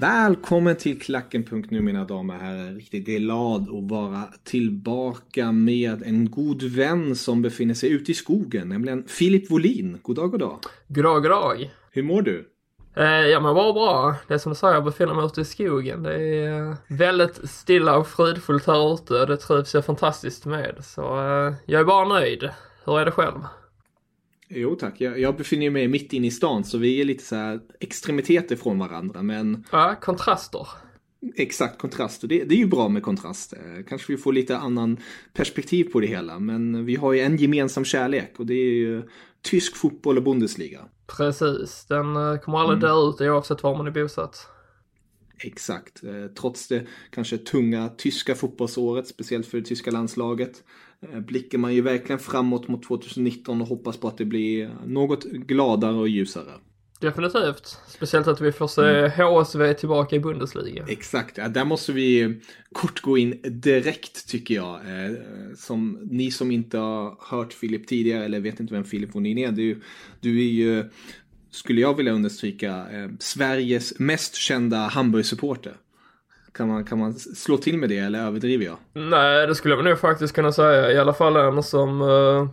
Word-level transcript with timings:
Välkommen 0.00 0.76
till 0.76 1.00
Klacken.nu 1.00 1.80
mina 1.80 2.04
damer 2.04 2.34
och 2.34 2.40
herrar. 2.40 2.74
Riktigt 2.74 3.06
glad 3.06 3.62
att 3.62 3.90
vara 3.90 4.22
tillbaka 4.44 5.52
med 5.52 6.02
en 6.02 6.30
god 6.30 6.62
vän 6.62 7.16
som 7.16 7.42
befinner 7.42 7.74
sig 7.74 7.90
ute 7.90 8.10
i 8.10 8.14
skogen, 8.14 8.68
nämligen 8.68 9.04
Filip 9.08 9.50
Wolin. 9.50 9.98
God 10.02 10.16
dag, 10.16 10.30
god 10.30 10.40
dag. 10.40 10.58
God 10.88 11.04
dag, 11.04 11.22
god 11.22 11.30
dag. 11.30 11.70
Hur 11.90 12.02
mår 12.02 12.22
du? 12.22 12.48
Eh, 12.96 13.04
jag 13.04 13.42
mår 13.42 13.54
bara 13.54 13.72
bra. 13.72 14.14
Det 14.28 14.34
är 14.34 14.38
som 14.38 14.52
du 14.52 14.56
säger, 14.56 14.74
jag 14.74 14.84
befinner 14.84 15.14
mig 15.14 15.24
ute 15.24 15.40
i 15.40 15.44
skogen. 15.44 16.02
Det 16.02 16.14
är 16.14 16.70
eh, 16.70 16.74
väldigt 16.88 17.50
stilla 17.50 17.96
och 17.96 18.08
fridfullt 18.08 18.66
här 18.66 18.94
ute 18.94 19.20
och 19.20 19.26
det 19.26 19.36
trivs 19.36 19.74
jag 19.74 19.84
fantastiskt 19.84 20.46
med. 20.46 20.74
Så 20.82 21.02
eh, 21.02 21.54
jag 21.66 21.80
är 21.80 21.84
bara 21.84 22.08
nöjd. 22.08 22.50
Hur 22.84 22.98
är 22.98 23.04
det 23.04 23.10
själv? 23.10 23.40
Jo 24.48 24.74
tack, 24.74 25.00
jag, 25.00 25.20
jag 25.20 25.36
befinner 25.36 25.70
mig 25.70 25.88
mitt 25.88 26.12
inne 26.12 26.26
i 26.26 26.30
stan 26.30 26.64
så 26.64 26.78
vi 26.78 27.00
är 27.00 27.04
lite 27.04 27.24
så 27.24 27.36
här 27.36 27.60
extremiteter 27.80 28.56
från 28.56 28.78
varandra 28.78 29.22
men 29.22 29.64
Ja, 29.72 29.94
kontraster. 30.00 30.68
exakt 31.36 31.78
kontrast 31.78 32.22
och 32.22 32.28
det, 32.28 32.44
det 32.44 32.54
är 32.54 32.58
ju 32.58 32.66
bra 32.66 32.88
med 32.88 33.02
kontrast. 33.02 33.52
Eh, 33.52 33.84
Kanske 33.88 34.12
vi 34.12 34.16
får 34.18 34.32
lite 34.32 34.56
annan 34.58 34.96
perspektiv 35.34 35.84
på 35.84 36.00
det 36.00 36.06
hela 36.06 36.38
men 36.38 36.84
vi 36.84 36.94
har 36.96 37.12
ju 37.12 37.20
en 37.20 37.36
gemensam 37.36 37.84
kärlek 37.84 38.34
och 38.38 38.46
det 38.46 38.54
är 38.54 38.74
ju 38.74 39.02
tysk 39.42 39.76
fotboll 39.76 40.16
och 40.16 40.22
Bundesliga. 40.24 40.80
Precis. 41.16 41.86
Den 41.88 42.16
eh, 42.16 42.36
kommer 42.38 42.58
aldrig 42.58 42.80
dö 42.80 43.08
ut 43.08 43.20
oavsett 43.20 43.62
var 43.62 43.76
man 43.76 43.86
är 43.86 43.90
bosatt. 43.90 44.46
Exakt. 45.44 46.04
Eh, 46.04 46.26
Trots 46.40 46.68
det 46.68 46.86
kanske 47.10 47.38
tunga 47.38 47.88
tyska 47.88 48.34
fotbollsåret, 48.34 49.06
speciellt 49.08 49.46
för 49.46 49.58
det 49.58 49.64
tyska 49.64 49.90
landslaget, 49.90 50.64
blickar 51.26 51.58
man 51.58 51.74
ju 51.74 51.80
verkligen 51.80 52.18
framåt 52.18 52.68
mot 52.68 52.82
2019 52.82 53.60
och 53.60 53.68
hoppas 53.68 53.96
på 53.96 54.08
att 54.08 54.18
det 54.18 54.24
blir 54.24 54.70
något 54.86 55.24
gladare 55.24 55.94
och 55.94 56.08
ljusare. 56.08 56.52
Definitivt. 57.00 57.78
Speciellt 57.88 58.26
att 58.28 58.40
vi 58.40 58.52
får 58.52 58.68
se 58.68 59.08
HSV 59.22 59.74
tillbaka 59.74 60.16
i 60.16 60.20
Bundesliga. 60.20 60.84
Exakt, 60.88 61.38
ja, 61.38 61.48
där 61.48 61.64
måste 61.64 61.92
vi 61.92 62.40
kort 62.72 63.00
gå 63.00 63.18
in 63.18 63.40
direkt 63.44 64.28
tycker 64.28 64.54
jag. 64.54 64.74
Eh, 64.74 65.16
Som 65.56 65.98
ni 66.10 66.30
som 66.30 66.50
inte 66.50 66.78
har 66.78 67.16
hört 67.20 67.52
Filip 67.52 67.86
tidigare 67.86 68.24
eller 68.24 68.40
vet 68.40 68.60
inte 68.60 68.74
vem 68.74 68.84
Filip 68.84 69.14
Wonin 69.14 69.38
är, 69.38 69.52
du, 69.52 69.82
du 70.20 70.38
är 70.38 70.50
ju, 70.50 70.90
skulle 71.50 71.80
jag 71.80 71.96
vilja 71.96 72.12
understryka, 72.12 72.68
eh, 72.92 73.10
Sveriges 73.18 73.98
mest 73.98 74.34
kända 74.34 74.76
Hamburg-supporter. 74.76 75.76
Kan 76.56 76.68
man, 76.68 76.84
kan 76.84 76.98
man 76.98 77.14
slå 77.14 77.56
till 77.56 77.78
med 77.78 77.88
det 77.88 77.98
eller 77.98 78.26
överdriver 78.26 78.64
jag? 78.64 78.76
Nej, 78.92 79.46
det 79.46 79.54
skulle 79.54 79.74
jag 79.74 79.84
nog 79.84 79.98
faktiskt 79.98 80.34
kunna 80.34 80.52
säga. 80.52 80.92
I 80.92 80.98
alla 80.98 81.14
fall 81.14 81.36
en 81.36 81.62
som, 81.62 82.02
eh, 82.02 82.48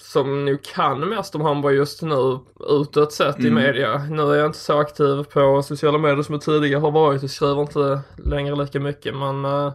som 0.00 0.44
nu 0.44 0.58
kan 0.74 1.08
mest 1.08 1.34
om 1.34 1.40
Hamburg 1.40 1.76
just 1.76 2.02
nu 2.02 2.38
utåt 2.68 3.12
sett 3.12 3.40
i 3.40 3.50
media. 3.50 4.06
Nu 4.10 4.22
är 4.22 4.34
jag 4.34 4.46
inte 4.46 4.58
så 4.58 4.78
aktiv 4.78 5.22
på 5.22 5.62
sociala 5.62 5.98
medier 5.98 6.22
som 6.22 6.32
jag 6.32 6.42
tidigare 6.42 6.80
har 6.80 6.90
varit 6.90 7.22
och 7.22 7.30
skriver 7.30 7.60
inte 7.60 8.00
längre 8.24 8.56
lika 8.56 8.80
mycket 8.80 9.16
men 9.16 9.44
eh, 9.44 9.72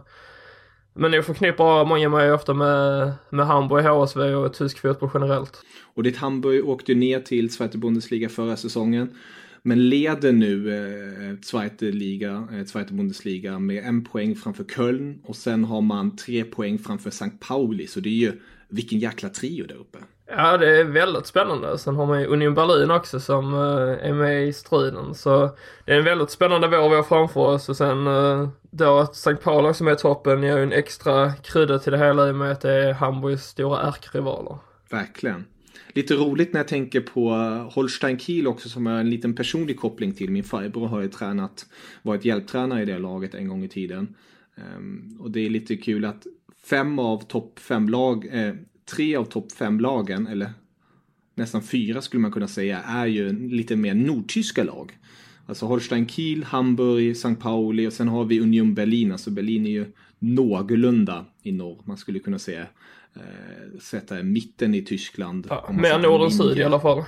men 0.94 1.12
jag 1.12 1.24
förknippar 1.24 1.84
många 1.84 2.08
mig 2.08 2.32
ofta 2.32 2.54
med, 2.54 3.12
med 3.30 3.46
Hamburg, 3.46 3.84
HSV 3.84 4.34
och 4.34 4.54
tysk 4.54 4.78
fotboll 4.78 5.10
generellt. 5.14 5.62
Och 5.94 6.02
ditt 6.02 6.16
Hamburg 6.16 6.68
åkte 6.68 6.94
ner 6.94 7.20
till 7.20 7.52
Zweite 7.52 7.78
Bundesliga 7.78 8.28
förra 8.28 8.56
säsongen. 8.56 9.16
Men 9.62 9.88
leder 9.88 10.32
nu 10.32 10.74
eh, 10.74 11.38
Zweite 11.42 11.84
Liga, 11.84 12.48
eh, 12.52 12.64
Zweite 12.64 12.92
Bundesliga 12.92 13.58
med 13.58 13.84
en 13.84 14.04
poäng 14.04 14.36
framför 14.36 14.64
Köln. 14.64 15.20
Och 15.24 15.36
sen 15.36 15.64
har 15.64 15.80
man 15.80 16.16
tre 16.16 16.44
poäng 16.44 16.78
framför 16.78 17.08
St. 17.08 17.30
Pauli. 17.48 17.86
Så 17.86 18.00
det 18.00 18.08
är 18.08 18.30
ju 18.30 18.32
vilken 18.68 18.98
jäkla 18.98 19.28
trio 19.28 19.66
där 19.66 19.74
uppe. 19.74 19.98
Ja, 20.26 20.58
det 20.58 20.80
är 20.80 20.84
väldigt 20.84 21.26
spännande. 21.26 21.78
Sen 21.78 21.96
har 21.96 22.06
man 22.06 22.20
ju 22.20 22.26
Union 22.26 22.54
Berlin 22.54 22.90
också 22.90 23.20
som 23.20 23.54
eh, 23.54 24.08
är 24.08 24.12
med 24.12 24.48
i 24.48 24.52
striden. 24.52 25.14
Så 25.14 25.50
det 25.84 25.92
är 25.92 25.98
en 25.98 26.04
väldigt 26.04 26.30
spännande 26.30 26.68
vår 26.68 26.88
vi 26.88 26.96
har 26.96 27.02
framför 27.02 27.40
oss. 27.40 27.68
Och 27.68 27.76
sen 27.76 28.06
eh, 28.06 28.48
då 28.70 28.98
att 28.98 29.12
St. 29.12 29.36
Pauli 29.36 29.74
som 29.74 29.88
är 29.88 29.92
i 29.92 29.96
toppen 29.96 30.42
ger 30.42 30.56
ju 30.56 30.62
en 30.62 30.72
extra 30.72 31.32
krydda 31.32 31.78
till 31.78 31.92
det 31.92 31.98
hela 31.98 32.28
i 32.28 32.30
och 32.30 32.34
med 32.34 32.52
att 32.52 32.60
det 32.60 32.72
är 32.72 32.92
Hamburgs 32.92 33.44
stora 33.44 33.80
ärkerivaler. 33.80 34.58
Verkligen. 34.90 35.44
Lite 35.94 36.14
roligt 36.14 36.52
när 36.52 36.60
jag 36.60 36.68
tänker 36.68 37.00
på 37.00 37.30
Holstein 37.72 38.18
Kiel 38.18 38.46
också 38.46 38.68
som 38.68 38.86
är 38.86 39.00
en 39.00 39.10
liten 39.10 39.34
personlig 39.34 39.76
koppling 39.76 40.12
till. 40.12 40.30
Min 40.30 40.44
farbror 40.44 40.86
har 40.86 41.00
ju 41.00 41.08
tränat, 41.08 41.66
varit 42.02 42.24
hjälptränare 42.24 42.82
i 42.82 42.84
det 42.84 42.98
laget 42.98 43.34
en 43.34 43.48
gång 43.48 43.64
i 43.64 43.68
tiden. 43.68 44.14
Ehm, 44.56 45.16
och 45.20 45.30
det 45.30 45.40
är 45.40 45.50
lite 45.50 45.76
kul 45.76 46.04
att 46.04 46.26
fem 46.64 46.98
av 46.98 47.18
topp 47.18 47.58
fem 47.58 47.88
lag, 47.88 48.28
eh, 48.32 48.54
tre 48.94 49.16
av 49.16 49.24
topp 49.24 49.52
fem 49.52 49.80
lagen, 49.80 50.26
eller 50.26 50.50
nästan 51.34 51.62
fyra 51.62 52.02
skulle 52.02 52.20
man 52.20 52.32
kunna 52.32 52.48
säga, 52.48 52.82
är 52.82 53.06
ju 53.06 53.48
lite 53.48 53.76
mer 53.76 53.94
nordtyska 53.94 54.64
lag. 54.64 54.98
Alltså 55.46 55.66
Holstein 55.66 56.08
Kiel, 56.08 56.44
Hamburg, 56.44 57.10
St. 57.10 57.34
Pauli 57.34 57.86
och 57.86 57.92
sen 57.92 58.08
har 58.08 58.24
vi 58.24 58.40
Union 58.40 58.74
Berlin. 58.74 59.12
Alltså 59.12 59.30
Berlin 59.30 59.66
är 59.66 59.70
ju 59.70 59.86
någorlunda 60.18 61.26
i 61.42 61.52
norr. 61.52 61.82
Man 61.84 61.96
skulle 61.96 62.18
kunna 62.18 62.38
säga 62.38 62.66
eh, 63.16 63.80
sätta 63.80 64.14
mitten 64.22 64.74
i 64.74 64.82
Tyskland. 64.82 65.46
Ja, 65.50 65.64
om 65.68 65.74
man 65.74 65.82
mer 65.82 65.88
sätter 65.88 66.04
en 66.04 66.10
nord 66.10 66.22
än 66.22 66.30
syd 66.30 66.58
i 66.58 66.64
alla 66.64 66.80
fall. 66.80 67.04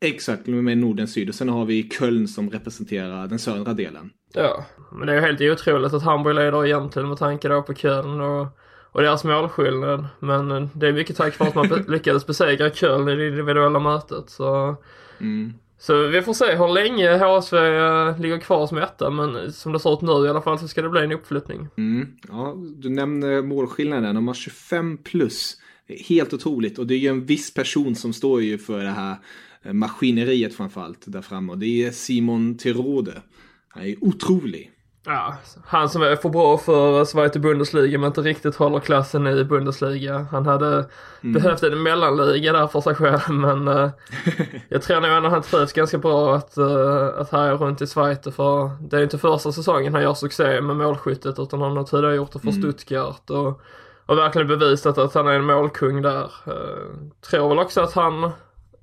Exakt, 0.00 0.46
med 0.46 0.78
nord 0.78 1.00
än 1.00 1.08
syd. 1.08 1.28
Och 1.28 1.34
sen 1.34 1.48
har 1.48 1.64
vi 1.64 1.88
Köln 1.88 2.28
som 2.28 2.50
representerar 2.50 3.26
den 3.26 3.38
södra 3.38 3.72
delen. 3.72 4.10
Ja, 4.34 4.64
men 4.92 5.06
det 5.06 5.12
är 5.12 5.16
ju 5.16 5.22
helt 5.22 5.60
otroligt 5.60 5.92
att 5.92 6.02
Hamburg 6.02 6.34
leder 6.34 6.66
egentligen 6.66 7.08
med 7.08 7.18
tanke 7.18 7.48
då 7.48 7.62
på 7.62 7.74
Köln 7.74 8.20
och, 8.20 8.46
och 8.92 9.02
deras 9.02 9.24
målskillnad. 9.24 10.06
Men 10.18 10.50
eh, 10.50 10.68
det 10.74 10.88
är 10.88 10.92
mycket 10.92 11.16
tack 11.16 11.38
vare 11.38 11.48
att 11.48 11.54
man 11.54 11.84
lyckades 11.88 12.26
besegra 12.26 12.70
Köln 12.70 13.08
i 13.08 13.16
det 13.16 13.28
individuella 13.28 13.78
mötet. 13.78 14.30
Så, 14.30 14.76
Mm 15.20 15.54
så 15.82 16.06
vi 16.06 16.22
får 16.22 16.34
se 16.34 16.56
hur 16.56 16.74
länge 16.74 17.18
HSV 17.18 17.56
eh, 17.56 18.20
ligger 18.20 18.38
kvar 18.38 18.66
som 18.66 18.78
etta. 18.78 19.10
Men 19.10 19.52
som 19.52 19.72
det 19.72 19.80
ser 19.80 19.94
ut 19.94 20.00
nu 20.00 20.26
i 20.26 20.28
alla 20.28 20.42
fall 20.42 20.58
så 20.58 20.68
ska 20.68 20.82
det 20.82 20.88
bli 20.88 21.00
en 21.00 21.12
uppflyttning. 21.12 21.68
Mm. 21.76 22.08
Ja, 22.28 22.56
du 22.76 22.88
nämner 22.88 23.42
målskillnaden. 23.42 24.14
De 24.14 24.26
har 24.26 24.34
25 24.34 24.98
plus. 24.98 25.56
Det 25.86 25.94
är 25.94 26.04
Helt 26.04 26.32
otroligt. 26.32 26.78
Och 26.78 26.86
det 26.86 26.94
är 26.94 26.98
ju 26.98 27.08
en 27.08 27.26
viss 27.26 27.54
person 27.54 27.94
som 27.94 28.12
står 28.12 28.42
ju 28.42 28.58
för 28.58 28.78
det 28.78 28.90
här 28.90 29.16
eh, 29.62 29.72
maskineriet 29.72 30.54
framförallt 30.54 31.04
där 31.06 31.22
framme. 31.22 31.52
Och 31.52 31.58
det 31.58 31.86
är 31.86 31.90
Simon 31.90 32.56
Terode. 32.56 33.22
Han 33.68 33.82
är 33.82 34.04
otrolig. 34.04 34.70
Ja, 35.04 35.36
han 35.64 35.88
som 35.88 36.02
är 36.02 36.16
för 36.16 36.28
bra 36.28 36.58
för 36.58 37.04
Sverige 37.04 37.28
till 37.28 37.40
Bundesliga 37.40 37.98
men 37.98 38.06
inte 38.06 38.20
riktigt 38.20 38.56
håller 38.56 38.80
klassen 38.80 39.26
i 39.26 39.44
Bundesliga. 39.44 40.26
Han 40.30 40.46
hade 40.46 40.86
mm. 41.22 41.32
behövt 41.32 41.62
en 41.62 41.82
mellanliga 41.82 42.52
där 42.52 42.66
för 42.66 42.80
sig 42.80 42.94
själv 42.94 43.20
men 43.28 43.68
uh, 43.68 43.90
jag 44.68 44.82
tror 44.82 45.00
nog 45.00 45.10
ändå 45.10 45.28
han 45.28 45.42
trivs 45.42 45.72
ganska 45.72 45.98
bra 45.98 46.36
att, 46.36 46.58
uh, 46.58 47.20
att 47.20 47.30
härja 47.32 47.54
runt 47.54 47.82
i 47.82 47.86
Schweiz 47.86 48.36
för 48.36 48.70
det 48.80 48.96
är 48.96 49.02
inte 49.02 49.18
första 49.18 49.52
säsongen 49.52 49.94
han 49.94 50.02
gör 50.02 50.14
succé 50.14 50.60
med 50.60 50.76
målskyttet 50.76 51.38
utan 51.38 51.62
han 51.62 51.76
har 51.76 51.84
tidigare 51.84 52.14
gjort 52.14 52.32
det 52.32 52.38
för 52.38 52.48
mm. 52.48 52.62
Stuttgart 52.62 53.30
och, 53.30 53.60
och 54.06 54.18
verkligen 54.18 54.48
bevisat 54.48 54.98
att 54.98 55.14
han 55.14 55.28
är 55.28 55.32
en 55.32 55.44
målkung 55.44 56.02
där. 56.02 56.30
Uh, 56.48 57.08
tror 57.30 57.48
väl 57.48 57.58
också 57.58 57.80
att 57.80 57.92
han 57.92 58.30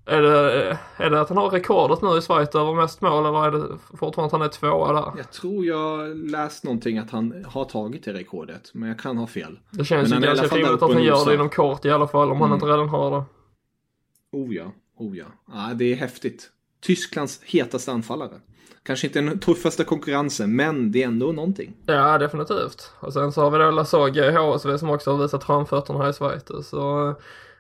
är 0.07 0.21
det, 0.21 0.77
är 0.98 1.09
det 1.09 1.21
att 1.21 1.30
han 1.30 1.38
har 1.38 1.50
rekordet 1.50 2.01
nu 2.01 2.18
i 2.18 2.21
Schweiz 2.21 2.56
över 2.56 2.74
mest 2.74 3.01
mål 3.01 3.25
eller 3.25 3.45
är 3.45 3.51
det 3.51 3.77
fortfarande 3.98 4.25
att 4.25 4.31
han 4.31 4.42
är 4.42 4.48
tvåa 4.48 4.94
där? 4.94 5.12
Jag 5.18 5.31
tror 5.31 5.65
jag 5.65 6.18
läst 6.18 6.63
någonting 6.63 6.98
att 6.98 7.12
han 7.12 7.45
har 7.48 7.65
tagit 7.65 8.04
det 8.04 8.13
rekordet, 8.13 8.71
men 8.74 8.89
jag 8.89 9.00
kan 9.00 9.18
ha 9.18 9.27
fel. 9.27 9.59
Det 9.71 9.86
känns 9.86 10.12
ju 10.12 10.19
ganska 10.19 10.48
rimligt 10.48 10.83
att 10.83 10.94
han 10.94 11.04
gör 11.04 11.25
det 11.25 11.33
inom 11.33 11.50
kort 11.50 11.86
i 11.86 11.92
alla 11.92 12.07
fall, 12.07 12.31
om 12.31 12.38
mm. 12.38 12.42
han 12.42 12.54
inte 12.54 12.65
redan 12.65 12.89
har 12.89 13.12
det. 13.12 13.24
Oh 14.31 14.56
ja, 14.56 14.71
oh 14.98 15.18
ja. 15.18 15.25
ja. 15.54 15.74
Det 15.75 15.94
är 15.94 15.95
häftigt. 15.95 16.50
Tysklands 16.81 17.42
hetaste 17.44 17.92
anfallare. 17.92 18.42
Kanske 18.83 19.07
inte 19.07 19.21
den 19.21 19.39
tuffaste 19.39 19.83
konkurrensen, 19.83 20.56
men 20.56 20.92
det 20.92 21.03
är 21.03 21.07
ändå 21.07 21.31
någonting. 21.31 21.74
Ja, 21.86 22.18
definitivt. 22.18 22.92
Och 23.00 23.13
sen 23.13 23.31
så 23.31 23.42
har 23.42 23.51
vi 23.51 23.57
då 23.57 23.71
Lasogga 23.71 24.31
i 24.31 24.36
HSV 24.36 24.77
som 24.77 24.89
också 24.89 25.12
har 25.12 25.24
visat 25.24 25.44
framfötterna 25.44 26.00
här 26.00 26.10
i 26.10 26.13
Schweiz. 26.13 26.69
Så 26.69 27.15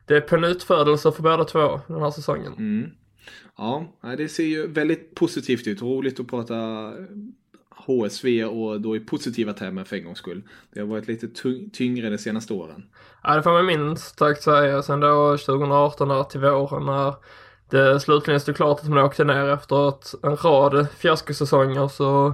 det 0.07 0.17
är 0.17 0.21
på 0.21 0.37
nyttfödelse 0.37 1.11
för 1.11 1.23
båda 1.23 1.43
två 1.43 1.79
den 1.87 2.01
här 2.01 2.11
säsongen. 2.11 2.53
Mm. 2.53 2.89
Ja, 3.57 3.87
det 4.17 4.29
ser 4.29 4.43
ju 4.43 4.67
väldigt 4.67 5.15
positivt 5.15 5.67
ut. 5.67 5.81
Roligt 5.81 6.19
att 6.19 6.27
prata 6.27 6.93
HSV 7.69 8.45
och 8.45 8.81
då 8.81 8.95
i 8.95 8.99
positiva 8.99 9.53
termer 9.53 9.83
för 9.83 9.95
en 9.95 10.03
gångs 10.03 10.17
skull. 10.17 10.43
Det 10.73 10.79
har 10.79 10.87
varit 10.87 11.07
lite 11.07 11.27
tyngre 11.73 12.09
de 12.09 12.17
senaste 12.17 12.53
åren. 12.53 12.85
Ja, 13.23 13.35
det 13.35 13.43
får 13.43 13.51
man 13.51 13.65
minst 13.65 14.19
sagt 14.19 14.43
säga. 14.43 14.83
Sen 14.83 14.99
då 14.99 15.37
2018 15.37 16.07
där 16.07 16.23
till 16.23 16.39
våren 16.39 16.85
när 16.85 17.13
det 17.69 17.99
slutligen 17.99 18.39
stod 18.39 18.55
klart 18.55 18.79
att 18.79 18.89
man 18.89 18.97
åkte 18.97 19.23
ner 19.23 19.49
efter 19.49 19.89
ett, 19.89 20.13
en 20.23 20.35
rad 20.35 20.87
fiaskosäsonger 20.97 21.87
så 21.87 22.33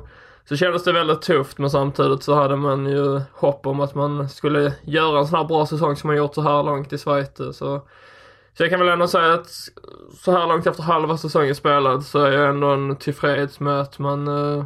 så 0.50 0.56
kändes 0.56 0.84
det 0.84 0.94
väldigt 0.94 1.22
tufft 1.22 1.57
men 1.57 1.69
samtidigt 1.69 2.24
så 2.24 2.36
hade 2.36 2.56
man 2.56 2.86
ju 2.86 3.22
hopp 3.31 3.68
om 3.68 3.80
att 3.80 3.95
man 3.95 4.30
skulle 4.30 4.74
göra 4.84 5.19
en 5.19 5.28
sån 5.28 5.38
här 5.38 5.45
bra 5.45 5.66
säsong 5.66 5.95
som 5.95 6.07
man 6.07 6.18
gjort 6.18 6.36
så 6.36 6.42
här 6.42 6.63
långt 6.63 6.94
i 6.94 6.98
Schweiz. 6.98 7.40
Eh, 7.40 7.51
så, 7.51 7.81
så 8.57 8.63
jag 8.63 8.69
kan 8.69 8.80
väl 8.80 8.90
ändå 8.90 9.07
säga 9.07 9.34
att 9.34 9.48
så 10.24 10.31
här 10.31 10.48
långt 10.48 10.68
efter 10.68 10.84
halva 10.84 11.18
säsongen 11.18 11.56
spelad 11.56 12.06
så 12.06 12.19
är 12.19 12.31
jag 12.31 12.50
ändå 12.50 12.68
en 12.68 12.95
tillfreds 12.95 13.60
med 13.60 13.81
att 13.81 14.00
man, 14.00 14.28
eh, 14.28 14.63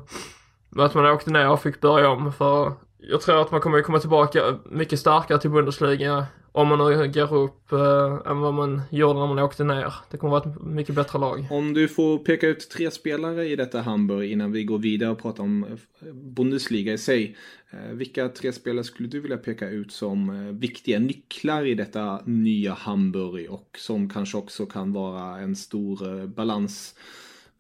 med 0.70 0.86
att 0.86 0.94
man 0.94 1.06
åkte 1.06 1.32
ner 1.32 1.50
och 1.50 1.62
fick 1.62 1.82
börja 1.82 2.10
om. 2.10 2.34
För 2.34 2.74
jag 2.98 3.22
tror 3.22 3.42
att 3.42 3.52
man 3.52 3.62
kommer 3.62 3.82
komma 3.82 4.00
tillbaka 4.00 4.58
mycket 4.66 5.00
starkare 5.00 5.40
till 5.40 5.50
Bundesliga 5.50 6.26
om 6.58 6.68
man 6.68 6.78
nu 6.78 7.12
går 7.12 7.36
upp 7.36 7.72
eh, 7.72 8.32
än 8.32 8.40
vad 8.40 8.54
man 8.54 8.82
gjorde 8.90 9.20
när 9.20 9.28
man 9.28 9.40
åkte 9.40 9.64
ner. 9.64 9.94
Det 10.12 10.18
kommer 10.18 10.32
vara 10.32 10.50
ett 10.50 10.62
mycket 10.62 10.96
bättre 10.96 11.20
lag. 11.20 11.46
Om 11.50 11.74
du 11.74 11.88
får 11.88 12.18
peka 12.18 12.48
ut 12.48 12.70
tre 12.70 12.92
spelare 12.92 13.48
i 13.48 13.56
detta 13.56 13.82
Hamburg 13.82 14.32
innan 14.32 14.52
vi 14.52 14.64
går 14.64 14.78
vidare 14.78 15.12
och 15.12 15.22
pratar 15.22 15.44
om 15.44 15.64
eh, 15.64 16.14
Bundesliga 16.14 16.94
i 16.94 16.98
sig. 16.98 17.38
Eh, 17.70 17.92
vilka 17.94 18.30
tre 18.30 18.54
spelare 18.54 18.84
skulle 18.84 19.10
du 19.10 19.20
vilja 19.20 19.38
peka 19.38 19.70
ut 19.70 19.92
som 19.92 20.30
eh, 20.30 20.54
viktiga 20.54 21.00
nycklar 21.00 21.66
i 21.66 21.74
detta 21.74 22.22
nya 22.26 22.74
Hamburg 22.74 23.50
och 23.50 23.78
som 23.78 24.10
kanske 24.10 24.38
också 24.38 24.66
kan 24.66 24.94
vara 24.94 25.40
en 25.40 25.56
stor 25.56 26.20
eh, 26.20 26.28
balans 26.28 26.96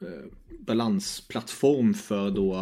eh, 0.01 0.31
balansplattform 0.59 1.93
för 1.93 2.31
då 2.31 2.55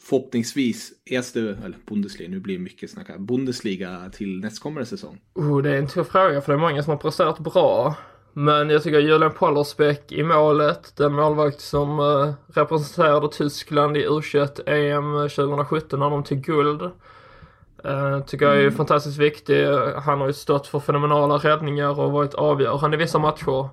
förhoppningsvis 0.00 0.92
erste, 1.04 1.40
eller 1.40 1.76
Bundesliga, 1.86 2.28
nu 2.28 2.40
blir 2.40 2.54
det 2.54 2.64
mycket 2.64 2.90
snack 2.90 3.08
här, 3.08 3.18
Bundesliga 3.18 4.10
till 4.12 4.40
nästkommande 4.40 4.86
säsong? 4.86 5.20
Oh, 5.34 5.62
det 5.62 5.70
är 5.70 5.78
en 5.78 5.88
tuff 5.88 6.08
fråga 6.08 6.40
för 6.40 6.52
det 6.52 6.56
är 6.56 6.60
många 6.60 6.82
som 6.82 6.90
har 6.90 6.98
presterat 6.98 7.38
bra. 7.38 7.96
Men 8.32 8.70
jag 8.70 8.82
tycker 8.82 8.98
Julian 8.98 9.32
Pollersbeck 9.32 10.12
i 10.12 10.22
målet, 10.22 10.96
den 10.96 11.12
målvakt 11.12 11.60
som 11.60 12.00
uh, 12.00 12.32
representerade 12.46 13.28
Tyskland 13.28 13.96
i 13.96 14.06
U21 14.06 14.68
EM 14.68 15.28
2017 15.28 16.00
när 16.00 16.10
de 16.10 16.24
tog 16.24 16.38
guld. 16.38 16.82
Uh, 16.82 18.24
tycker 18.26 18.46
jag 18.46 18.56
är 18.56 18.60
mm. 18.60 18.74
fantastiskt 18.74 19.18
viktig. 19.18 19.66
Han 19.96 20.20
har 20.20 20.26
ju 20.26 20.32
stått 20.32 20.66
för 20.66 20.80
fenomenala 20.80 21.36
räddningar 21.36 22.00
och 22.00 22.12
varit 22.12 22.34
avgörande 22.34 22.96
i 22.96 22.98
vissa 23.00 23.18
matcher. 23.18 23.68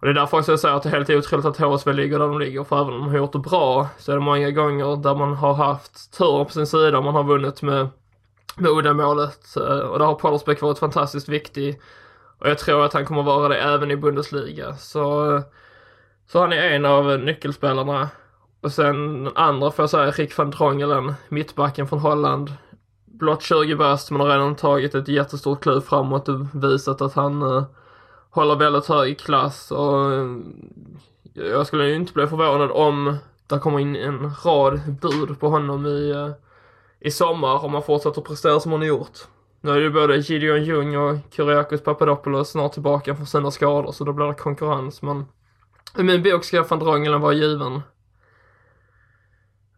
Och 0.00 0.06
det 0.06 0.10
är 0.10 0.14
därför 0.14 0.38
också 0.38 0.52
jag 0.52 0.60
säger 0.60 0.74
att 0.74 0.82
det 0.82 0.88
är 0.88 0.92
helt 0.92 1.10
otroligt 1.10 1.46
att 1.46 1.56
HSV 1.56 1.92
ligger 1.92 2.18
där 2.18 2.28
de 2.28 2.38
ligger. 2.38 2.64
För 2.64 2.80
även 2.80 2.94
om 2.94 3.00
de 3.00 3.08
har 3.08 3.16
gjort 3.16 3.32
det 3.32 3.38
bra 3.38 3.88
så 3.98 4.12
är 4.12 4.16
det 4.16 4.22
många 4.22 4.50
gånger 4.50 4.96
där 4.96 5.14
man 5.14 5.34
har 5.34 5.54
haft 5.54 6.18
tur 6.18 6.44
på 6.44 6.50
sin 6.50 6.66
sida. 6.66 7.00
Man 7.00 7.14
har 7.14 7.24
vunnit 7.24 7.62
med, 7.62 7.88
med 8.56 8.70
uddamålet. 8.70 9.56
Eh, 9.56 9.78
och 9.78 9.98
där 9.98 10.06
har 10.06 10.14
Pollersbäck 10.14 10.60
varit 10.60 10.78
fantastiskt 10.78 11.28
viktig. 11.28 11.80
Och 12.38 12.48
jag 12.48 12.58
tror 12.58 12.84
att 12.84 12.92
han 12.92 13.06
kommer 13.06 13.22
vara 13.22 13.48
det 13.48 13.56
även 13.56 13.90
i 13.90 13.96
Bundesliga. 13.96 14.74
Så, 14.76 15.34
eh, 15.34 15.42
så 16.26 16.40
han 16.40 16.52
är 16.52 16.70
en 16.70 16.84
av 16.84 17.18
nyckelspelarna. 17.18 18.08
Och 18.60 18.72
sen 18.72 19.24
den 19.24 19.36
andra 19.36 19.70
får 19.70 19.82
jag 19.82 19.90
säga 19.90 20.10
Rick 20.10 20.38
van 20.38 20.50
Drongelen, 20.50 21.14
mittbacken 21.28 21.88
från 21.88 21.98
Holland. 21.98 22.52
Blott 23.04 23.42
20 23.42 23.76
bast 23.76 24.10
men 24.10 24.20
har 24.20 24.28
redan 24.28 24.56
tagit 24.56 24.94
ett 24.94 25.08
jättestort 25.08 25.62
kliv 25.62 25.80
framåt 25.80 26.28
och 26.28 26.64
visat 26.64 27.00
att 27.00 27.14
han 27.14 27.42
eh, 27.42 27.64
håller 28.36 28.56
väldigt 28.56 28.86
hög 28.86 29.18
klass 29.18 29.70
och 29.70 30.12
eh, 30.12 30.26
jag 31.34 31.66
skulle 31.66 31.88
ju 31.88 31.94
inte 31.94 32.12
bli 32.12 32.26
förvånad 32.26 32.70
om 32.70 33.16
det 33.46 33.58
kommer 33.58 33.80
in 33.80 33.96
en 33.96 34.30
rad 34.44 34.80
bud 35.00 35.40
på 35.40 35.48
honom 35.48 35.86
i, 35.86 36.10
eh, 36.10 36.30
i 37.00 37.10
sommar 37.10 37.64
om 37.64 37.74
han 37.74 37.82
fortsätter 37.82 38.20
prestera 38.20 38.60
som 38.60 38.72
han 38.72 38.80
har 38.80 38.88
gjort. 38.88 39.18
Nu 39.60 39.70
är 39.70 39.76
ju 39.76 39.90
både 39.90 40.16
Gideon 40.16 40.64
Jung 40.64 40.96
och 40.96 41.16
Kyriakos 41.30 41.82
Papadopoulos 41.82 42.50
snart 42.50 42.72
tillbaka 42.72 43.16
från 43.16 43.26
sina 43.26 43.50
skador 43.50 43.92
så 43.92 44.04
då 44.04 44.12
blir 44.12 44.26
det 44.26 44.34
konkurrens 44.34 45.02
men 45.02 45.24
i 45.98 46.02
min 46.02 46.22
bok 46.22 46.44
ska 46.44 46.62
van 46.62 46.78
Drongelen 46.78 47.20
vara 47.20 47.32
given. 47.32 47.82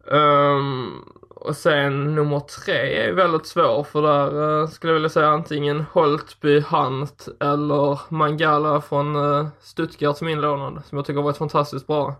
Um, 0.03 1.18
och 1.39 1.55
sen 1.55 2.15
nummer 2.15 2.39
tre 2.39 3.07
är 3.07 3.11
väldigt 3.11 3.47
svår 3.47 3.83
för 3.83 4.01
där 4.01 4.35
uh, 4.35 4.67
skulle 4.67 4.91
jag 4.91 4.95
vilja 4.95 5.09
säga 5.09 5.27
antingen 5.27 5.85
Holtby, 5.91 6.59
Hunt 6.59 7.27
eller 7.39 7.99
Mangala 8.09 8.81
från 8.81 9.15
uh, 9.15 9.47
Stuttgart 9.59 10.17
som 10.17 10.27
inlånad 10.27 10.83
som 10.85 10.97
jag 10.97 11.05
tycker 11.05 11.17
har 11.17 11.23
varit 11.23 11.37
fantastiskt 11.37 11.87
bra. 11.87 12.15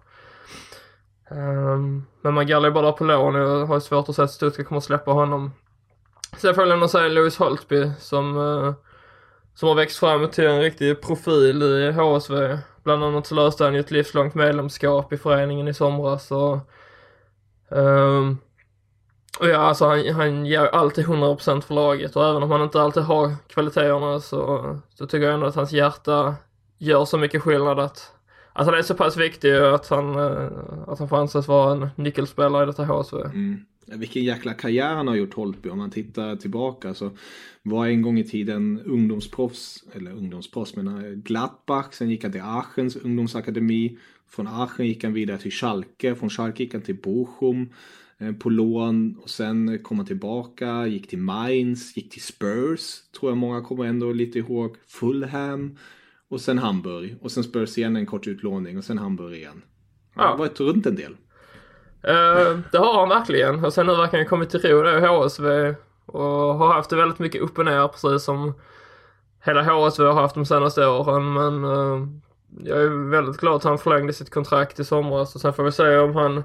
Um, 1.31 2.05
men 2.21 2.33
Mangala 2.33 2.67
är 2.67 2.71
bara 2.71 2.85
där 2.85 2.91
på 2.91 3.03
lån 3.03 3.35
och 3.35 3.41
jag 3.41 3.65
har 3.65 3.79
svårt 3.79 4.09
att 4.09 4.15
säga 4.15 4.23
att 4.23 4.31
Stuttgart 4.31 4.67
kommer 4.67 4.81
släppa 4.81 5.11
honom. 5.11 5.51
Sen 6.37 6.55
får 6.55 6.63
jag 6.63 6.73
ändå 6.73 6.87
säga 6.87 7.07
Louis 7.07 7.37
Holtby 7.37 7.91
som, 7.99 8.37
uh, 8.37 8.73
som 9.55 9.67
har 9.67 9.75
växt 9.75 9.99
fram 9.99 10.29
till 10.29 10.47
en 10.47 10.61
riktig 10.61 11.01
profil 11.01 11.63
i 11.63 11.91
HSV. 11.91 12.57
Bland 12.83 13.03
annat 13.03 13.27
så 13.27 13.35
löste 13.35 13.63
han 13.63 13.73
ju 13.73 13.79
ett 13.79 13.91
livslångt 13.91 14.35
medlemskap 14.35 15.13
i 15.13 15.17
föreningen 15.17 15.67
i 15.67 15.73
somras 15.73 16.31
och 16.31 16.57
um, 17.69 18.37
och 19.39 19.47
ja, 19.47 19.57
alltså 19.57 19.85
han, 19.85 20.07
han 20.07 20.45
ger 20.45 20.65
alltid 20.65 21.05
100% 21.05 21.61
för 21.61 21.75
laget 21.75 22.15
och 22.15 22.29
även 22.29 22.43
om 22.43 22.51
han 22.51 22.63
inte 22.63 22.81
alltid 22.81 23.03
har 23.03 23.35
kvaliteterna 23.47 24.19
så, 24.19 24.79
så 24.93 25.07
tycker 25.07 25.25
jag 25.25 25.33
ändå 25.33 25.45
att 25.47 25.55
hans 25.55 25.71
hjärta 25.71 26.35
gör 26.77 27.05
så 27.05 27.17
mycket 27.17 27.41
skillnad 27.41 27.79
att, 27.79 28.13
att 28.53 28.65
han 28.65 28.75
är 28.75 28.81
så 28.81 28.95
pass 28.95 29.17
viktig 29.17 29.55
att 29.55 29.89
han, 29.89 30.15
eh, 30.15 30.47
att 30.87 30.99
han 30.99 31.09
får 31.09 31.17
anses 31.17 31.47
vara 31.47 31.71
en 31.71 31.89
nyckelspelare 31.95 32.63
i 32.63 32.65
detta 32.65 32.85
HSV. 32.85 33.17
Mm. 33.17 33.65
Vilken 33.85 34.23
jäkla 34.23 34.53
karriär 34.53 34.95
han 34.95 35.07
har 35.07 35.15
gjort 35.15 35.33
Holtby 35.33 35.69
om 35.69 35.77
man 35.77 35.91
tittar 35.91 36.35
tillbaka 36.35 36.93
så 36.93 37.11
var 37.63 37.87
en 37.87 38.01
gång 38.01 38.19
i 38.19 38.23
tiden 38.23 38.81
ungdomsproffs, 38.85 39.83
eller 39.93 40.11
ungdomsproffs 40.11 40.75
men 40.75 40.87
eh, 40.87 41.11
Gladbach, 41.11 41.93
sen 41.93 42.09
gick 42.09 42.23
han 42.23 42.31
till 42.31 42.41
Aachens 42.41 42.95
ungdomsakademi. 42.95 43.97
Från 44.29 44.47
Aachen 44.47 44.87
gick 44.87 45.03
han 45.03 45.13
vidare 45.13 45.37
till 45.37 45.51
Schalke, 45.51 46.15
från 46.15 46.29
Schalke 46.29 46.63
gick 46.63 46.73
han 46.73 46.81
till 46.81 47.01
Bochum. 47.01 47.69
Eh, 48.21 48.31
på 48.31 48.49
lån 48.49 49.19
och 49.23 49.29
sen 49.29 49.83
kom 49.83 49.97
han 49.97 50.07
tillbaka, 50.07 50.87
gick 50.87 51.09
till 51.09 51.19
Mainz, 51.19 51.97
gick 51.97 52.11
till 52.11 52.23
Spurs, 52.23 53.01
tror 53.19 53.31
jag 53.31 53.37
många 53.37 53.61
kommer 53.61 53.85
ändå 53.85 54.11
lite 54.11 54.39
ihåg, 54.39 54.75
Fulham 54.87 55.77
och 56.29 56.41
sen 56.41 56.57
Hamburg. 56.57 57.17
Och 57.21 57.31
sen 57.31 57.43
Spurs 57.43 57.77
igen 57.77 57.95
en 57.95 58.05
kort 58.05 58.27
utlåning 58.27 58.77
och 58.77 58.83
sen 58.83 58.97
Hamburg 58.97 59.33
igen. 59.33 59.61
Han 60.15 60.27
har 60.27 60.37
varit 60.37 60.59
runt 60.59 60.85
en 60.85 60.95
del. 60.95 61.11
Uh, 62.07 62.59
det 62.71 62.77
har 62.77 62.99
han 62.99 63.09
verkligen. 63.09 63.65
Och 63.65 63.73
sen 63.73 63.85
nu 63.85 63.95
verkar 63.95 64.17
han 64.17 64.27
kommit 64.27 64.49
till 64.49 64.61
ro 64.61 64.87
i 64.87 65.01
HSV 65.01 65.75
och 66.05 66.55
har 66.55 66.73
haft 66.73 66.89
det 66.89 66.95
väldigt 66.95 67.19
mycket 67.19 67.41
upp 67.41 67.57
och 67.57 67.65
ner 67.65 67.87
precis 67.87 68.23
som 68.23 68.53
hela 69.45 69.63
HSV 69.63 70.05
har 70.05 70.21
haft 70.21 70.35
de 70.35 70.45
senaste 70.45 70.87
åren. 70.87 71.33
Men 71.33 71.65
uh, 71.65 72.07
jag 72.63 72.81
är 72.81 73.09
väldigt 73.09 73.37
glad 73.37 73.55
att 73.55 73.63
han 73.63 73.77
förlängde 73.77 74.13
sitt 74.13 74.29
kontrakt 74.29 74.79
i 74.79 74.85
somras. 74.85 75.35
Och 75.35 75.41
sen 75.41 75.53
får 75.53 75.63
vi 75.63 75.71
se 75.71 75.97
om 75.97 76.15
han 76.15 76.43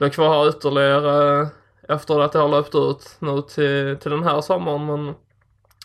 blir 0.00 0.10
kvar 0.10 0.44
här 0.44 0.50
ytterligare 0.50 1.40
eh, 1.40 1.48
efter 1.88 2.20
att 2.20 2.32
det 2.32 2.38
har 2.38 2.48
löpt 2.48 2.74
ut 2.74 3.16
nu 3.18 3.42
till, 3.42 4.02
till 4.02 4.10
den 4.10 4.22
här 4.22 4.40
sommaren. 4.40 4.86
Men 4.86 5.14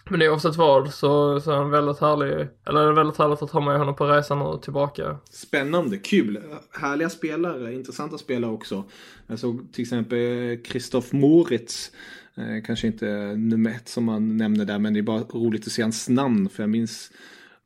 Men 0.10 0.22
oavsett 0.22 0.56
vad 0.56 0.94
så, 0.94 1.40
så 1.42 1.52
är 1.52 1.56
han 1.56 1.70
väldigt 1.70 2.00
härlig, 2.00 2.48
eller 2.68 2.82
det 2.82 2.88
är 2.88 2.94
väldigt 2.94 3.18
härligt 3.18 3.42
att 3.42 3.52
ha 3.52 3.62
med 3.62 3.78
honom 3.78 3.96
på 3.96 4.06
resan 4.08 4.40
nu 4.40 4.60
tillbaka. 4.62 5.18
Spännande, 5.30 5.98
kul. 5.98 6.40
Härliga 6.72 7.10
spelare, 7.10 7.74
intressanta 7.74 8.18
spelare 8.18 8.52
också. 8.52 8.84
Jag 9.28 9.40
såg 9.40 9.74
till 9.74 9.82
exempel 9.82 10.18
Christoph 10.66 11.16
Moritz. 11.16 11.92
Eh, 12.38 12.64
kanske 12.66 12.88
inte 12.88 13.36
nummer 13.36 13.72
ett 13.72 13.90
som 13.90 14.04
man 14.04 14.38
nämner 14.38 14.66
där, 14.66 14.80
men 14.80 14.94
det 14.94 15.00
är 15.00 15.04
bara 15.04 15.20
roligt 15.20 15.68
att 15.68 15.74
se 15.74 15.82
hans 15.82 16.10
namn. 16.10 16.50
För 16.50 16.64
jag 16.64 16.70
minns 16.70 17.12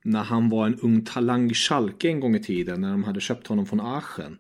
när 0.04 0.24
han 0.24 0.50
var 0.50 0.66
en 0.66 0.80
ung 0.80 1.06
talang 1.06 1.52
i 1.52 1.54
Schalke 1.54 2.08
en 2.08 2.20
gång 2.20 2.36
i 2.36 2.44
tiden, 2.44 2.82
när 2.82 2.92
de 2.92 3.04
hade 3.04 3.20
köpt 3.20 3.48
honom 3.48 3.66
från 3.66 3.80
Aachen. 3.80 4.38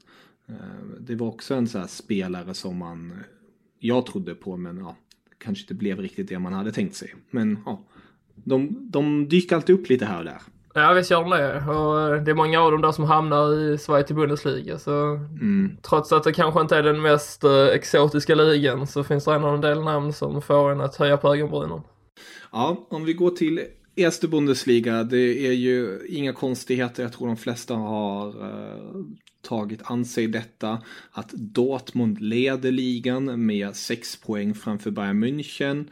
Eh, 0.50 1.00
det 1.00 1.15
var 1.15 1.27
också 1.27 1.53
en 1.56 1.68
sån 1.68 1.82
här 1.82 1.88
spelare 1.88 2.53
som 2.53 2.77
man, 2.77 3.13
jag 3.79 4.06
trodde 4.06 4.36
på, 4.36 4.58
men 4.58 4.77
ja, 4.77 4.96
kanske 5.38 5.63
inte 5.63 5.74
blev 5.74 6.00
riktigt 6.00 6.29
det 6.29 6.39
man 6.39 6.53
hade 6.53 6.72
tänkt 6.72 6.96
sig. 6.96 7.15
Men 7.32 7.60
ja, 7.65 7.84
de, 8.36 8.89
de 8.91 9.27
dyker 9.29 9.56
alltid 9.56 9.75
upp 9.75 9.89
lite 9.89 10.06
här 10.06 10.20
och 10.20 10.25
där. 10.25 10.41
Ja 10.74 10.94
visst 10.94 11.12
gör 11.12 11.22
de 11.22 11.29
det. 11.29 11.63
Och 11.72 12.15
eh, 12.15 12.24
det 12.24 12.32
är 12.32 12.36
många 12.36 12.62
av 12.62 12.72
dem 12.72 12.82
där 12.82 12.91
som 12.91 13.03
hamnar 13.03 13.60
i 13.60 13.77
Sverige 13.77 14.03
till 14.03 14.15
Bundesliga. 14.15 14.79
Så 14.79 15.06
mm. 15.15 15.77
trots 15.82 16.12
att 16.12 16.24
det 16.24 16.32
kanske 16.32 16.62
inte 16.62 16.77
är 16.77 16.84
den 16.84 17.01
mest 17.01 17.44
uh, 17.44 17.68
exotiska 17.68 18.36
ligan 18.36 18.88
så 18.88 19.03
finns 19.03 19.25
det 19.25 19.34
ändå 19.34 19.48
en 19.48 19.62
del 19.62 19.84
namn 19.84 20.13
som 20.13 20.41
får 20.41 20.72
en 20.72 20.82
att 20.82 20.96
höja 20.96 21.18
på 21.18 21.36
ögonbrynen. 21.36 21.82
Ja, 22.51 22.88
om 22.89 23.06
vi 23.06 23.13
går 23.13 23.29
till 23.29 23.62
Erste 23.96 24.27
Bundesliga, 24.27 25.03
det 25.03 25.48
är 25.48 25.51
ju 25.51 26.00
inga 26.10 26.34
konstigheter. 26.34 27.03
Jag 27.03 27.13
tror 27.13 27.27
de 27.27 27.38
flesta 27.38 27.74
har 27.74 28.27
tagit 29.41 29.81
an 29.84 30.05
sig 30.05 30.27
detta. 30.27 30.81
Att 31.12 31.29
Dortmund 31.31 32.22
leder 32.22 32.72
ligan 32.72 33.46
med 33.46 33.75
6 33.75 34.15
poäng 34.15 34.55
framför 34.55 34.91
Bayern 34.91 35.24
München. 35.24 35.86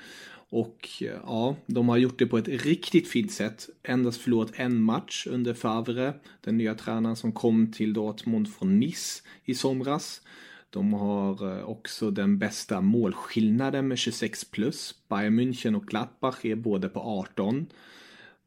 Och 0.50 0.90
eh, 1.02 1.08
ja, 1.24 1.56
de 1.66 1.90
har 1.90 1.98
gjort 1.98 2.20
det 2.20 2.28
på 2.28 2.38
ett 2.38 2.48
riktigt 2.48 3.08
fint 3.08 3.32
sätt. 3.32 3.70
Endast 3.84 4.22
förlorat 4.22 4.52
en 4.56 4.82
match 4.82 5.28
under 5.28 5.54
Favre, 5.54 6.14
den 6.42 6.58
nya 6.58 6.76
tränaren 6.76 7.16
som 7.16 7.32
kom 7.32 7.72
till 7.72 7.94
Dortmund 7.94 8.54
från 8.54 8.80
Nice 8.80 9.24
i 9.46 9.56
somras. 9.56 10.22
De 10.70 10.94
har 10.94 11.58
eh, 11.58 11.64
också 11.64 12.12
den 12.12 12.40
bästa 12.40 12.82
målskillnaden 12.82 13.88
med 13.88 13.98
26 13.98 14.52
plus. 14.52 14.96
Bayern 15.10 15.40
München 15.40 15.76
och 15.76 15.88
Gladbach 15.88 16.46
är 16.46 16.56
både 16.56 16.90
på 16.90 17.00
18. 17.00 17.68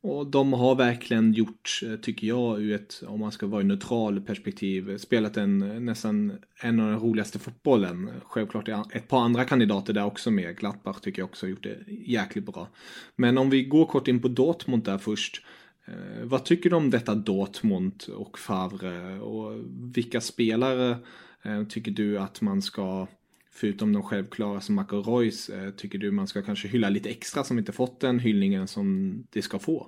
Och 0.02 0.26
de 0.26 0.52
har 0.52 0.74
verkligen 0.74 1.32
gjort, 1.32 1.80
eh, 1.84 1.96
tycker 1.96 2.26
jag, 2.26 2.60
ur 2.60 2.74
ett, 2.74 3.02
om 3.06 3.20
man 3.20 3.32
ska 3.32 3.46
vara 3.46 3.60
i 3.60 3.64
neutral 3.64 4.20
perspektiv, 4.20 4.98
spelat 4.98 5.36
en 5.36 5.84
nästan 5.84 6.38
en 6.60 6.80
av 6.80 6.90
de 6.90 7.00
roligaste 7.00 7.38
fotbollen. 7.38 8.10
Självklart 8.24 8.68
är 8.68 8.82
ett 8.92 9.08
par 9.08 9.20
andra 9.20 9.44
kandidater 9.44 9.92
där 9.92 10.04
också 10.04 10.30
med. 10.30 10.56
Gladbach 10.56 11.00
tycker 11.00 11.22
jag 11.22 11.28
också 11.28 11.46
har 11.46 11.50
gjort 11.50 11.62
det 11.62 11.78
jäkligt 11.88 12.46
bra. 12.46 12.68
Men 13.16 13.38
om 13.38 13.50
vi 13.50 13.64
går 13.64 13.86
kort 13.86 14.08
in 14.08 14.22
på 14.22 14.28
Dortmund 14.28 14.84
där 14.84 14.98
först. 14.98 15.42
Eh, 15.84 16.24
vad 16.24 16.44
tycker 16.44 16.70
du 16.70 16.76
om 16.76 16.90
detta 16.90 17.14
Dortmund 17.14 18.04
och 18.16 18.38
Favre? 18.38 19.20
Och 19.20 19.64
vilka 19.94 20.20
spelare 20.20 20.96
eh, 21.42 21.64
tycker 21.64 21.90
du 21.90 22.18
att 22.18 22.40
man 22.40 22.62
ska 22.62 23.06
förutom 23.52 23.92
de 23.92 24.02
självklara 24.02 24.60
som 24.60 24.74
Marco 24.74 25.02
Reus, 25.02 25.48
eh, 25.48 25.70
tycker 25.70 25.98
du 25.98 26.10
man 26.10 26.26
ska 26.26 26.42
kanske 26.42 26.68
hylla 26.68 26.88
lite 26.88 27.10
extra 27.10 27.44
som 27.44 27.58
inte 27.58 27.72
fått 27.72 28.00
den 28.00 28.18
hyllningen 28.18 28.68
som 28.68 29.14
det 29.30 29.42
ska 29.42 29.58
få? 29.58 29.86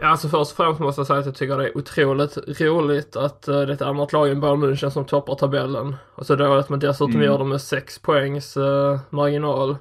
Ja, 0.00 0.06
alltså 0.06 0.28
först 0.28 0.50
och 0.50 0.56
främst 0.56 0.80
måste 0.80 1.00
jag 1.00 1.06
säga 1.06 1.18
att 1.18 1.26
jag 1.26 1.34
tycker 1.34 1.58
det 1.58 1.68
är 1.68 1.78
otroligt 1.78 2.60
roligt 2.60 3.16
att 3.16 3.48
uh, 3.48 3.54
det 3.54 3.62
är 3.62 3.70
ett 3.70 3.82
annat 3.82 4.12
lag 4.12 4.30
än 4.30 4.40
Bayern 4.40 4.64
München 4.64 4.90
som 4.90 5.04
toppar 5.04 5.34
tabellen. 5.34 5.96
Och 6.14 6.26
så 6.26 6.36
då 6.36 6.54
att 6.54 6.68
man 6.68 6.78
dessutom 6.78 7.14
mm. 7.14 7.22
gör 7.22 7.38
det 7.38 7.44
med 7.44 7.60
6 7.60 7.98
poängs 7.98 8.56
uh, 8.56 9.00
marginal. 9.10 9.76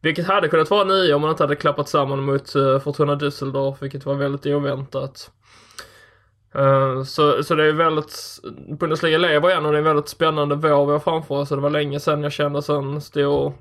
Vilket 0.00 0.26
hade 0.26 0.48
kunnat 0.48 0.70
vara 0.70 0.84
9 0.84 1.14
om 1.14 1.20
man 1.20 1.30
inte 1.30 1.42
hade 1.42 1.56
klappat 1.56 1.88
samman 1.88 2.24
mot 2.24 2.56
uh, 2.56 2.78
Fortuna 2.78 3.14
Düsseldorf, 3.14 3.76
vilket 3.80 4.06
var 4.06 4.14
väldigt 4.14 4.46
oväntat. 4.46 5.30
Uh, 6.58 7.02
så, 7.02 7.42
så 7.42 7.54
det 7.54 7.64
är 7.64 7.72
väldigt, 7.72 8.40
Bundesliga 8.80 9.18
lever 9.18 9.50
igen 9.50 9.66
och 9.66 9.72
det 9.72 9.76
är 9.76 9.80
en 9.80 9.84
väldigt 9.84 10.08
spännande 10.08 10.54
vår 10.54 10.86
vi 10.86 10.92
har 10.92 10.98
framför 10.98 11.34
oss. 11.34 11.48
Det 11.48 11.56
var 11.56 11.70
länge 11.70 12.00
sedan 12.00 12.22
jag 12.22 12.32
kände 12.32 12.62
sån 12.62 13.00
stor, 13.00 13.52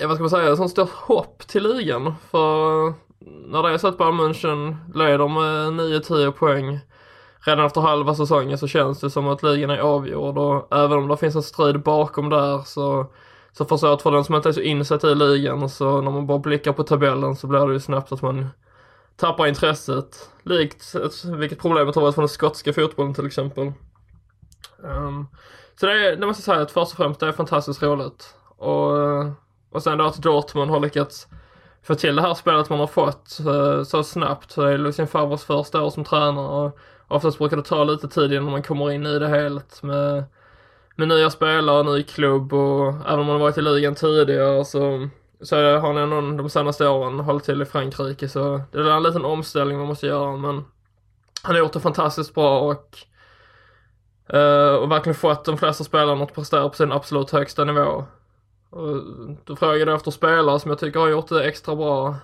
ja 0.00 0.08
vad 0.08 0.16
ska 0.16 0.22
man 0.22 0.30
säga, 0.30 0.56
sån 0.56 0.68
stor 0.68 0.90
hopp 0.94 1.46
till 1.46 1.62
ligan. 1.62 2.14
För 2.30 2.92
när 3.46 3.62
det 3.62 3.70
är 3.70 3.78
så 3.78 3.88
att 3.88 3.98
Bayern 3.98 4.20
München 4.20 4.76
leder 4.94 5.28
med 5.28 5.80
9-10 5.80 6.30
poäng 6.30 6.80
redan 7.46 7.66
efter 7.66 7.80
halva 7.80 8.14
säsongen 8.14 8.58
så 8.58 8.66
känns 8.66 9.00
det 9.00 9.10
som 9.10 9.28
att 9.28 9.42
ligan 9.42 9.70
är 9.70 9.78
avgjord 9.78 10.38
och 10.38 10.74
även 10.74 10.98
om 10.98 11.08
det 11.08 11.16
finns 11.16 11.36
en 11.36 11.42
strid 11.42 11.82
bakom 11.82 12.30
där 12.30 12.58
så 12.58 13.06
så 13.52 13.64
förstår 13.64 13.88
jag 13.88 13.96
att 13.96 14.02
för 14.02 14.10
den 14.10 14.24
som 14.24 14.34
inte 14.34 14.48
är 14.48 14.52
så 14.52 14.60
insatt 14.60 15.04
i 15.04 15.14
ligan 15.14 15.68
så 15.68 16.00
när 16.00 16.10
man 16.10 16.26
bara 16.26 16.38
blickar 16.38 16.72
på 16.72 16.82
tabellen 16.82 17.36
så 17.36 17.46
blir 17.46 17.66
det 17.66 17.72
ju 17.72 17.80
snabbt 17.80 18.12
att 18.12 18.22
man 18.22 18.48
tappar 19.16 19.46
intresset. 19.46 20.30
Likt 20.42 20.94
vilket 21.24 21.58
problemet 21.58 21.94
har 21.94 22.02
varit 22.02 22.14
för 22.14 22.22
den 22.22 22.28
skotska 22.28 22.72
fotbollen 22.72 23.14
till 23.14 23.26
exempel. 23.26 23.72
Um, 24.78 25.28
så 25.80 25.86
det, 25.86 25.92
är, 25.92 26.16
det 26.16 26.26
måste 26.26 26.40
jag 26.40 26.54
säga 26.54 26.62
att 26.62 26.70
först 26.70 26.92
och 26.92 26.96
främst 26.96 27.20
det 27.20 27.26
är 27.26 27.32
fantastiskt 27.32 27.82
roligt. 27.82 28.34
Och, 28.56 28.92
och 29.70 29.82
sen 29.82 29.98
då 29.98 30.04
att 30.04 30.22
Dortmund 30.22 30.70
har 30.70 30.80
lyckats 30.80 31.26
få 31.82 31.94
till 31.94 32.16
det 32.16 32.22
här 32.22 32.34
spelet 32.34 32.70
man 32.70 32.78
har 32.78 32.86
fått 32.86 33.38
uh, 33.46 33.82
så 33.82 34.04
snabbt. 34.04 34.50
så 34.50 34.60
Det 34.60 34.70
liksom 34.70 34.80
är 34.80 34.84
Lucien 34.84 35.08
Favres 35.08 35.44
första 35.44 35.82
år 35.82 35.90
som 35.90 36.04
tränare 36.04 36.46
och 36.46 36.78
oftast 37.08 37.38
brukar 37.38 37.56
det 37.56 37.62
ta 37.62 37.84
lite 37.84 38.08
tid 38.08 38.32
innan 38.32 38.50
man 38.50 38.62
kommer 38.62 38.90
in 38.90 39.06
i 39.06 39.18
det 39.18 39.28
helt 39.28 39.82
med, 39.82 40.24
med 40.96 41.08
nya 41.08 41.30
spelare, 41.30 41.82
ny 41.82 42.02
klubb 42.02 42.52
och 42.52 42.88
även 42.88 43.20
om 43.20 43.26
man 43.26 43.36
har 43.36 43.38
varit 43.38 43.58
i 43.58 43.62
ligan 43.62 43.94
tidigare 43.94 44.64
så 44.64 45.08
så 45.44 45.56
har 45.56 45.92
han 45.92 45.96
ändå 45.96 46.42
de 46.42 46.50
senaste 46.50 46.88
åren 46.88 47.20
hållit 47.20 47.44
till 47.44 47.62
i 47.62 47.64
Frankrike 47.64 48.28
så 48.28 48.60
det 48.72 48.78
är 48.78 48.90
en 48.90 49.02
liten 49.02 49.24
omställning 49.24 49.78
man 49.78 49.86
måste 49.86 50.06
göra 50.06 50.36
men 50.36 50.64
han 51.42 51.54
har 51.54 51.58
gjort 51.58 51.72
det 51.72 51.80
fantastiskt 51.80 52.34
bra 52.34 52.60
och 52.60 52.98
uh, 54.34 54.74
och 54.74 54.90
verkligen 54.90 55.14
fått 55.14 55.44
de 55.44 55.58
flesta 55.58 55.84
spelarna 55.84 56.24
att 56.24 56.34
prestera 56.34 56.68
på 56.68 56.74
sin 56.74 56.92
absolut 56.92 57.30
högsta 57.30 57.64
nivå. 57.64 58.04
Och 58.70 58.96
då 59.44 59.56
frågade 59.56 59.90
jag 59.90 59.94
efter 59.94 60.10
spelare 60.10 60.60
som 60.60 60.70
jag 60.70 60.78
tycker 60.78 61.00
har 61.00 61.08
gjort 61.08 61.28
det 61.28 61.44
extra 61.44 61.76
bra. 61.76 62.16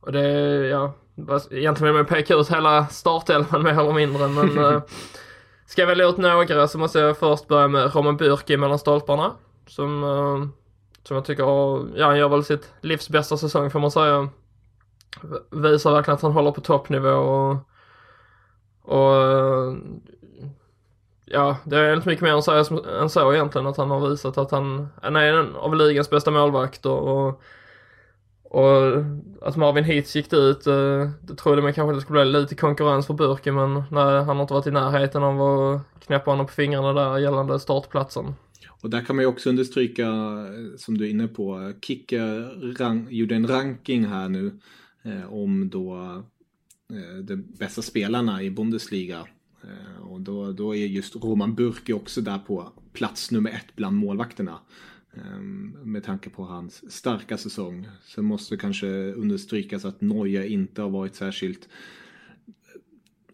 Och 0.00 0.12
det 0.12 0.28
ja, 0.68 0.92
egentligen 1.50 1.94
vill 1.94 2.02
man 2.02 2.06
peka 2.06 2.34
ut 2.34 2.50
hela 2.50 2.86
startelvan 2.86 3.62
mer 3.62 3.80
eller 3.80 3.92
mindre 3.92 4.28
men 4.28 4.58
uh, 4.58 4.82
ska 5.66 5.82
jag 5.82 5.86
välja 5.86 6.06
ut 6.06 6.16
några 6.16 6.68
så 6.68 6.78
måste 6.78 6.98
jag 6.98 7.18
först 7.18 7.48
börja 7.48 7.68
med 7.68 7.94
Roman 7.94 8.18
Bürki 8.18 8.56
mellan 8.56 8.78
stolparna. 8.78 9.32
Som 9.66 10.04
uh, 10.04 10.46
som 11.02 11.14
jag 11.14 11.24
tycker 11.24 11.44
har, 11.44 11.88
ja 11.96 12.06
han 12.06 12.18
gör 12.18 12.28
väl 12.28 12.44
sitt 12.44 12.72
livs 12.80 13.08
bästa 13.08 13.36
säsong 13.36 13.70
får 13.70 13.80
man 13.80 13.90
säga. 13.90 14.28
Visar 15.50 15.92
verkligen 15.92 16.14
att 16.14 16.22
han 16.22 16.32
håller 16.32 16.52
på 16.52 16.60
toppnivå 16.60 17.08
och, 17.10 17.56
och 18.82 19.22
eh, 19.22 19.74
ja, 21.24 21.56
det 21.64 21.76
är 21.78 21.94
inte 21.94 22.08
mycket 22.08 22.22
mer 22.22 22.32
än 22.32 22.42
så, 22.42 22.80
än 23.00 23.10
så 23.10 23.34
egentligen 23.34 23.66
att 23.66 23.76
han 23.76 23.90
har 23.90 24.08
visat 24.08 24.38
att 24.38 24.50
han, 24.50 24.88
han 25.02 25.16
är 25.16 25.32
en 25.32 25.56
av 25.56 25.76
ligans 25.76 26.10
bästa 26.10 26.30
målvakter 26.30 26.90
och, 26.90 27.42
och 28.42 28.96
att 29.42 29.56
Marvin 29.56 29.84
Hitz 29.84 30.16
gick 30.16 30.32
ut, 30.32 30.66
eh, 30.66 31.08
det 31.20 31.34
trodde 31.38 31.62
man 31.62 31.74
kanske 31.74 31.94
det 31.94 32.00
skulle 32.00 32.24
bli 32.24 32.40
lite 32.40 32.54
konkurrens 32.54 33.06
för 33.06 33.14
Burke 33.14 33.52
men 33.52 33.74
nej, 33.90 34.24
han 34.24 34.36
har 34.36 34.42
inte 34.42 34.54
varit 34.54 34.66
i 34.66 34.70
närheten 34.70 35.22
av 35.22 35.42
att 35.42 36.04
knäppa 36.06 36.30
honom 36.30 36.46
på 36.46 36.52
fingrarna 36.52 36.92
där 36.92 37.18
gällande 37.18 37.60
startplatsen. 37.60 38.34
Och 38.80 38.90
där 38.90 39.04
kan 39.04 39.16
man 39.16 39.22
ju 39.22 39.26
också 39.26 39.50
understryka, 39.50 40.06
eh, 40.06 40.76
som 40.76 40.98
du 40.98 41.04
är 41.04 41.10
inne 41.10 41.28
på, 41.28 41.72
Kicke 41.80 42.48
gjorde 43.10 43.34
en 43.34 43.46
ranking 43.46 44.04
här 44.04 44.28
nu 44.28 44.58
eh, 45.02 45.32
om 45.32 45.70
då 45.70 45.94
eh, 46.92 47.18
de 47.24 47.36
bästa 47.36 47.82
spelarna 47.82 48.42
i 48.42 48.50
Bundesliga. 48.50 49.26
Eh, 49.62 50.02
och 50.02 50.20
då, 50.20 50.52
då 50.52 50.76
är 50.76 50.86
just 50.86 51.16
Roman 51.16 51.54
Burke 51.54 51.92
också 51.92 52.20
där 52.20 52.38
på 52.38 52.72
plats 52.92 53.30
nummer 53.30 53.50
ett 53.50 53.76
bland 53.76 53.96
målvakterna. 53.96 54.58
Eh, 55.14 55.40
med 55.84 56.04
tanke 56.04 56.30
på 56.30 56.44
hans 56.44 56.92
starka 56.92 57.38
säsong. 57.38 57.88
Så 58.04 58.22
måste 58.22 58.56
kanske 58.56 58.86
understrykas 59.12 59.84
att 59.84 60.00
Neuer 60.00 60.44
inte 60.44 60.82
har 60.82 60.90
varit 60.90 61.14
särskilt 61.14 61.68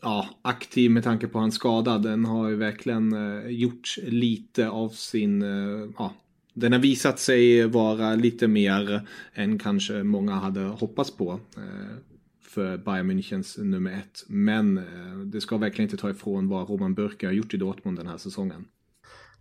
ja, 0.03 0.29
aktiv 0.43 0.91
med 0.91 1.05
tanke 1.05 1.29
på 1.29 1.38
hans 1.38 1.55
skada. 1.55 1.99
Den 1.99 2.25
har 2.25 2.49
ju 2.49 2.57
verkligen 2.57 3.12
eh, 3.12 3.50
gjort 3.50 3.97
lite 4.03 4.69
av 4.69 4.88
sin, 4.88 5.43
eh, 5.43 5.88
ja, 5.99 6.15
den 6.55 6.73
har 6.73 6.81
visat 6.81 7.19
sig 7.19 7.67
vara 7.67 8.15
lite 8.15 8.49
mer 8.49 9.09
än 9.35 9.59
kanske 9.59 10.03
många 10.03 10.33
hade 10.33 10.61
hoppats 10.61 11.17
på 11.17 11.41
eh, 11.57 11.97
för 12.43 12.76
Bayern 12.76 13.11
Münchens 13.11 13.65
nummer 13.65 13.93
ett. 13.93 14.25
Men 14.26 14.79
eh, 14.79 15.19
det 15.25 15.41
ska 15.41 15.57
verkligen 15.57 15.91
inte 15.91 16.03
ta 16.03 16.11
ifrån 16.11 16.49
vad 16.49 16.69
Roman 16.69 16.95
Burke 16.95 17.26
har 17.26 17.33
gjort 17.33 17.55
i 17.55 17.57
Dortmund 17.57 17.99
den 17.99 18.07
här 18.07 18.17
säsongen. 18.17 18.65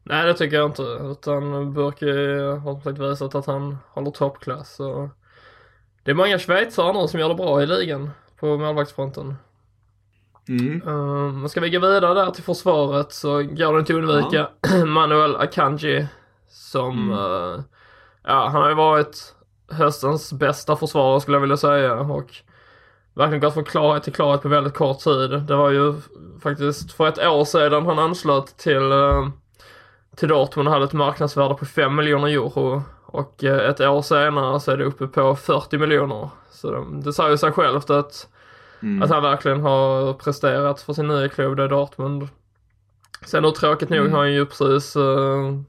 Nej 0.03 0.25
det 0.25 0.33
tycker 0.33 0.55
jag 0.55 0.69
inte, 0.69 0.81
utan 1.11 1.73
Burke 1.73 2.05
har 2.59 2.81
sagt 2.81 2.99
visat 2.99 3.35
att 3.35 3.45
han 3.45 3.77
håller 3.87 4.11
toppklass. 4.11 4.79
Och 4.79 5.09
det 6.03 6.11
är 6.11 6.15
många 6.15 6.39
schweizare 6.39 7.01
nu 7.01 7.07
som 7.07 7.19
gör 7.19 7.29
det 7.29 7.35
bra 7.35 7.63
i 7.63 7.67
ligan 7.67 8.09
på 8.39 8.57
målvaktsfronten. 8.57 9.35
Mm. 10.49 10.87
Um, 10.87 11.49
ska 11.49 11.59
vi 11.59 11.69
gå 11.69 11.79
vidare 11.79 12.13
där 12.13 12.31
till 12.31 12.43
försvaret 12.43 13.11
så 13.11 13.43
går 13.43 13.73
det 13.73 13.79
inte 13.79 13.93
att 13.93 13.99
undvika 13.99 14.47
ja. 14.61 14.85
Manuel 14.85 15.35
Akanji 15.35 16.07
som, 16.49 17.11
mm. 17.11 17.17
uh, 17.17 17.59
ja 18.23 18.47
han 18.47 18.61
har 18.61 18.69
ju 18.69 18.75
varit 18.75 19.35
höstens 19.71 20.33
bästa 20.33 20.75
försvarare 20.75 21.21
skulle 21.21 21.35
jag 21.35 21.41
vilja 21.41 21.57
säga 21.57 21.93
och 21.93 22.31
verkligen 23.13 23.39
gått 23.39 23.53
från 23.53 23.63
klarhet 23.63 24.03
till 24.03 24.13
klarhet 24.13 24.41
på 24.41 24.47
väldigt 24.47 24.73
kort 24.73 24.99
tid. 24.99 25.29
Det 25.29 25.55
var 25.55 25.69
ju 25.69 25.93
faktiskt 26.41 26.91
för 26.91 27.07
ett 27.07 27.27
år 27.27 27.45
sedan 27.45 27.85
han 27.85 27.99
anslöt 27.99 28.57
till, 28.57 28.91
eh, 28.91 29.27
till 30.15 30.27
Dortmund 30.27 30.67
och 30.67 30.73
hade 30.73 30.85
ett 30.85 30.93
marknadsvärde 30.93 31.55
på 31.55 31.65
5 31.65 31.95
miljoner 31.95 32.27
euro 32.27 32.83
och 33.05 33.43
eh, 33.43 33.69
ett 33.69 33.81
år 33.81 34.01
senare 34.01 34.59
så 34.59 34.71
är 34.71 34.77
det 34.77 34.85
uppe 34.85 35.07
på 35.07 35.35
40 35.35 35.77
miljoner. 35.77 36.29
Så 36.51 36.71
det, 36.71 37.01
det 37.03 37.13
säger 37.13 37.29
ju 37.29 37.37
sig 37.37 37.51
självt 37.51 37.89
att, 37.89 38.27
mm. 38.81 39.03
att 39.03 39.09
han 39.09 39.23
verkligen 39.23 39.61
har 39.61 40.13
presterat 40.13 40.81
för 40.81 40.93
sin 40.93 41.07
nya 41.07 41.29
klubb, 41.29 41.57
det 41.57 41.63
är 41.63 41.67
Dortmund. 41.67 42.27
Sen 43.25 43.43
då 43.43 43.51
tråkigt 43.51 43.89
nog 43.89 43.99
mm. 43.99 44.11
har 44.11 44.19
han 44.19 44.33
ju 44.33 44.45
precis 44.45 44.95
uh, 44.95 45.59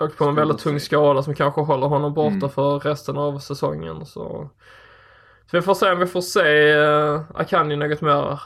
åkt 0.00 0.18
på 0.18 0.24
en 0.24 0.34
väldigt 0.34 0.58
tung 0.58 0.80
skada 0.80 1.22
som 1.22 1.34
kanske 1.34 1.60
håller 1.60 1.86
honom 1.86 2.14
borta 2.14 2.36
mm. 2.36 2.50
för 2.50 2.78
resten 2.78 3.16
av 3.16 3.38
säsongen. 3.38 4.06
Så. 4.06 4.50
så 5.50 5.56
vi 5.56 5.62
får 5.62 5.74
se 5.74 5.92
om 5.92 5.98
vi 5.98 6.06
får 6.06 6.20
se 6.20 6.76
uh, 6.76 7.20
Akanji 7.34 7.76
något 7.76 8.00
mer 8.00 8.40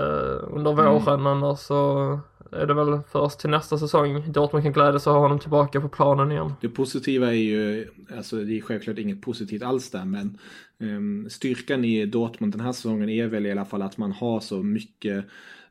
uh, 0.00 0.44
under 0.50 0.72
mm. 0.72 0.84
våren 0.84 1.20
mm. 1.20 1.26
annars 1.26 1.58
så 1.58 2.20
är 2.56 2.66
det 2.66 2.74
väl 2.74 3.00
först 3.12 3.38
till 3.38 3.50
nästa 3.50 3.78
säsong 3.78 4.32
Dortmund 4.32 4.64
kan 4.64 4.72
glädjas 4.72 5.06
och 5.06 5.12
ha 5.12 5.20
honom 5.20 5.38
tillbaka 5.38 5.80
på 5.80 5.88
planen 5.88 6.32
igen. 6.32 6.52
Det 6.60 6.68
positiva 6.68 7.26
är 7.26 7.32
ju, 7.32 7.88
alltså 8.16 8.36
det 8.36 8.58
är 8.58 8.60
självklart 8.60 8.98
inget 8.98 9.22
positivt 9.22 9.62
alls 9.62 9.90
där, 9.90 10.04
men 10.04 10.38
um, 10.78 11.30
styrkan 11.30 11.84
i 11.84 12.06
Dortmund 12.06 12.52
den 12.52 12.60
här 12.60 12.72
säsongen 12.72 13.08
är 13.08 13.26
väl 13.26 13.46
i 13.46 13.52
alla 13.52 13.64
fall 13.64 13.82
att 13.82 13.98
man 13.98 14.12
har 14.12 14.40
så 14.40 14.62
mycket 14.62 15.24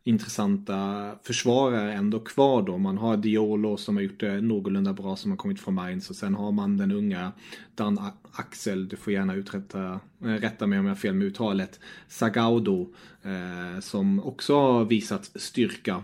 intressanta 0.07 1.11
försvarare 1.23 1.93
ändå 1.93 2.19
kvar 2.19 2.61
då. 2.61 2.77
Man 2.77 2.97
har 2.97 3.17
Diolo 3.17 3.77
som 3.77 3.95
har 3.95 4.03
gjort 4.03 4.19
det 4.19 4.41
någorlunda 4.41 4.93
bra 4.93 5.15
som 5.15 5.31
har 5.31 5.37
kommit 5.37 5.59
från 5.59 5.73
Mainz 5.73 6.09
och 6.09 6.15
sen 6.15 6.35
har 6.35 6.51
man 6.51 6.77
den 6.77 6.91
unga 6.91 7.31
Dan 7.75 7.99
Axel, 8.31 8.87
du 8.87 8.95
får 8.95 9.13
gärna 9.13 9.33
uträtta, 9.33 9.99
eh, 10.21 10.27
rätta 10.27 10.67
mig 10.67 10.79
om 10.79 10.85
jag 10.85 10.91
har 10.91 10.99
fel 10.99 11.13
med 11.13 11.27
uttalet, 11.27 11.79
Sagaudo 12.07 12.93
eh, 13.23 13.79
som 13.79 14.19
också 14.19 14.55
har 14.55 14.85
visat 14.85 15.31
styrka 15.35 16.03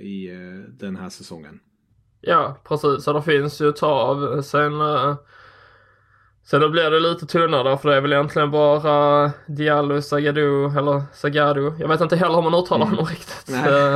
i 0.00 0.30
eh, 0.30 0.70
den 0.78 0.96
här 0.96 1.08
säsongen. 1.08 1.60
Ja, 2.20 2.56
precis. 2.64 3.04
Så 3.04 3.12
det 3.12 3.22
finns 3.22 3.60
ju 3.60 3.68
att 3.68 3.76
ta 3.76 3.86
av. 3.86 4.42
Sen 4.42 4.80
eh, 4.80 5.16
Sen 6.44 6.60
då 6.60 6.68
blir 6.68 6.90
det 6.90 7.00
lite 7.00 7.26
tunnare 7.26 7.78
för 7.78 7.88
det 7.88 7.96
är 7.96 8.00
väl 8.00 8.12
egentligen 8.12 8.50
bara 8.50 9.30
Diallo, 9.46 10.02
Sagadu 10.02 10.64
eller 10.64 11.02
Sagadu. 11.12 11.72
Jag 11.78 11.88
vet 11.88 12.00
inte 12.00 12.16
heller 12.16 12.34
hur 12.34 12.50
man 12.50 12.54
uttalar 12.54 12.86
mm. 12.86 12.96
honom 12.96 13.10
riktigt. 13.10 13.50
Uh, 13.50 13.94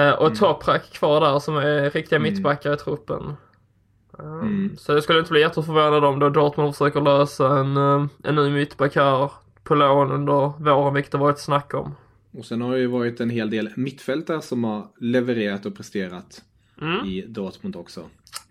uh, 0.00 0.12
och 0.12 0.26
mm. 0.26 0.38
Toprak 0.38 0.92
kvar 0.92 1.20
där 1.20 1.38
som 1.38 1.56
är 1.56 1.90
riktiga 1.90 2.16
mm. 2.16 2.32
mittbackar 2.32 2.74
i 2.74 2.76
truppen. 2.76 3.36
Mm. 4.18 4.76
Så 4.78 4.92
jag 4.92 5.02
skulle 5.02 5.18
inte 5.18 5.30
bli 5.30 5.40
jätteförvånad 5.40 6.04
om 6.04 6.18
då 6.18 6.28
Dortmund 6.28 6.74
försöker 6.74 7.00
lösa 7.00 7.58
en, 7.58 7.76
en 8.24 8.34
ny 8.34 8.50
mittback 8.50 8.96
här 8.96 9.30
på 9.64 9.74
lån 9.74 10.12
under 10.12 10.52
våren, 10.64 10.94
vilket 10.94 11.12
det 11.12 11.18
varit 11.18 11.38
snack 11.38 11.74
om. 11.74 11.94
Och 12.32 12.44
sen 12.44 12.62
har 12.62 12.72
det 12.72 12.78
ju 12.78 12.86
varit 12.86 13.20
en 13.20 13.30
hel 13.30 13.50
del 13.50 13.70
mittfältare 13.76 14.42
som 14.42 14.64
har 14.64 14.86
levererat 15.00 15.66
och 15.66 15.76
presterat 15.76 16.42
mm. 16.80 17.06
i 17.06 17.24
Dortmund 17.28 17.76
också. 17.76 18.02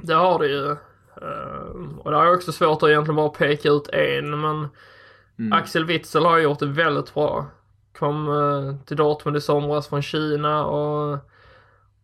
Det 0.02 0.14
har 0.14 0.40
det 0.40 0.48
ju. 0.48 0.76
Uh, 1.22 1.98
och 1.98 2.12
det 2.12 2.18
är 2.18 2.36
också 2.36 2.52
svårt 2.52 2.84
att 2.84 2.90
egentligen 2.90 3.16
bara 3.16 3.30
peka 3.30 3.70
ut 3.70 3.88
en 3.88 4.42
men 4.42 4.68
mm. 5.40 5.54
Axel 5.54 5.86
Witzel 5.86 6.26
har 6.26 6.38
gjort 6.38 6.60
det 6.60 6.66
väldigt 6.66 7.14
bra. 7.14 7.46
Kom 7.98 8.28
uh, 8.28 8.76
till 8.86 8.98
Dortmund 8.98 9.38
i 9.38 9.42
somras 9.42 9.88
från 9.88 10.02
Kina 10.02 10.66
och, 10.66 11.20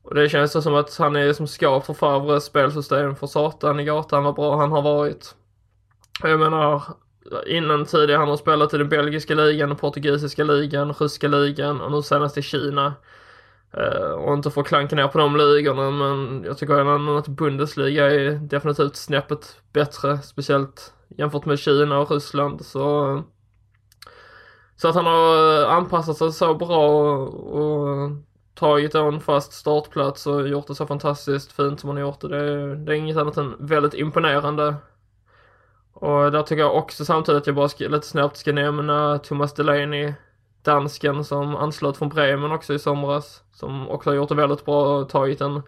och 0.01 0.15
det 0.15 0.29
känns 0.29 0.63
som 0.63 0.75
att 0.75 0.97
han 0.97 1.15
är 1.15 1.33
som 1.33 1.47
skapt 1.47 1.85
för 1.85 1.93
Favres 1.93 2.43
spelsystem 2.43 3.15
för 3.15 3.27
satan 3.27 3.79
i 3.79 3.85
gatan 3.85 4.23
vad 4.23 4.35
bra 4.35 4.57
han 4.57 4.71
har 4.71 4.81
varit. 4.81 5.35
Jag 6.23 6.39
menar 6.39 6.83
innan 7.47 7.85
tidigare 7.85 8.19
han 8.19 8.29
har 8.29 8.37
spelat 8.37 8.73
i 8.73 8.77
den 8.77 8.89
belgiska 8.89 9.35
ligan, 9.35 9.69
den 9.69 9.77
portugisiska 9.77 10.43
ligan, 10.43 10.93
ryska 10.93 11.27
ligan 11.27 11.81
och 11.81 11.91
nu 11.91 12.01
senast 12.01 12.37
i 12.37 12.41
Kina. 12.41 12.93
Uh, 13.77 14.11
och 14.11 14.33
inte 14.33 14.51
få 14.51 14.63
klanka 14.63 14.95
ner 14.95 15.07
på 15.07 15.17
de 15.17 15.37
ligorna 15.37 15.91
men 15.91 16.43
jag 16.43 16.57
tycker 16.57 16.95
ändå 16.95 17.17
att 17.17 17.27
Bundesliga 17.27 18.11
är 18.11 18.31
definitivt 18.31 18.95
snäppet 18.95 19.57
bättre. 19.73 20.17
Speciellt 20.17 20.93
jämfört 21.17 21.45
med 21.45 21.59
Kina 21.59 21.99
och 21.99 22.11
Ryssland 22.11 22.65
så 22.65 23.23
Så 24.75 24.87
att 24.87 24.95
han 24.95 25.05
har 25.05 25.65
anpassat 25.65 26.17
sig 26.17 26.31
så 26.31 26.53
bra 26.53 26.87
och, 26.87 27.33
och 27.61 28.11
tagit 28.53 28.95
en 28.95 29.19
fast 29.19 29.53
startplats 29.53 30.27
och 30.27 30.47
gjort 30.47 30.67
det 30.67 30.75
så 30.75 30.87
fantastiskt 30.87 31.51
fint 31.51 31.79
som 31.79 31.89
han 31.89 31.97
har 31.97 32.03
gjort 32.03 32.21
det. 32.21 32.27
Det 32.27 32.37
är, 32.37 32.75
det 32.75 32.91
är 32.91 32.95
inget 32.95 33.17
annat 33.17 33.37
än 33.37 33.55
väldigt 33.59 33.93
imponerande. 33.93 34.75
Och 35.93 36.31
där 36.31 36.43
tycker 36.43 36.61
jag 36.61 36.75
också 36.75 37.05
samtidigt 37.05 37.41
att 37.41 37.47
jag 37.47 37.55
bara 37.55 37.69
ska, 37.69 37.87
lite 37.87 38.07
snabbt 38.07 38.37
ska 38.37 38.51
nämna 38.51 39.19
Thomas 39.19 39.53
Delaney 39.53 40.13
dansken 40.63 41.23
som 41.23 41.55
anslöt 41.55 41.97
från 41.97 42.09
Bremen 42.09 42.51
också 42.51 42.73
i 42.73 42.79
somras. 42.79 43.43
Som 43.53 43.89
också 43.89 44.09
har 44.09 44.15
gjort 44.15 44.29
det 44.29 44.35
väldigt 44.35 44.65
bra 44.65 44.97
och 44.97 45.09
tagit 45.09 45.41
en 45.41 45.61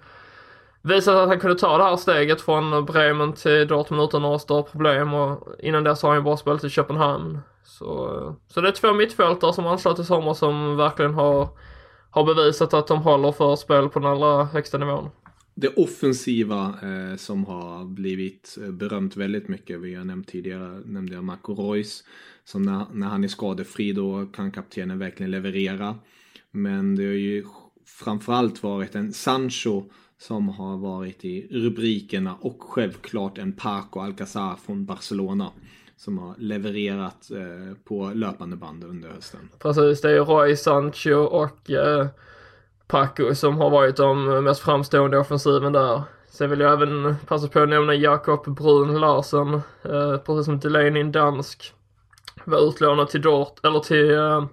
visat 0.81 1.15
att 1.15 1.27
han 1.27 1.39
kunde 1.39 1.59
ta 1.59 1.77
det 1.77 1.83
här 1.83 1.95
steget 1.95 2.41
från 2.41 2.85
Bremen 2.85 3.33
till 3.33 3.67
Dortmund 3.67 4.03
utan 4.03 4.21
några 4.21 4.39
större 4.39 4.63
problem 4.63 5.13
och 5.13 5.47
innan 5.59 5.83
dess 5.83 6.01
har 6.01 6.09
han 6.09 6.19
ju 6.19 6.23
bara 6.23 6.37
spelat 6.37 6.63
i 6.63 6.69
Köpenhamn. 6.69 7.39
Så, 7.63 8.35
så 8.47 8.61
det 8.61 8.67
är 8.67 8.71
två 8.71 8.93
mittfältare 8.93 9.53
som 9.53 9.67
anslöt 9.67 9.99
i 9.99 10.03
sommar 10.03 10.33
som 10.33 10.77
verkligen 10.77 11.13
har, 11.13 11.49
har 12.09 12.23
bevisat 12.23 12.73
att 12.73 12.87
de 12.87 13.01
håller 13.01 13.31
för 13.31 13.55
spel 13.55 13.89
på 13.89 13.99
den 13.99 14.11
allra 14.11 14.43
högsta 14.43 14.77
nivån. 14.77 15.09
Det 15.57 15.67
offensiva 15.67 16.75
eh, 16.81 17.15
som 17.15 17.45
har 17.45 17.85
blivit 17.85 18.57
eh, 18.61 18.71
berömt 18.71 19.17
väldigt 19.17 19.47
mycket, 19.47 19.79
vi 19.79 19.95
har 19.95 20.05
nämnt 20.05 20.27
tidigare, 20.27 20.81
nämnde 20.85 21.13
jag 21.13 21.23
Marco 21.23 21.55
Reus 21.55 22.03
som 22.43 22.61
när, 22.61 22.85
när 22.93 23.07
han 23.07 23.23
är 23.23 23.27
skadefri 23.27 23.93
då 23.93 24.25
kan 24.25 24.51
kaptenen 24.51 24.99
verkligen 24.99 25.31
leverera. 25.31 25.95
Men 26.51 26.95
det 26.95 27.05
har 27.05 27.11
ju 27.11 27.45
framförallt 27.85 28.63
varit 28.63 28.95
en 28.95 29.13
Sancho 29.13 29.83
som 30.17 30.49
har 30.49 30.77
varit 30.77 31.25
i 31.25 31.47
rubrikerna 31.51 32.35
och 32.41 32.63
självklart 32.63 33.37
en 33.37 33.53
Paco 33.53 33.99
Alcazar 33.99 34.55
från 34.65 34.85
Barcelona 34.85 35.51
som 35.97 36.17
har 36.17 36.35
levererat 36.37 37.31
eh, 37.31 37.77
på 37.83 38.11
löpande 38.13 38.55
band 38.55 38.83
under 38.83 39.09
hösten. 39.09 39.49
Precis, 39.59 40.01
det 40.01 40.11
är 40.11 40.25
Roy 40.25 40.55
Sancho 40.55 41.15
och 41.15 41.71
eh, 41.71 42.07
Paco 42.87 43.35
som 43.35 43.57
har 43.57 43.69
varit 43.69 43.95
de 43.95 44.43
mest 44.43 44.61
framstående 44.61 45.17
offensiven 45.17 45.73
där. 45.73 46.01
Sen 46.29 46.49
vill 46.49 46.59
jag 46.59 46.73
även 46.73 47.15
passa 47.27 47.47
på 47.47 47.59
att 47.59 47.69
nämna 47.69 47.93
Jakob 47.93 48.55
Brun 48.55 48.99
Larsen, 48.99 49.53
eh, 49.83 50.17
precis 50.17 50.45
som 50.45 50.59
Delaney 50.59 51.03
dansk 51.03 51.73
var 52.43 52.67
utlånad 52.67 53.09
till 53.09 53.21
Dort, 53.21 53.65
eller 53.65 53.79
till, 53.79 54.11
uh, 54.11 54.45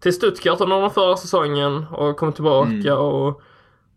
till 0.00 0.12
Stuttgart 0.12 0.60
under 0.60 0.80
den 0.80 0.90
förra 0.90 1.16
säsongen 1.16 1.86
och 1.92 2.16
kom 2.16 2.32
tillbaka 2.32 2.70
mm. 2.70 2.98
och 2.98 3.42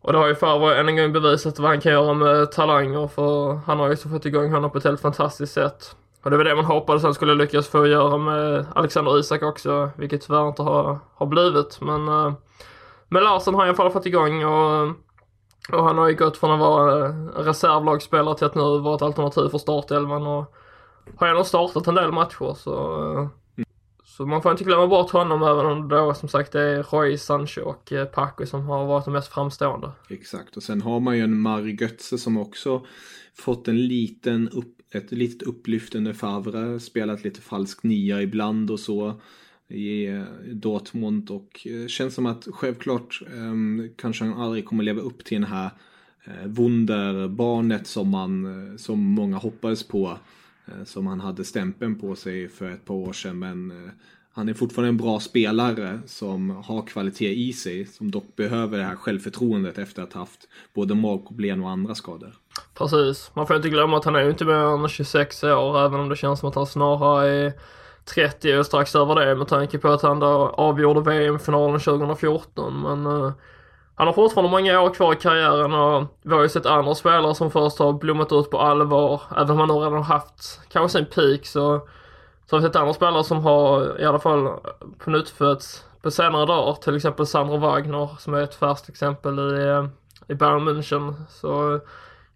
och 0.04 0.14
det 0.14 0.20
har 0.20 0.28
ju 0.28 0.36
Favre 0.36 0.80
än 0.80 0.90
en 0.90 0.96
gång 0.96 1.14
bevisat 1.14 1.60
vad 1.60 1.70
han 1.70 1.82
kan 1.82 1.92
göra 1.92 2.14
med 2.14 2.52
talanger 2.52 3.08
för 3.08 3.60
han 3.66 3.80
har 3.80 3.90
ju 3.90 3.96
så 3.96 4.10
fått 4.10 4.26
igång 4.26 4.52
honom 4.52 4.72
på 4.72 4.78
ett 4.78 4.84
helt 4.84 5.02
fantastiskt 5.02 5.54
sätt. 5.54 5.96
Och 6.24 6.32
det 6.32 6.38
var 6.38 6.44
det 6.44 6.56
man 6.56 6.66
hoppades 6.66 7.04
han 7.04 7.14
skulle 7.14 7.36
lyckas 7.36 7.68
få 7.68 7.88
göra 7.88 8.18
med 8.18 8.66
Alexander 8.76 9.20
Isak 9.20 9.44
också, 9.44 9.90
vilket 9.96 10.22
tyvärr 10.22 10.48
inte 10.48 10.62
har, 10.62 11.00
har 11.16 11.26
blivit. 11.26 11.82
Men 11.82 12.08
uh, 12.08 12.34
men 13.14 13.24
Larsson 13.24 13.54
har 13.54 13.66
i 13.66 13.68
alla 13.68 13.78
fall 13.78 13.92
fått 13.92 14.06
igång 14.06 14.44
och, 14.44 14.88
och 15.72 15.84
han 15.84 15.98
har 15.98 16.10
ju 16.10 16.16
gått 16.16 16.38
från 16.38 16.52
att 16.52 16.60
vara 16.60 17.08
reservlagsspelare 17.46 18.38
till 18.38 18.46
att 18.46 18.56
nu 18.56 18.62
vara 18.62 18.96
ett 18.96 19.02
alternativ 19.02 19.50
för 19.50 19.58
startelvan 19.58 20.28
och 20.28 20.56
har 21.16 21.28
ändå 21.28 21.44
startat 21.44 21.88
en 21.88 21.96
del 21.96 22.12
matcher 22.12 22.54
så 22.54 23.02
mm. 23.58 23.70
Så 24.06 24.26
man 24.26 24.42
får 24.42 24.52
inte 24.52 24.64
glömma 24.64 24.88
bort 24.88 25.12
honom 25.12 25.44
även 25.44 25.66
om 25.66 25.90
det 25.90 25.96
då 25.96 26.14
som 26.14 26.30
sagt 26.30 26.52
det 26.52 26.62
är 26.62 26.84
Roy, 26.84 27.18
Sancho 27.18 27.62
och 27.62 27.92
eh, 27.92 28.06
Paco 28.06 28.46
som 28.46 28.66
har 28.66 28.86
varit 28.86 29.06
de 29.06 29.12
mest 29.12 29.34
framstående. 29.34 29.92
Exakt 30.10 30.58
och 30.58 30.64
sen 30.64 30.82
har 30.82 31.00
man 31.00 31.18
ju 31.18 31.24
en 31.24 31.40
Mari 31.40 31.78
Götze 31.82 32.18
som 32.18 32.38
också 32.38 32.86
fått 33.38 33.68
en 33.68 33.88
liten 33.88 34.50
upp, 34.50 34.78
ett 34.94 35.12
litet 35.12 35.48
upplyft 35.48 35.96
under 35.96 36.14
Favre, 36.14 36.80
spelat 36.80 37.24
lite 37.24 37.42
falsk 37.42 37.84
nia 37.84 38.22
ibland 38.22 38.72
och 38.72 38.80
så 38.80 39.22
i 39.74 40.08
eh, 40.08 40.24
Dortmund 40.54 41.30
och 41.30 41.68
eh, 41.68 41.88
känns 41.88 42.14
som 42.14 42.26
att 42.26 42.48
självklart 42.52 43.22
ehm, 43.34 43.90
kanske 43.96 44.26
han 44.26 44.42
aldrig 44.42 44.66
kommer 44.66 44.84
leva 44.84 45.02
upp 45.02 45.26
till 45.26 45.42
den 45.42 45.52
här 45.52 45.70
eh, 46.24 46.46
wunderbarnet 46.46 47.88
som 47.88 48.10
man 48.10 48.74
som 48.78 49.00
många 49.00 49.38
hoppades 49.38 49.84
på 49.84 50.18
som 50.86 51.08
han 51.08 51.20
hade 51.20 51.44
stämpeln 51.44 52.00
på 52.00 52.16
sig 52.16 52.50
för 52.50 52.72
ett 52.72 52.86
par 52.86 52.96
år 52.96 53.14
sedan. 53.14 53.40
Men 53.40 53.92
han 54.34 54.50
är 54.50 54.54
fortfarande 54.54 54.90
en 54.90 54.98
bra 54.98 55.20
spelare 55.20 56.00
som 56.06 56.50
har 56.50 56.82
kvalitet 56.82 57.34
i 57.34 57.54
sig. 57.54 57.86
Som 57.86 58.12
dock 58.12 58.36
behöver 58.36 58.78
det 58.78 58.84
här 58.84 58.96
självförtroendet 58.96 59.78
efter 59.78 60.04
att 60.04 60.14
ha 60.14 60.22
haft 60.22 60.48
både 60.74 60.96
magproblem 60.96 61.64
och 61.64 61.70
andra 61.70 61.96
skador. 61.96 62.36
Precis. 62.74 63.32
Man 63.34 63.48
får 63.48 63.56
inte 63.56 63.70
glömma 63.70 63.98
att 63.98 64.06
han 64.06 64.16
är 64.16 64.24
ju 64.24 64.30
inte 64.30 64.46
mer 64.46 64.84
än 64.84 64.90
26 64.90 65.44
år. 65.44 65.86
Även 65.86 66.00
om 66.00 66.10
det 66.10 66.16
känns 66.16 66.40
som 66.40 66.50
att 66.50 66.56
han 66.56 66.68
snarare 66.68 67.30
är 67.30 67.54
30 68.06 68.58
och 68.58 68.66
strax 68.66 68.96
över 68.96 69.16
det 69.16 69.36
med 69.36 69.48
tanke 69.48 69.78
på 69.78 69.88
att 69.88 70.02
han 70.02 70.20
då 70.20 70.54
avgjorde 70.58 71.12
VM-finalen 71.12 71.80
2014. 71.80 72.82
Men 72.82 73.08
uh, 73.08 73.32
han 73.96 74.08
har 74.08 74.14
fortfarande 74.14 74.52
många 74.52 74.82
år 74.82 74.94
kvar 74.94 75.14
i 75.14 75.16
karriären 75.16 75.74
och 75.74 76.06
vi 76.22 76.34
har 76.34 76.42
ju 76.42 76.50
sett 76.50 76.66
andra 76.66 76.96
spelare 76.96 77.36
som 77.36 77.52
först 77.52 77.80
har 77.80 77.94
blommat 77.94 78.32
ut 78.32 78.50
på 78.50 78.60
allvar. 78.60 79.22
Även 79.38 79.52
om 79.52 79.60
han 79.60 79.68
nu 79.68 79.74
redan 79.74 79.94
har 79.94 80.04
haft 80.04 80.62
kanske 80.72 80.98
sin 80.98 81.06
peak 81.06 81.46
så, 81.46 81.88
så 82.50 82.56
har 82.56 82.62
vi 82.62 82.68
sett 82.68 82.76
andra 82.76 82.94
spelare 82.94 83.24
som 83.24 83.44
har 83.44 84.02
i 84.02 84.06
alla 84.06 84.20
fall 84.20 84.50
på 84.98 85.10
nytt 85.10 85.38
på 86.02 86.12
senare 86.12 86.46
dagar. 86.46 86.74
Till 86.74 86.96
exempel 86.96 87.28
Sandro 87.28 87.58
Wagner 87.58 88.10
som 88.20 88.34
är 88.34 88.42
ett 88.42 88.56
färskt 88.56 88.90
exempel 88.90 89.40
i, 89.40 89.64
eh, 89.64 89.86
i 90.28 90.36
Bayern 90.36 90.70
München. 90.70 91.14
Så 91.30 91.80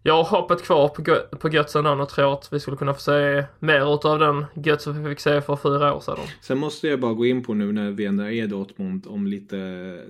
jag 0.08 0.22
har 0.22 0.40
hoppet 0.40 0.62
kvar 0.62 0.88
på, 0.88 1.02
på 1.38 1.48
ändå 1.48 2.02
och 2.02 2.08
tror 2.08 2.32
att 2.32 2.52
vi 2.52 2.60
skulle 2.60 2.76
kunna 2.76 2.94
få 2.94 3.00
se 3.00 3.44
mer 3.58 3.94
utav 3.94 4.18
den 4.18 4.44
Götze 4.64 4.92
vi 4.92 5.10
fick 5.10 5.20
se 5.20 5.40
för 5.40 5.56
fyra 5.56 5.94
år 5.94 6.00
sedan. 6.00 6.18
Sen 6.40 6.58
måste 6.58 6.88
jag 6.88 7.00
bara 7.00 7.14
gå 7.14 7.26
in 7.26 7.42
på 7.42 7.54
nu 7.54 7.72
när 7.72 7.90
vi 7.90 8.04
ändå 8.04 8.30
är 8.30 8.46
Dortmund 8.46 9.06
om 9.06 9.26
lite 9.26 9.58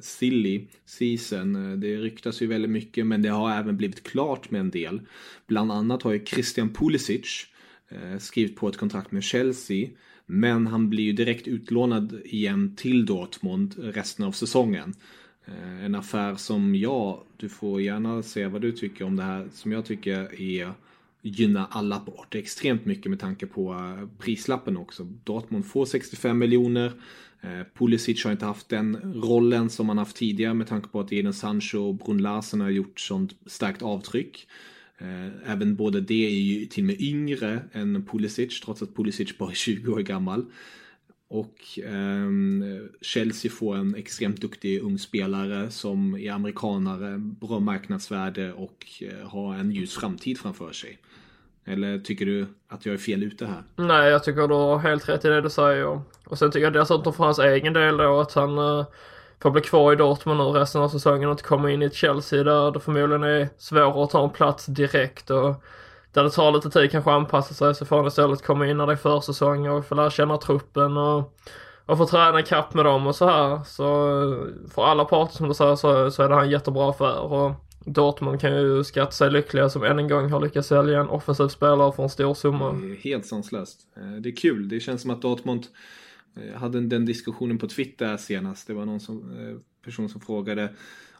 silly 0.00 0.66
season. 0.86 1.80
Det 1.80 1.96
ryktas 1.96 2.42
ju 2.42 2.46
väldigt 2.46 2.70
mycket 2.70 3.06
men 3.06 3.22
det 3.22 3.28
har 3.28 3.50
även 3.50 3.76
blivit 3.76 4.02
klart 4.02 4.50
med 4.50 4.60
en 4.60 4.70
del. 4.70 5.00
Bland 5.46 5.72
annat 5.72 6.02
har 6.02 6.12
ju 6.12 6.24
Christian 6.24 6.74
Pulisic 6.74 7.46
eh, 7.88 8.18
skrivit 8.18 8.56
på 8.56 8.68
ett 8.68 8.76
kontrakt 8.76 9.12
med 9.12 9.22
Chelsea. 9.22 9.88
Men 10.26 10.66
han 10.66 10.90
blir 10.90 11.04
ju 11.04 11.12
direkt 11.12 11.48
utlånad 11.48 12.20
igen 12.24 12.76
till 12.76 13.06
Dortmund 13.06 13.74
resten 13.78 14.24
av 14.24 14.32
säsongen. 14.32 14.94
Eh, 15.48 15.84
en 15.84 15.94
affär 15.94 16.34
som 16.34 16.74
jag, 16.74 17.20
du 17.36 17.48
får 17.48 17.80
gärna 17.82 18.22
säga 18.22 18.48
vad 18.48 18.62
du 18.62 18.72
tycker 18.72 19.04
om 19.04 19.16
det 19.16 19.22
här, 19.22 19.48
som 19.52 19.72
jag 19.72 19.84
tycker 19.84 20.40
är 20.40 20.72
gynnar 21.22 21.66
alla 21.70 22.00
bort 22.00 22.34
extremt 22.34 22.84
mycket 22.84 23.10
med 23.10 23.20
tanke 23.20 23.46
på 23.46 23.72
eh, 23.72 24.08
prislappen 24.18 24.76
också. 24.76 25.04
Dortmund 25.24 25.66
får 25.66 25.86
65 25.86 26.38
miljoner. 26.38 26.92
Eh, 27.40 27.60
Pulisic 27.74 28.24
har 28.24 28.32
inte 28.32 28.44
haft 28.44 28.68
den 28.68 29.14
rollen 29.22 29.70
som 29.70 29.88
han 29.88 29.98
haft 29.98 30.16
tidigare 30.16 30.54
med 30.54 30.66
tanke 30.66 30.88
på 30.88 31.00
att 31.00 31.12
Eden 31.12 31.34
Sancho 31.34 31.78
och 31.78 31.94
Brun 31.94 32.18
Larsen 32.18 32.60
har 32.60 32.70
gjort 32.70 33.00
sånt 33.00 33.34
starkt 33.46 33.82
avtryck. 33.82 34.46
Även 35.46 35.76
både 35.76 36.00
det 36.00 36.26
är 36.26 36.40
ju 36.40 36.66
till 36.66 36.82
och 36.82 36.86
med 36.86 37.00
yngre 37.00 37.60
än 37.72 38.04
Pulisic 38.04 38.60
trots 38.60 38.82
att 38.82 38.96
Pulisic 38.96 39.38
bara 39.38 39.50
är 39.50 39.54
20 39.54 39.92
år 39.92 40.00
gammal. 40.00 40.44
Och 41.30 41.78
eh, 41.84 42.28
Chelsea 43.00 43.50
får 43.50 43.76
en 43.76 43.94
extremt 43.94 44.40
duktig 44.40 44.82
ung 44.82 44.98
spelare 44.98 45.70
som 45.70 46.14
är 46.14 46.32
amerikanare, 46.32 47.18
bra 47.18 47.58
marknadsvärde 47.58 48.52
och 48.52 48.86
eh, 49.00 49.28
har 49.28 49.54
en 49.54 49.70
ljus 49.70 49.94
framtid 49.94 50.38
framför 50.38 50.72
sig. 50.72 50.98
Eller 51.64 51.98
tycker 51.98 52.26
du 52.26 52.46
att 52.68 52.86
jag 52.86 52.94
är 52.94 52.98
fel 52.98 53.22
ute 53.22 53.46
här? 53.46 53.62
Nej, 53.76 54.10
jag 54.10 54.24
tycker 54.24 54.48
du 54.48 54.54
har 54.54 54.78
helt 54.78 55.08
rätt 55.08 55.24
i 55.24 55.28
det 55.28 55.40
du 55.40 55.50
säger. 55.50 56.00
Och 56.24 56.38
sen 56.38 56.50
tycker 56.50 56.64
jag 56.64 56.72
dessutom 56.72 57.12
för 57.12 57.24
hans 57.24 57.38
egen 57.38 57.72
del 57.72 57.96
då 57.96 58.20
att 58.20 58.32
han 58.32 58.58
eh, 58.58 58.86
får 59.42 59.50
bli 59.50 59.60
kvar 59.60 59.92
i 59.92 59.96
Dortmund 59.96 60.38
nu 60.38 60.44
resten 60.44 60.80
av 60.80 60.88
säsongen 60.88 61.28
och 61.28 61.32
inte 61.32 61.42
komma 61.42 61.70
in 61.70 61.82
i 61.82 61.84
ett 61.84 61.94
Chelsea 61.94 62.44
där 62.44 62.70
det 62.70 62.80
förmodligen 62.80 63.22
är 63.22 63.48
svårare 63.58 64.04
att 64.04 64.10
ta 64.10 64.24
en 64.24 64.30
plats 64.30 64.66
direkt. 64.66 65.30
Och 65.30 65.64
där 66.18 66.24
det 66.24 66.30
tar 66.30 66.52
lite 66.52 66.70
tid 66.70 66.90
kanske 66.90 67.10
att 67.10 67.16
anpassa 67.16 67.54
sig 67.54 67.74
så 67.74 67.84
får 67.84 67.96
han 67.96 68.06
istället 68.06 68.42
komma 68.42 68.66
in 68.66 68.76
när 68.76 68.86
det 68.86 68.92
är 68.92 68.96
försäsong 68.96 69.68
och 69.68 69.86
få 69.86 69.94
lära 69.94 70.10
känna 70.10 70.36
truppen 70.36 70.96
och, 70.96 71.38
och 71.86 71.98
få 71.98 72.06
träna 72.06 72.42
kapp 72.42 72.74
med 72.74 72.84
dem 72.84 73.06
och 73.06 73.16
så 73.16 73.26
här. 73.26 73.64
Så 73.64 73.84
eh, 74.22 74.70
för 74.70 74.84
alla 74.84 75.04
parter 75.04 75.34
som 75.34 75.48
du 75.48 75.54
säger 75.54 75.76
så, 75.76 76.10
så 76.10 76.22
är 76.22 76.28
det 76.28 76.34
här 76.34 76.42
en 76.42 76.50
jättebra 76.50 76.90
affär. 76.90 77.18
Och 77.18 77.52
Dortmund 77.84 78.40
kan 78.40 78.52
ju 78.52 78.84
skatta 78.84 79.10
sig 79.10 79.30
lyckliga 79.30 79.68
som 79.68 79.82
än 79.84 79.98
en 79.98 80.08
gång 80.08 80.30
har 80.30 80.40
lyckats 80.40 80.68
sälja 80.68 81.00
en 81.00 81.08
offensiv 81.08 81.48
spelare 81.48 81.92
för 81.92 82.02
en 82.02 82.08
stor 82.08 82.34
summa. 82.34 82.72
Det 82.72 82.90
är 82.90 82.96
helt 82.96 83.26
sanslöst. 83.26 83.80
Eh, 83.96 84.20
det 84.20 84.28
är 84.28 84.36
kul. 84.36 84.68
Det 84.68 84.80
känns 84.80 85.02
som 85.02 85.10
att 85.10 85.22
Dortmund 85.22 85.66
eh, 86.36 86.60
hade 86.60 86.80
den 86.80 87.06
diskussionen 87.06 87.58
på 87.58 87.68
Twitter 87.68 88.16
senast. 88.16 88.66
Det 88.66 88.74
var 88.74 88.84
någon 88.84 89.00
som, 89.00 89.34
person 89.84 90.08
som 90.08 90.20
frågade 90.20 90.68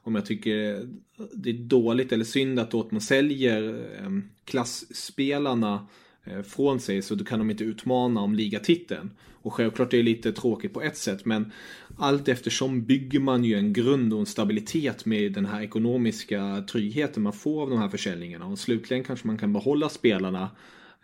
om 0.09 0.15
jag 0.15 0.27
tycker 0.27 0.87
det 1.35 1.51
är 1.51 1.55
dåligt 1.55 2.13
eller 2.13 2.25
synd 2.25 2.61
att 2.61 2.71
Dortmund 2.71 3.03
säljer 3.03 3.87
ehm, 3.99 4.25
klassspelarna 4.45 5.87
eh, 6.25 6.43
från 6.43 6.81
sig 6.81 7.03
så 7.03 7.15
då 7.15 7.25
kan 7.25 7.39
de 7.39 7.51
inte 7.51 7.65
utmana 7.65 8.21
om 8.21 8.35
ligatiteln. 8.35 9.11
Och 9.43 9.55
självklart 9.55 9.93
är 9.93 9.97
det 9.97 10.03
lite 10.03 10.33
tråkigt 10.33 10.73
på 10.73 10.83
ett 10.83 10.97
sätt 10.97 11.25
men 11.25 11.53
allt 11.97 12.29
eftersom 12.29 12.85
bygger 12.85 13.21
man 13.21 13.45
ju 13.45 13.55
en 13.55 13.73
grund 13.73 14.13
och 14.13 14.21
en 14.21 14.27
stabilitet 14.27 15.05
med 15.05 15.33
den 15.33 15.47
här 15.47 15.63
ekonomiska 15.63 16.65
tryggheten 16.71 17.23
man 17.23 17.33
får 17.33 17.63
av 17.63 17.71
de 17.71 17.79
här 17.79 17.89
försäljningarna 17.89 18.47
och 18.47 18.59
slutligen 18.59 19.05
kanske 19.05 19.27
man 19.27 19.39
kan 19.39 19.53
behålla 19.53 19.89
spelarna 19.89 20.51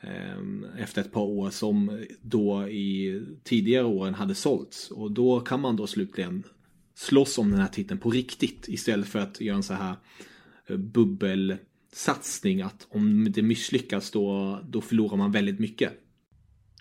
ehm, 0.00 0.66
efter 0.78 1.00
ett 1.00 1.12
par 1.12 1.22
år 1.22 1.50
som 1.50 2.04
då 2.20 2.68
i 2.68 3.22
tidigare 3.42 3.84
åren 3.84 4.14
hade 4.14 4.34
sålts 4.34 4.90
och 4.90 5.10
då 5.10 5.40
kan 5.40 5.60
man 5.60 5.76
då 5.76 5.86
slutligen 5.86 6.44
slåss 6.94 7.38
om 7.38 7.50
den 7.50 7.61
här 7.61 7.68
titeln 7.68 8.00
på 8.00 8.11
riktigt 8.11 8.68
istället 8.68 9.09
för 9.09 9.18
att 9.18 9.40
göra 9.40 9.57
en 9.57 9.62
så 9.62 9.74
här 9.74 9.94
eh, 10.66 10.76
bubbelsatsning 10.76 12.62
att 12.62 12.87
om 12.90 13.33
det 13.33 13.42
misslyckas 13.42 14.11
då, 14.11 14.59
då 14.64 14.80
förlorar 14.80 15.16
man 15.16 15.33
väldigt 15.33 15.61
mycket. 15.61 15.92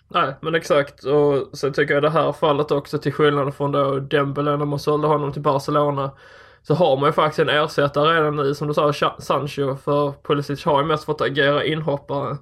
Nej, 0.08 0.34
men 0.42 0.54
exakt. 0.54 1.04
Och 1.04 1.58
sen 1.58 1.72
tycker 1.72 1.94
jag 1.94 2.02
det 2.02 2.10
här 2.10 2.32
fallet 2.32 2.70
också 2.70 2.98
till 2.98 3.12
skillnad 3.12 3.54
från 3.54 3.72
då 3.72 4.00
Dembele 4.00 4.56
när 4.56 4.64
man 4.64 4.78
sålde 4.78 5.06
honom 5.06 5.32
till 5.32 5.42
Barcelona. 5.42 6.10
Så 6.62 6.74
har 6.74 6.96
man 6.96 7.08
ju 7.08 7.12
faktiskt 7.12 7.38
en 7.38 7.48
ersättare 7.48 8.16
redan 8.16 8.36
nu 8.36 8.54
som 8.54 8.68
du 8.68 8.74
sa, 8.74 8.92
Sancho. 9.18 9.76
För 9.76 10.12
Pulisic 10.22 10.64
har 10.64 10.80
ju 10.82 10.86
mest 10.86 11.04
fått 11.04 11.20
agera 11.20 11.64
inhoppare. 11.64 12.36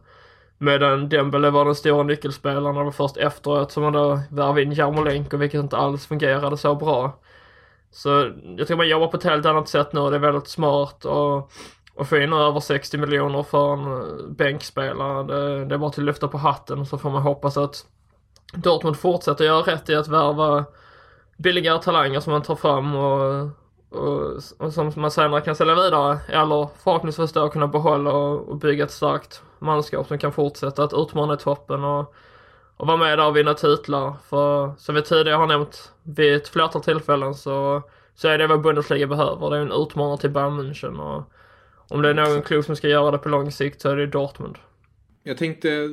Medan 0.59 1.09
Dembele 1.09 1.51
var 1.51 1.65
den 1.65 1.75
stora 1.75 2.03
nyckelspelaren 2.03 2.67
och 2.67 2.75
det 2.75 2.85
var 2.85 2.91
först 2.91 3.17
efteråt 3.17 3.73
som 3.73 3.83
man 3.83 3.93
då 3.93 4.21
värvade 4.31 4.63
in 4.63 4.73
Jarmolenko 4.73 5.37
vilket 5.37 5.61
inte 5.61 5.77
alls 5.77 6.07
fungerade 6.07 6.57
så 6.57 6.75
bra. 6.75 7.21
Så 7.93 8.33
jag 8.57 8.67
tror 8.67 8.77
man 8.77 8.89
jobbar 8.89 9.07
på 9.07 9.17
ett 9.17 9.25
helt 9.25 9.47
annat 9.47 9.69
sätt 9.69 9.93
nu 9.93 10.01
och 10.01 10.11
det 10.11 10.17
är 10.17 10.21
väldigt 10.21 10.49
smart 10.49 11.05
och, 11.05 11.51
och 11.95 12.09
få 12.09 12.17
in 12.17 12.33
över 12.33 12.61
60 12.61 12.99
miljoner 12.99 13.43
för 13.43 13.73
en 13.73 13.87
eh, 13.87 14.27
bänkspelare. 14.29 15.23
Det, 15.23 15.65
det 15.65 15.75
är 15.75 15.79
bara 15.79 15.91
till 15.91 16.03
att 16.03 16.07
lyfta 16.07 16.29
på 16.29 16.39
hatten 16.39 16.87
så 16.87 16.99
får 16.99 17.11
man 17.11 17.23
hoppas 17.23 17.57
att 17.57 17.87
Dortmund 18.55 18.97
fortsätter 18.97 19.45
göra 19.45 19.63
rätt 19.63 19.89
i 19.89 19.95
att 19.95 20.09
värva 20.09 20.65
billigare 21.37 21.83
talanger 21.83 22.21
som 22.21 22.33
man 22.33 22.43
tar 22.43 22.57
fram 22.57 22.95
och, 22.95 23.49
och, 23.91 24.37
och 24.59 24.73
som 24.73 24.93
man 24.97 25.11
senare 25.11 25.41
kan 25.41 25.57
sälja 25.57 25.75
vidare. 25.75 26.19
Eller 26.29 26.69
förhoppningsvis 26.83 27.33
då 27.33 27.49
kunna 27.49 27.67
behålla 27.67 28.13
och, 28.13 28.49
och 28.49 28.57
bygga 28.57 28.85
ett 28.85 28.91
starkt 28.91 29.43
manskap 29.59 30.07
som 30.07 30.19
kan 30.19 30.33
fortsätta 30.33 30.85
att 30.85 30.93
utmana 30.93 31.35
i 31.35 31.37
toppen 31.37 31.85
och 31.85 32.15
och 32.77 32.87
vara 32.87 32.97
med 32.97 33.19
där 33.19 33.27
och 33.27 33.37
vinna 33.37 33.55
titlar. 33.55 34.17
För 34.29 34.75
som 34.79 34.95
vi 34.95 35.03
tidigare 35.03 35.37
har 35.37 35.47
nämnt 35.47 35.93
vid 36.03 36.35
ett 36.35 36.49
flertal 36.49 36.83
tillfällen 36.83 37.35
så, 37.35 37.83
så 38.15 38.29
är 38.29 38.39
det 38.39 38.47
vad 38.47 38.63
Bundesliga 38.63 39.07
behöver. 39.07 39.51
Det 39.51 39.57
är 39.57 39.61
en 39.61 39.83
utmanare 39.83 40.19
till 40.19 40.31
Bayern 40.31 40.61
München 40.61 40.99
och 40.99 41.33
om 41.89 42.03
det 42.03 42.11
är 42.11 42.15
någon 42.15 42.43
klubb 42.43 42.65
som 42.65 42.77
ska 42.77 42.89
göra 42.89 43.11
det 43.11 43.19
på 43.19 43.29
lång 43.29 43.53
sikt 43.53 43.81
så 43.81 43.89
är 43.89 43.97
det 43.97 44.07
Dortmund. 44.07 44.59
Jag 45.23 45.39
tänkte 45.39 45.89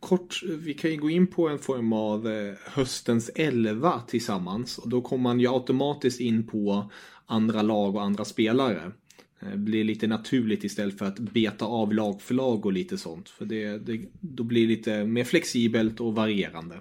kort, 0.00 0.42
vi 0.42 0.74
kan 0.74 0.90
ju 0.90 0.96
gå 0.96 1.10
in 1.10 1.26
på 1.26 1.48
en 1.48 1.58
form 1.58 1.92
av 1.92 2.26
eh, 2.26 2.54
höstens 2.64 3.30
elva 3.34 4.02
tillsammans 4.08 4.78
och 4.78 4.88
då 4.88 5.00
kommer 5.00 5.22
man 5.22 5.40
ju 5.40 5.48
automatiskt 5.48 6.20
in 6.20 6.46
på 6.46 6.90
andra 7.26 7.62
lag 7.62 7.96
och 7.96 8.02
andra 8.02 8.24
spelare. 8.24 8.92
Eh, 9.44 9.56
blir 9.56 9.84
lite 9.84 10.06
naturligt 10.06 10.64
istället 10.64 10.98
för 10.98 11.06
att 11.06 11.18
beta 11.18 11.64
av 11.64 11.94
lag 11.94 12.22
för 12.22 12.34
lag 12.34 12.66
och 12.66 12.72
lite 12.72 12.98
sånt. 12.98 13.28
För 13.28 13.44
det, 13.44 13.78
det, 13.78 14.00
då 14.20 14.42
blir 14.42 14.62
det 14.62 14.68
lite 14.68 15.04
mer 15.04 15.24
flexibelt 15.24 16.00
och 16.00 16.14
varierande. 16.14 16.74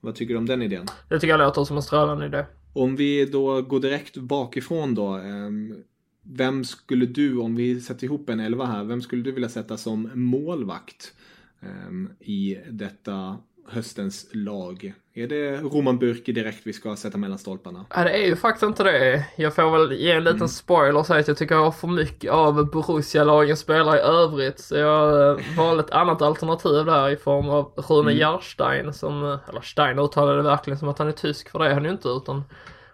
Vad 0.00 0.14
tycker 0.14 0.34
du 0.34 0.38
om 0.38 0.46
den 0.46 0.62
idén? 0.62 0.86
Det 1.08 1.20
tycker 1.20 1.28
jag 1.32 1.38
låter 1.38 1.64
som 1.64 1.76
en 1.76 1.82
strålande 1.82 2.26
idé. 2.26 2.44
Om 2.72 2.96
vi 2.96 3.24
då 3.24 3.62
går 3.62 3.80
direkt 3.80 4.16
bakifrån 4.16 4.94
då. 4.94 5.06
Ehm, 5.06 5.74
vem 6.22 6.64
skulle 6.64 7.06
du, 7.06 7.38
om 7.38 7.56
vi 7.56 7.80
sätter 7.80 8.04
ihop 8.04 8.28
en 8.30 8.40
elva 8.40 8.66
här, 8.66 8.84
vem 8.84 9.02
skulle 9.02 9.22
du 9.22 9.32
vilja 9.32 9.48
sätta 9.48 9.76
som 9.76 10.10
målvakt 10.14 11.14
ehm, 11.60 12.08
i 12.20 12.58
detta 12.70 13.38
höstens 13.68 14.26
lag? 14.32 14.94
Är 15.14 15.26
det 15.26 15.56
Roman 15.60 15.98
Burke 15.98 16.32
direkt 16.32 16.60
vi 16.64 16.72
ska 16.72 16.96
sätta 16.96 17.18
mellan 17.18 17.38
stolparna? 17.38 17.84
Ja, 17.94 18.04
det 18.04 18.10
är 18.10 18.26
ju 18.26 18.36
faktiskt 18.36 18.62
inte 18.62 18.82
det. 18.82 19.26
Jag 19.36 19.54
får 19.54 19.70
väl 19.70 19.92
ge 19.92 20.12
en 20.12 20.24
liten 20.24 20.36
mm. 20.36 20.48
spoiler 20.48 20.98
och 20.98 21.06
säga 21.06 21.20
att 21.20 21.28
jag 21.28 21.36
tycker 21.36 21.54
jag 21.54 21.62
har 21.62 21.70
för 21.70 21.88
mycket 21.88 22.30
av 22.30 22.70
Borussia-lagens 22.70 23.60
spelare 23.60 23.98
i 23.98 24.00
övrigt. 24.00 24.60
Så 24.60 24.76
jag 24.76 25.30
eh, 25.30 25.56
valde 25.56 25.82
ett 25.82 25.90
annat 25.90 26.22
alternativ 26.22 26.84
där 26.84 27.10
i 27.10 27.16
form 27.16 27.48
av 27.48 27.72
Rune 27.76 28.10
mm. 28.10 28.18
Jarstein 28.18 28.92
som, 28.92 29.24
eh, 29.24 29.38
eller 29.48 29.60
Stein 29.60 29.98
uttalade 29.98 30.42
verkligen 30.42 30.78
som 30.78 30.88
att 30.88 30.98
han 30.98 31.08
är 31.08 31.12
tysk 31.12 31.50
för 31.50 31.58
det 31.58 31.66
är 31.66 31.74
han 31.74 31.84
ju 31.84 31.90
inte 31.90 32.08
utan 32.08 32.44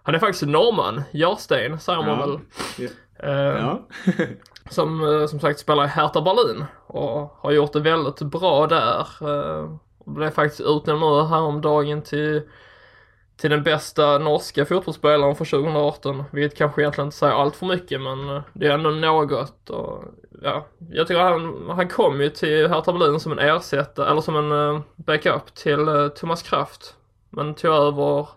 han 0.03 0.15
är 0.15 0.19
faktiskt 0.19 0.47
norrman, 0.47 1.03
Jarstein 1.13 1.81
säger 1.81 2.03
man 2.03 2.09
ja. 2.09 2.27
väl. 2.27 2.39
Ja. 2.79 2.89
Uh, 3.25 3.61
ja. 3.61 3.89
som 4.71 5.27
som 5.31 5.41
sagt 5.41 5.61
spelar 5.61 5.85
i 5.85 5.89
Hertha 5.89 6.21
Berlin 6.21 6.65
och 6.87 7.37
har 7.39 7.53
gjort 7.53 7.73
det 7.73 7.81
väldigt 7.81 8.23
bra 8.23 8.67
där. 8.67 9.07
Uh, 9.23 9.77
och 10.05 10.13
blev 10.13 10.31
faktiskt 10.31 10.61
utnämnd 10.61 11.01
nu 11.01 11.23
häromdagen 11.23 12.03
till, 12.03 12.43
till 13.37 13.51
den 13.51 13.63
bästa 13.63 14.19
norska 14.19 14.65
fotbollsspelaren 14.65 15.37
för 15.37 15.45
2018. 15.45 16.25
Vilket 16.31 16.59
kanske 16.59 16.83
egentligen 16.83 17.07
inte 17.07 17.17
säger 17.17 17.35
allt 17.35 17.57
för 17.57 17.67
mycket 17.67 18.01
men 18.01 18.29
eh, 18.29 18.43
det 18.53 18.67
är 18.67 18.71
ändå 18.71 18.91
något. 18.91 19.71
Och, 19.71 20.05
ja, 20.43 20.67
jag 20.91 21.09
tycker 21.09 21.21
han, 21.21 21.71
han 21.71 21.89
kom 21.89 22.21
ju 22.21 22.31
till 22.31 22.69
Hertha 22.69 22.93
Berlin 22.93 23.21
som 23.21 23.33
en 23.33 23.39
ersättare, 23.39 24.11
eller 24.11 24.21
som 24.21 24.37
en 24.37 24.53
eh, 24.53 24.81
backup 24.97 25.55
till 25.55 25.89
uh, 25.89 26.09
Thomas 26.09 26.43
Kraft. 26.43 26.97
Men 27.31 27.55
tog 27.55 27.75
över 27.75 28.29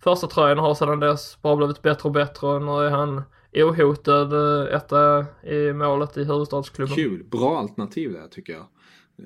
första 0.00 0.26
tröjan 0.26 0.58
och 0.58 0.64
har 0.64 0.74
sedan 0.74 1.00
dess 1.00 1.42
bara 1.42 1.56
blivit 1.56 1.82
bättre 1.82 2.08
och 2.08 2.12
bättre. 2.12 2.58
Nu 2.58 2.86
är 2.86 2.90
han 2.90 3.22
ohotad 3.52 4.32
etta 4.74 5.26
i 5.42 5.72
målet 5.72 6.16
i 6.16 6.24
huvudstadsklubben. 6.24 6.96
Kul, 6.96 7.24
bra 7.24 7.58
alternativ 7.58 8.12
där 8.12 8.28
tycker 8.28 8.52
jag. 8.52 8.66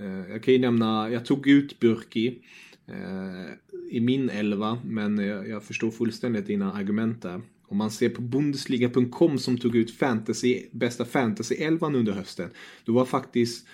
Eh, 0.00 0.30
jag 0.30 0.42
kan 0.42 0.54
ju 0.54 0.60
nämna, 0.60 1.10
jag 1.10 1.24
tog 1.24 1.46
ut 1.46 1.80
Burki 1.80 2.38
eh, 2.86 3.52
i 3.90 4.00
min 4.00 4.30
elva, 4.30 4.78
men 4.84 5.18
jag, 5.18 5.64
förstår 5.64 5.90
fullständigt 5.90 6.46
dina 6.46 6.72
argument 6.72 7.22
där. 7.22 7.40
Om 7.68 7.76
man 7.76 7.90
ser 7.90 8.08
på 8.08 8.22
Bundesliga.com 8.22 9.38
som 9.38 9.58
tog 9.58 9.76
ut 9.76 9.90
fantasy, 9.90 10.66
bästa 10.72 11.04
fantasy-elvan 11.04 11.94
under 11.94 12.12
hösten. 12.12 12.50
Då 12.84 12.92
var 12.92 13.04
faktiskt 13.04 13.66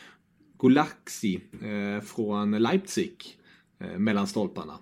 Gulaxi 0.59 1.41
eh, 1.63 2.05
från 2.05 2.51
Leipzig 2.51 3.17
mellan 3.97 4.27
stolparna. 4.27 4.79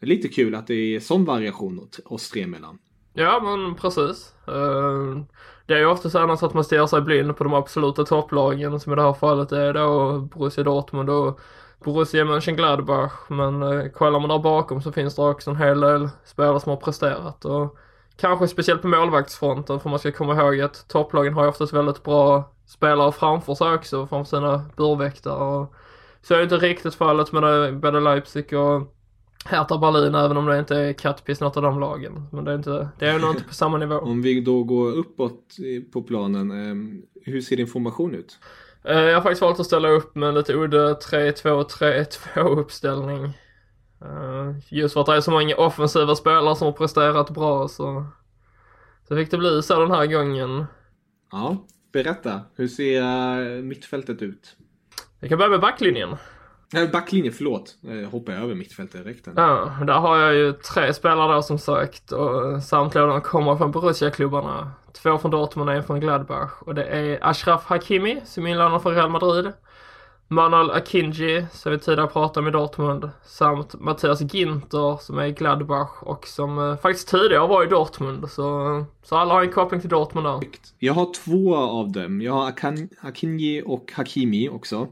Lite 0.00 0.28
kul 0.28 0.54
att 0.54 0.66
det 0.66 0.74
är 0.74 1.00
sån 1.00 1.24
variation 1.24 1.88
oss 2.04 2.30
tre 2.30 2.42
emellan. 2.42 2.78
Ja 3.16 3.40
men 3.42 3.74
precis. 3.74 4.34
Eh, 4.46 5.24
det 5.66 5.74
är 5.74 5.78
ju 5.78 5.86
ofta 5.86 6.10
så 6.10 6.18
annars 6.18 6.42
att 6.42 6.54
man 6.54 6.64
stirrar 6.64 6.86
sig 6.86 7.00
blind 7.00 7.36
på 7.36 7.44
de 7.44 7.54
absoluta 7.54 8.04
topplagen 8.04 8.80
som 8.80 8.92
i 8.92 8.96
det 8.96 9.02
här 9.02 9.12
fallet 9.12 9.52
är 9.52 9.74
då 9.74 10.18
Borussia 10.18 10.64
Dortmund 10.64 11.10
och 11.10 11.40
Borussia 11.84 12.24
Mönchengladbach. 12.24 13.12
Men 13.28 13.62
eh, 13.62 13.88
kollar 13.88 14.20
man 14.20 14.28
där 14.28 14.38
bakom 14.38 14.82
så 14.82 14.92
finns 14.92 15.14
det 15.16 15.22
också 15.22 15.50
en 15.50 15.56
hel 15.56 15.80
del 15.80 16.08
spelare 16.24 16.60
som 16.60 16.70
har 16.70 16.76
presterat. 16.76 17.44
Och 17.44 17.76
kanske 18.16 18.48
speciellt 18.48 18.82
på 18.82 18.88
målvaktsfronten 18.88 19.80
för 19.80 19.90
man 19.90 19.98
ska 19.98 20.12
komma 20.12 20.34
ihåg 20.34 20.60
att 20.60 20.88
topplagen 20.88 21.34
har 21.34 21.42
ju 21.42 21.48
oftast 21.48 21.72
väldigt 21.72 22.02
bra 22.02 22.52
spelare 22.66 23.12
framför 23.12 23.54
sig 23.54 23.74
också 23.74 24.06
framför 24.06 24.36
sina 24.36 24.64
burväktare. 24.76 25.66
Så 26.22 26.34
är 26.34 26.38
det 26.38 26.44
inte 26.44 26.56
riktigt 26.56 26.94
fallet 26.94 27.32
med 27.32 27.76
både 27.80 28.00
Leipzig 28.00 28.52
och 28.52 28.93
Hertha 29.44 29.78
Berlin 29.78 30.14
även 30.14 30.36
om 30.36 30.46
det 30.46 30.58
inte 30.58 30.76
är 30.76 30.92
kattpiss 30.92 31.40
något 31.40 31.56
av 31.56 31.62
de 31.62 31.80
lagen. 31.80 32.28
Men 32.32 32.44
det 32.44 32.50
är, 32.50 32.56
inte, 32.56 32.88
det 32.98 33.08
är 33.08 33.18
nog 33.18 33.30
inte 33.30 33.44
på 33.44 33.54
samma 33.54 33.78
nivå. 33.78 33.98
Om 34.02 34.22
vi 34.22 34.40
då 34.40 34.64
går 34.64 34.92
uppåt 34.92 35.56
på 35.92 36.02
planen, 36.02 36.50
ehm, 36.50 37.02
hur 37.24 37.40
ser 37.40 37.56
din 37.56 37.66
formation 37.66 38.14
ut? 38.14 38.38
Eh, 38.84 39.00
jag 39.00 39.14
har 39.14 39.22
faktiskt 39.22 39.42
valt 39.42 39.60
att 39.60 39.66
ställa 39.66 39.88
upp 39.88 40.14
med 40.14 40.34
lite 40.34 40.54
udda 40.54 40.94
3-2-3-2 40.94 42.58
uppställning. 42.58 43.24
Eh, 44.00 44.54
just 44.68 44.94
för 44.94 45.00
att 45.00 45.06
det 45.06 45.16
är 45.16 45.20
så 45.20 45.30
många 45.30 45.56
offensiva 45.56 46.14
spelare 46.14 46.56
som 46.56 46.66
har 46.66 46.72
presterat 46.72 47.30
bra 47.30 47.68
så, 47.68 48.06
så 49.08 49.16
fick 49.16 49.30
det 49.30 49.38
bli 49.38 49.62
så 49.62 49.80
den 49.80 49.90
här 49.90 50.06
gången. 50.06 50.64
Ja, 51.32 51.66
berätta. 51.92 52.40
Hur 52.56 52.68
ser 52.68 53.62
mittfältet 53.62 54.22
ut? 54.22 54.56
Vi 55.20 55.28
kan 55.28 55.38
börja 55.38 55.50
med 55.50 55.60
backlinjen. 55.60 56.16
Nej, 56.74 56.88
backlinje, 56.88 57.32
förlåt. 57.32 57.76
Jag 57.80 58.08
hoppar 58.08 58.32
över 58.32 58.54
mittfältet 58.54 59.04
direkt. 59.04 59.28
Ja, 59.36 59.72
där 59.86 59.94
har 59.94 60.18
jag 60.18 60.34
ju 60.34 60.52
tre 60.52 60.94
spelare 60.94 61.34
där 61.34 61.42
som 61.42 61.58
sagt 61.58 62.12
och 62.12 62.62
samtliga 62.62 63.06
de 63.06 63.20
kommer 63.20 63.56
från 63.56 63.70
Borussia-klubbarna. 63.70 64.70
Två 64.92 65.18
från 65.18 65.30
Dortmund 65.30 65.70
och 65.70 65.76
en 65.76 65.84
från 65.84 66.00
Gladbach. 66.00 66.50
Och 66.60 66.74
det 66.74 66.84
är 66.84 67.18
Ashraf 67.22 67.64
Hakimi 67.64 68.20
som 68.24 68.46
är 68.46 68.50
inlånad 68.50 68.82
från 68.82 68.94
Real 68.94 69.10
Madrid. 69.10 69.52
Manuel 70.28 70.70
Akinji, 70.70 71.46
som 71.52 71.72
vi 71.72 71.78
tidigare 71.78 72.08
pratade 72.08 72.40
om 72.40 72.48
i 72.48 72.50
Dortmund, 72.50 73.10
samt 73.24 73.80
Mattias 73.80 74.34
Ginter 74.34 74.96
som 75.00 75.18
är 75.18 75.26
i 75.26 75.32
Gladbach 75.32 76.02
och 76.02 76.26
som 76.26 76.58
eh, 76.58 76.76
faktiskt 76.76 77.08
tidigare 77.08 77.46
var 77.46 77.64
i 77.64 77.66
Dortmund. 77.66 78.30
Så, 78.30 78.84
så 79.02 79.16
alla 79.16 79.34
har 79.34 79.42
en 79.42 79.52
koppling 79.52 79.80
till 79.80 79.90
Dortmund 79.90 80.26
där. 80.26 80.40
Jag 80.78 80.94
har 80.94 81.12
två 81.24 81.56
av 81.56 81.92
dem. 81.92 82.20
Jag 82.20 82.32
har 82.32 82.48
Akan 82.48 82.88
Akinji 83.00 83.62
och 83.66 83.92
Hakimi 83.96 84.48
också. 84.48 84.88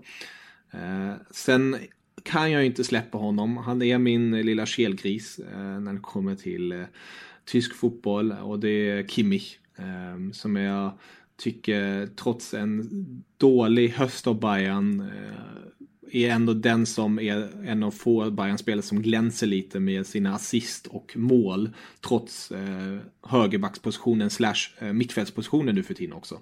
Eh, 0.72 1.14
sen 1.30 1.76
kan 2.22 2.52
jag 2.52 2.66
inte 2.66 2.84
släppa 2.84 3.18
honom. 3.18 3.56
Han 3.56 3.82
är 3.82 3.98
min 3.98 4.34
eh, 4.34 4.44
lilla 4.44 4.66
kelgris 4.66 5.38
eh, 5.38 5.80
när 5.80 5.92
det 5.92 6.00
kommer 6.00 6.34
till 6.34 6.72
eh, 6.72 6.84
tysk 7.44 7.74
fotboll 7.74 8.32
och 8.32 8.58
det 8.58 8.90
är 8.90 9.06
Kimmich 9.06 9.56
eh, 9.76 10.32
som 10.32 10.56
jag 10.56 10.92
tycker 11.36 12.06
trots 12.16 12.54
en 12.54 12.88
dålig 13.36 13.88
höst 13.88 14.26
av 14.26 14.40
Bayern 14.40 15.00
eh, 15.00 15.62
är 16.12 16.30
ändå 16.30 16.54
den 16.54 16.86
som 16.86 17.18
är 17.18 17.66
en 17.66 17.82
av 17.82 17.90
få 17.90 18.30
Bayern-spelare 18.30 18.82
som 18.82 19.02
glänser 19.02 19.46
lite 19.46 19.80
med 19.80 20.06
sina 20.06 20.34
assist 20.34 20.86
och 20.86 21.12
mål 21.16 21.70
trots 22.00 22.50
eh, 22.50 22.98
högerbackspositionen 23.22 24.30
slash 24.30 24.54
eh, 24.78 24.92
mittfältspositionen 24.92 25.74
nu 25.74 25.82
för 25.82 25.94
tiden 25.94 26.12
också. 26.12 26.40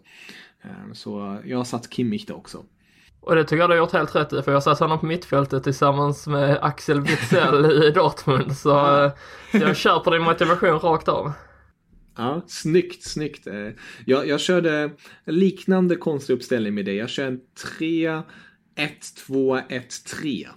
Eh, 0.63 0.93
så 0.93 1.41
jag 1.45 1.57
har 1.57 1.65
satt 1.65 1.95
Kimmich 1.95 2.27
där 2.27 2.37
också. 2.37 2.65
Och 3.21 3.35
det 3.35 3.45
tycker 3.45 3.57
jag 3.57 3.71
du 3.71 3.75
har 3.75 3.79
gjort 3.79 3.93
helt 3.93 4.15
rätt 4.15 4.33
i 4.33 4.43
för 4.43 4.53
jag 4.53 4.63
satt 4.63 4.79
honom 4.79 4.99
på 4.99 5.07
mittfältet 5.07 5.65
tillsammans 5.65 6.27
med 6.27 6.59
Axel 6.63 7.01
Witsell 7.01 7.83
i 7.85 7.91
Dortmund 7.91 8.57
så, 8.57 9.11
så 9.53 9.59
jag 9.59 9.77
köper 9.77 10.11
din 10.11 10.23
motivation 10.23 10.79
rakt 10.79 11.09
av. 11.09 11.33
Ja, 12.17 12.43
snyggt, 12.47 13.03
snyggt. 13.03 13.47
Eh, 13.47 13.69
jag, 14.07 14.29
jag 14.29 14.41
körde 14.41 14.91
liknande 15.27 15.97
konstig 15.97 16.35
uppställning 16.35 16.75
med 16.75 16.85
dig. 16.85 16.97
Jag 16.97 17.09
kör 17.09 17.27
en 17.27 17.41
3, 17.79 18.23
1, 18.77 18.93
2, 19.27 19.57
1, 19.57 20.05
3. 20.21 20.49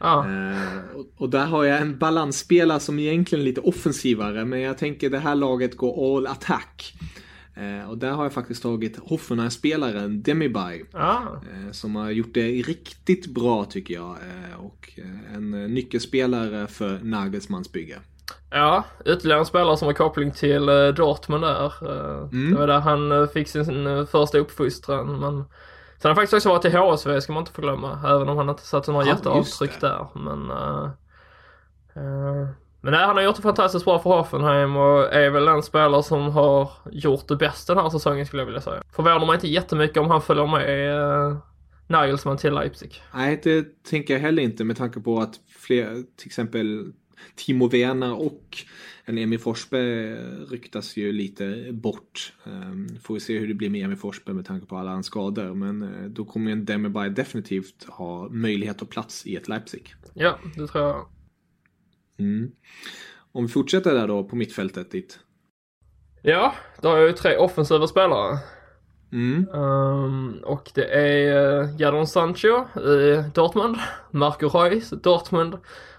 Ja. 0.00 0.26
Eh, 0.30 0.96
och, 0.96 1.06
och, 1.16 1.30
där 1.30 1.46
har 1.46 1.64
jag 1.64 1.80
en 1.80 1.98
balansspelare 1.98 2.80
som 2.80 2.98
egentligen 2.98 3.42
är 3.42 3.44
lite 3.44 3.60
offensivare, 3.60 4.44
men 4.44 4.60
jag 4.60 4.78
tänker 4.78 5.10
det 5.10 5.18
här 5.18 5.34
laget 5.34 5.76
går 5.76 6.16
all 6.16 6.26
attack. 6.26 6.94
Eh, 7.56 7.90
och 7.90 7.98
där 7.98 8.10
har 8.10 8.22
jag 8.24 8.32
faktiskt 8.32 8.62
tagit 8.62 8.98
Hoffenheim-spelaren 8.98 10.22
Demirbay. 10.22 10.84
Ah. 10.92 11.18
Eh, 11.20 11.70
som 11.72 11.96
har 11.96 12.10
gjort 12.10 12.34
det 12.34 12.48
riktigt 12.48 13.26
bra 13.26 13.64
tycker 13.64 13.94
jag. 13.94 14.10
Eh, 14.10 14.64
och 14.64 14.90
en 15.34 15.50
nyckelspelare 15.50 16.66
för 16.66 16.98
Nagelsmans 17.02 17.72
bygge. 17.72 17.98
Ja, 18.50 18.84
ytterligare 19.04 19.40
en 19.40 19.46
spelare 19.46 19.76
som 19.76 19.86
har 19.86 19.92
koppling 19.92 20.30
till 20.30 20.66
Dortmund 20.96 21.44
där. 21.44 21.72
Mm. 22.32 22.50
Det 22.50 22.58
var 22.58 22.66
där 22.66 22.80
han 22.80 23.28
fick 23.28 23.48
sin 23.48 24.06
första 24.06 24.38
uppfostran. 24.38 25.20
Men 25.20 25.32
sen 25.32 25.44
har 26.02 26.08
han 26.08 26.16
faktiskt 26.16 26.34
också 26.34 26.48
varit 26.48 26.64
i 26.64 26.70
HSV 26.70 27.20
ska 27.20 27.32
man 27.32 27.42
inte 27.42 27.52
förglömma. 27.52 28.00
Även 28.06 28.28
om 28.28 28.36
han 28.36 28.48
inte 28.48 28.66
satt 28.66 28.86
några 28.86 29.06
ja, 29.06 29.14
jätteavtryck 29.14 29.80
där. 29.80 30.06
Men 30.14 30.50
men 32.84 32.92
nej, 32.92 33.04
han 33.04 33.16
har 33.16 33.22
gjort 33.22 33.36
det 33.36 33.42
fantastiskt 33.42 33.84
bra 33.84 33.98
för 33.98 34.10
Hoffenheim 34.10 34.76
och 34.76 35.14
är 35.14 35.30
väl 35.30 35.48
en 35.48 35.62
spelare 35.62 36.02
som 36.02 36.22
har 36.22 36.70
gjort 36.92 37.28
det 37.28 37.36
bäst 37.36 37.66
den 37.66 37.78
här 37.78 37.90
säsongen 37.90 38.26
skulle 38.26 38.42
jag 38.42 38.46
vilja 38.46 38.60
säga. 38.60 38.82
Förvånar 38.92 39.26
mig 39.26 39.34
inte 39.34 39.48
jättemycket 39.48 39.96
om 39.96 40.10
han 40.10 40.22
följer 40.22 40.46
med 40.46 40.90
eh, 40.90 41.36
Nagelsmann 41.86 42.36
till 42.36 42.54
Leipzig. 42.54 43.02
Nej, 43.14 43.40
det 43.42 43.82
tänker 43.82 44.14
jag 44.14 44.20
heller 44.20 44.42
inte 44.42 44.64
med 44.64 44.76
tanke 44.76 45.00
på 45.00 45.20
att 45.20 45.34
fler, 45.58 45.86
till 46.16 46.26
exempel 46.26 46.92
Timo 47.36 47.68
Werner 47.68 48.20
och 48.20 48.56
en 49.04 49.18
Emil 49.18 49.38
Forsberg 49.38 50.14
ryktas 50.50 50.96
ju 50.96 51.12
lite 51.12 51.68
bort. 51.72 52.32
Um, 52.44 52.88
får 53.02 53.14
vi 53.14 53.20
se 53.20 53.38
hur 53.38 53.48
det 53.48 53.54
blir 53.54 53.70
med 53.70 53.84
Emil 53.84 53.96
Forsberg 53.96 54.34
med 54.34 54.46
tanke 54.46 54.66
på 54.66 54.76
alla 54.76 54.90
hans 54.90 55.06
skador. 55.06 55.54
Men 55.54 55.82
uh, 55.82 56.08
då 56.10 56.24
kommer 56.24 56.46
ju 56.46 56.52
en 56.52 56.64
Demirbay 56.64 57.10
definitivt 57.10 57.84
ha 57.88 58.28
möjlighet 58.28 58.82
och 58.82 58.90
plats 58.90 59.26
i 59.26 59.36
ett 59.36 59.48
Leipzig. 59.48 59.94
Ja, 60.14 60.38
det 60.56 60.66
tror 60.66 60.84
jag. 60.84 61.06
Mm. 62.18 62.50
Om 63.32 63.46
vi 63.46 63.52
fortsätter 63.52 63.94
där 63.94 64.08
då 64.08 64.24
på 64.24 64.36
mittfältet 64.36 64.90
ditt. 64.90 65.18
Ja, 66.22 66.54
då 66.80 66.88
har 66.88 66.96
jag 66.96 67.06
ju 67.06 67.12
tre 67.12 67.36
offensiva 67.36 67.86
spelare. 67.86 68.38
Mm. 69.12 69.48
Um, 69.48 70.40
och 70.44 70.70
det 70.74 70.84
är 70.84 71.60
uh, 71.60 71.80
Jadon 71.80 72.06
Sancho 72.06 72.80
i 72.80 73.24
Dortmund, 73.34 73.76
Marco 74.10 74.48
Reus 74.48 74.90
Dortmund 74.90 75.58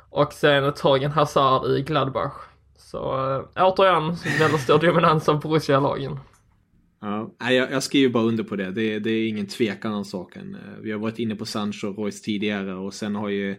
och 0.10 0.34
sen 0.34 0.73
Torgen 0.73 1.12
Hazard 1.12 1.65
i 1.65 1.82
Gladbach. 1.82 2.34
Så 2.78 3.17
uh, 3.38 3.45
återigen 3.56 4.15
väldigt 4.39 4.62
stor 4.62 4.80
dominans 4.80 5.30
av 5.30 5.39
Borussia-lagen. 5.39 6.19
Ja, 7.05 7.31
jag, 7.39 7.71
jag 7.71 7.83
skriver 7.83 8.13
bara 8.13 8.23
under 8.23 8.43
på 8.43 8.55
det. 8.55 8.71
det. 8.71 8.99
Det 8.99 9.11
är 9.11 9.27
ingen 9.27 9.47
tvekan 9.47 9.93
om 9.93 10.05
saken. 10.05 10.55
Eh, 10.55 10.81
vi 10.81 10.91
har 10.91 10.99
varit 10.99 11.19
inne 11.19 11.35
på 11.35 11.45
Sancho 11.45 11.87
och 11.87 11.97
Royce 11.97 12.23
tidigare 12.23 12.73
och 12.73 12.93
sen 12.93 13.15
har 13.15 13.29
ju 13.29 13.55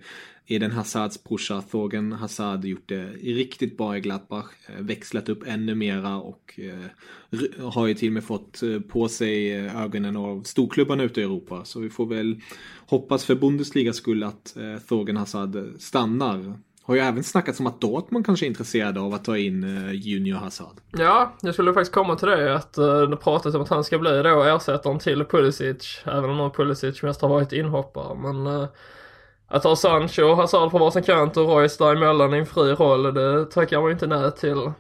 Eden 0.46 0.70
Hazards 0.70 1.24
brorsa 1.24 1.62
Thorgen 1.62 2.12
Hazard 2.12 2.64
gjort 2.64 2.88
det 2.88 3.04
riktigt 3.12 3.78
bra 3.78 3.96
i 3.96 4.00
Gladbach. 4.00 4.46
Eh, 4.66 4.82
växlat 4.82 5.28
upp 5.28 5.42
ännu 5.46 5.74
mera 5.74 6.16
och 6.16 6.60
eh, 6.60 7.70
har 7.70 7.86
ju 7.86 7.94
till 7.94 8.08
och 8.08 8.12
med 8.12 8.24
fått 8.24 8.62
på 8.88 9.08
sig 9.08 9.52
ögonen 9.68 10.16
av 10.16 10.42
storklubbarna 10.42 11.02
ute 11.02 11.20
i 11.20 11.24
Europa. 11.24 11.64
Så 11.64 11.80
vi 11.80 11.90
får 11.90 12.06
väl 12.06 12.40
hoppas 12.86 13.24
för 13.24 13.34
Bundesligas 13.34 13.96
skull 13.96 14.22
att 14.22 14.56
Thorgen 14.88 15.16
Hazard 15.16 15.56
stannar 15.78 16.58
har 16.86 16.94
ju 16.94 17.00
även 17.00 17.24
snackats 17.24 17.60
om 17.60 17.66
att 17.66 17.80
Dortmund 17.80 18.26
kanske 18.26 18.46
är 18.46 18.48
intresserade 18.48 19.00
av 19.00 19.14
att 19.14 19.24
ta 19.24 19.36
in 19.36 19.64
uh, 19.64 19.94
Junior 19.94 20.38
Hazard. 20.38 20.76
Ja, 20.90 21.32
jag 21.40 21.54
skulle 21.54 21.72
faktiskt 21.72 21.92
komma 21.92 22.16
till 22.16 22.28
det 22.28 22.54
att 22.54 22.78
uh, 22.78 23.02
det 23.02 23.16
pratas 23.16 23.54
om 23.54 23.62
att 23.62 23.68
han 23.68 23.84
ska 23.84 23.98
bli 23.98 24.22
då 24.22 24.42
ersättaren 24.42 24.98
till 24.98 25.24
Pulisic. 25.24 26.00
Även 26.04 26.30
om 26.30 26.50
Pulisic 26.50 27.02
mest 27.02 27.20
har 27.20 27.28
varit 27.28 27.52
inhoppare. 27.52 28.14
Men 28.14 28.46
uh, 28.46 28.68
att 29.48 29.64
ha 29.64 29.76
Sancho 29.76 30.22
och 30.22 30.36
Hazard 30.36 30.70
på 30.70 30.78
varsin 30.78 31.02
kant 31.02 31.36
och 31.36 31.48
Royce 31.48 31.78
däremellan 31.78 32.34
i 32.34 32.38
en 32.38 32.46
fri 32.46 32.72
roll, 32.72 33.14
det 33.14 33.44
tackar 33.44 33.80
man 33.80 33.86
ju 33.86 33.92
inte 33.92 34.06
nej 34.06 34.32
till. 34.32 34.72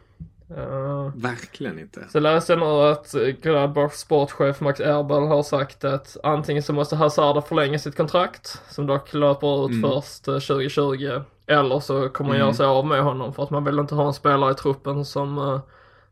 Uh, 0.50 1.16
Verkligen 1.16 1.78
inte. 1.78 2.04
Så 2.08 2.20
läste 2.20 2.52
jag 2.52 2.60
nu 2.60 2.90
att 2.90 3.14
Gladbachs 3.42 4.00
sportchef 4.00 4.60
Max 4.60 4.80
Erbel 4.80 5.26
har 5.26 5.42
sagt 5.42 5.84
att 5.84 6.16
antingen 6.22 6.62
så 6.62 6.72
måste 6.72 6.96
Hazard 6.96 7.44
förlänga 7.44 7.78
sitt 7.78 7.96
kontrakt, 7.96 8.60
som 8.70 8.86
dock 8.86 9.14
löper 9.14 9.64
ut 9.64 9.70
mm. 9.70 9.90
först 9.90 10.24
2020, 10.24 11.20
eller 11.46 11.80
så 11.80 12.08
kommer 12.08 12.30
mm. 12.30 12.40
göra 12.40 12.54
sig 12.54 12.66
av 12.66 12.86
med 12.86 13.02
honom 13.02 13.32
för 13.32 13.42
att 13.42 13.50
man 13.50 13.64
vill 13.64 13.78
inte 13.78 13.94
ha 13.94 14.06
en 14.06 14.14
spelare 14.14 14.52
i 14.52 14.54
truppen 14.54 15.04
som, 15.04 15.60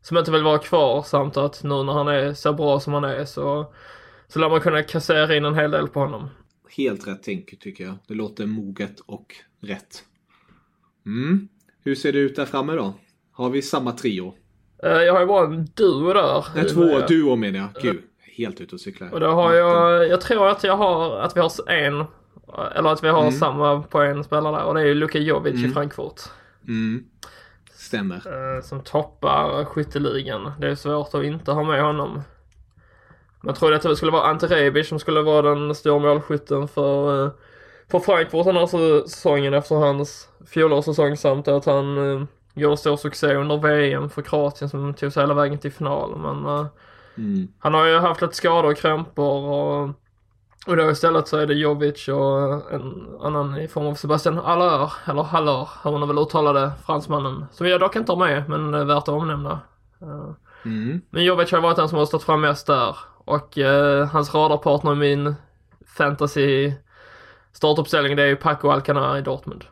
som 0.01 0.17
inte 0.17 0.31
vill 0.31 0.43
vara 0.43 0.57
kvar 0.57 1.01
samt 1.01 1.37
att 1.37 1.63
nu 1.63 1.83
när 1.83 1.93
han 1.93 2.07
är 2.07 2.33
så 2.33 2.53
bra 2.53 2.79
som 2.79 2.93
han 2.93 3.03
är 3.03 3.25
så, 3.25 3.73
så 4.27 4.39
lär 4.39 4.49
man 4.49 4.61
kunna 4.61 4.83
kassera 4.83 5.35
in 5.35 5.45
en 5.45 5.55
hel 5.55 5.71
del 5.71 5.87
på 5.87 5.99
honom. 5.99 6.29
Helt 6.77 7.07
rätt 7.07 7.23
tänk 7.23 7.59
tycker 7.59 7.83
jag. 7.83 7.95
Det 8.07 8.13
låter 8.13 8.45
moget 8.45 8.99
och 8.99 9.35
rätt. 9.61 10.03
Mm. 11.05 11.47
Hur 11.83 11.95
ser 11.95 12.13
det 12.13 12.19
ut 12.19 12.35
där 12.35 12.45
framme 12.45 12.73
då? 12.73 12.93
Har 13.31 13.49
vi 13.49 13.61
samma 13.61 13.91
trio? 13.91 14.33
Eh, 14.83 14.91
jag 14.91 15.13
har 15.13 15.19
ju 15.19 15.25
bara 15.25 15.45
en 15.45 15.65
duo 15.65 16.13
där. 16.13 16.45
Nej, 16.55 16.69
två 16.69 16.99
duo 17.07 17.35
menar 17.35 17.59
jag. 17.59 17.81
Gud, 17.81 18.01
helt 18.37 18.61
ute 18.61 18.75
och 18.75 18.81
cyklar. 18.81 19.13
Och 19.13 19.19
då 19.19 19.27
har 19.27 19.53
jag, 19.53 20.07
jag 20.07 20.21
tror 20.21 20.47
att 20.47 20.63
jag 20.63 20.77
har, 20.77 21.19
att 21.19 21.37
vi 21.37 21.41
har 21.41 21.69
en, 21.69 22.05
eller 22.75 22.89
att 22.89 23.03
vi 23.03 23.07
har 23.07 23.21
mm. 23.21 23.31
samma 23.31 23.81
på 23.81 24.01
en 24.01 24.23
spelare 24.23 24.57
där 24.57 24.63
och 24.63 24.73
det 24.73 24.81
är 24.81 24.85
ju 24.85 24.93
Luka 24.93 25.19
Jovic 25.19 25.55
mm. 25.55 25.69
i 25.69 25.73
Frankfurt. 25.73 26.21
Mm. 26.67 27.03
Stämmer. 27.73 28.15
Eh, 28.15 28.61
som 28.61 28.81
toppar 28.81 29.65
skytteligan. 29.65 30.51
Det 30.59 30.67
är 30.67 30.75
svårt 30.75 31.13
att 31.13 31.23
inte 31.23 31.51
ha 31.51 31.63
med 31.63 31.83
honom. 31.83 32.21
Man 33.43 33.55
trodde 33.55 33.75
att 33.75 33.81
det 33.81 33.95
skulle 33.95 34.11
vara 34.11 34.23
Ante 34.23 34.47
Rebic 34.47 34.87
som 34.87 34.99
skulle 34.99 35.21
vara 35.21 35.55
den 35.55 35.75
stora 35.75 35.99
målskytten 35.99 36.67
för, 36.67 37.25
eh, 37.25 37.31
för 37.91 37.99
Frankfurt 37.99 38.45
den 38.45 38.55
här 38.55 38.67
säsongen 39.07 39.53
efter 39.53 39.75
hans 39.75 40.29
fjolårssäsong 40.47 41.17
samt 41.17 41.47
att 41.47 41.65
han 41.65 41.97
uh, 41.97 42.23
gjorde 42.53 42.77
stor 42.77 42.97
succé 42.97 43.35
under 43.35 43.57
VM 43.57 44.09
för 44.09 44.21
Kroatien 44.21 44.69
som 44.69 44.93
tog 44.93 45.13
sig 45.13 45.23
hela 45.23 45.33
vägen 45.33 45.59
till 45.59 45.71
final. 45.71 46.17
Men 46.17 46.67
mm. 47.17 47.47
han 47.59 47.73
har 47.73 47.85
ju 47.85 47.97
haft 47.97 48.21
lite 48.21 48.35
skador 48.35 48.71
och 48.71 48.77
krämpor 48.77 49.43
och, 49.43 49.89
och 50.65 50.75
då 50.75 50.91
istället 50.91 51.27
så 51.27 51.37
är 51.37 51.47
det 51.47 51.53
Jovic 51.53 52.07
och 52.07 52.73
en 52.73 53.07
annan 53.21 53.57
i 53.57 53.67
form 53.67 53.85
av 53.85 53.95
Sebastian 53.95 54.37
Haller, 54.37 54.93
eller 55.05 55.23
Haller, 55.23 55.69
hur 55.83 55.91
man 55.91 56.07
väl 56.07 56.17
uttalar 56.17 56.53
det, 56.53 56.71
fransmannen. 56.85 57.45
Som 57.51 57.67
jag 57.67 57.79
dock 57.79 57.95
inte 57.95 58.11
har 58.11 58.19
med, 58.19 58.49
men 58.49 58.73
är 58.73 58.85
värt 58.85 58.97
att 58.97 59.09
omnämna. 59.09 59.59
Uh, 60.01 60.31
mm. 60.65 61.01
Men 61.09 61.23
Jovic 61.23 61.51
har 61.51 61.61
varit 61.61 61.77
den 61.77 61.89
som 61.89 61.97
har 61.97 62.05
stått 62.05 62.23
fram 62.23 62.41
mest 62.41 62.67
där. 62.67 62.95
Och 63.25 63.57
uh, 63.57 64.05
hans 64.05 64.33
radarpartner 64.33 64.93
i 64.93 64.95
min 64.95 65.35
fantasy 65.97 66.73
startuppställning 67.51 68.15
det 68.15 68.23
är 68.23 68.27
ju 68.27 68.35
Paco 68.35 68.69
Alcanar 68.69 69.17
i 69.17 69.21
Dortmund. 69.21 69.63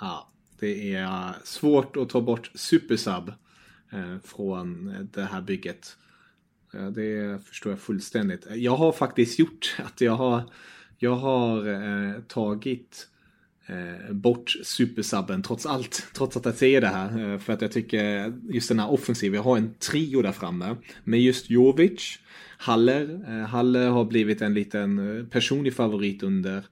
Ja, 0.00 0.32
det 0.60 0.94
är 0.94 1.34
svårt 1.44 1.96
att 1.96 2.08
ta 2.08 2.20
bort 2.20 2.50
Supersub 2.54 3.28
eh, 3.92 4.18
från 4.24 4.94
det 5.12 5.22
här 5.22 5.40
bygget. 5.40 5.96
Eh, 6.74 6.86
det 6.86 7.38
förstår 7.46 7.72
jag 7.72 7.80
fullständigt. 7.80 8.46
Eh, 8.46 8.54
jag 8.54 8.76
har 8.76 8.92
faktiskt 8.92 9.38
gjort 9.38 9.76
att 9.84 10.00
jag 10.00 10.12
har, 10.12 10.42
jag 10.98 11.16
har 11.16 11.68
eh, 11.68 12.20
tagit 12.20 13.08
eh, 13.66 14.12
bort 14.12 14.50
supersubben 14.62 15.42
trots 15.42 15.66
allt. 15.66 16.06
Trots 16.14 16.36
att 16.36 16.44
jag 16.44 16.54
säger 16.54 16.80
det 16.80 16.86
här. 16.86 17.32
Eh, 17.32 17.38
för 17.38 17.52
att 17.52 17.62
jag 17.62 17.72
tycker 17.72 18.32
just 18.50 18.68
den 18.68 18.78
här 18.78 18.90
offensiven, 18.90 19.36
jag 19.36 19.42
har 19.42 19.56
en 19.56 19.74
trio 19.74 20.22
där 20.22 20.32
framme. 20.32 20.76
Med 21.04 21.20
just 21.20 21.50
Jovic, 21.50 22.18
Haller. 22.58 23.24
Eh, 23.28 23.46
Haller 23.46 23.88
har 23.88 24.04
blivit 24.04 24.42
en 24.42 24.54
liten 24.54 25.18
eh, 25.18 25.24
personlig 25.26 25.74
favorit 25.74 26.22
under 26.22 26.62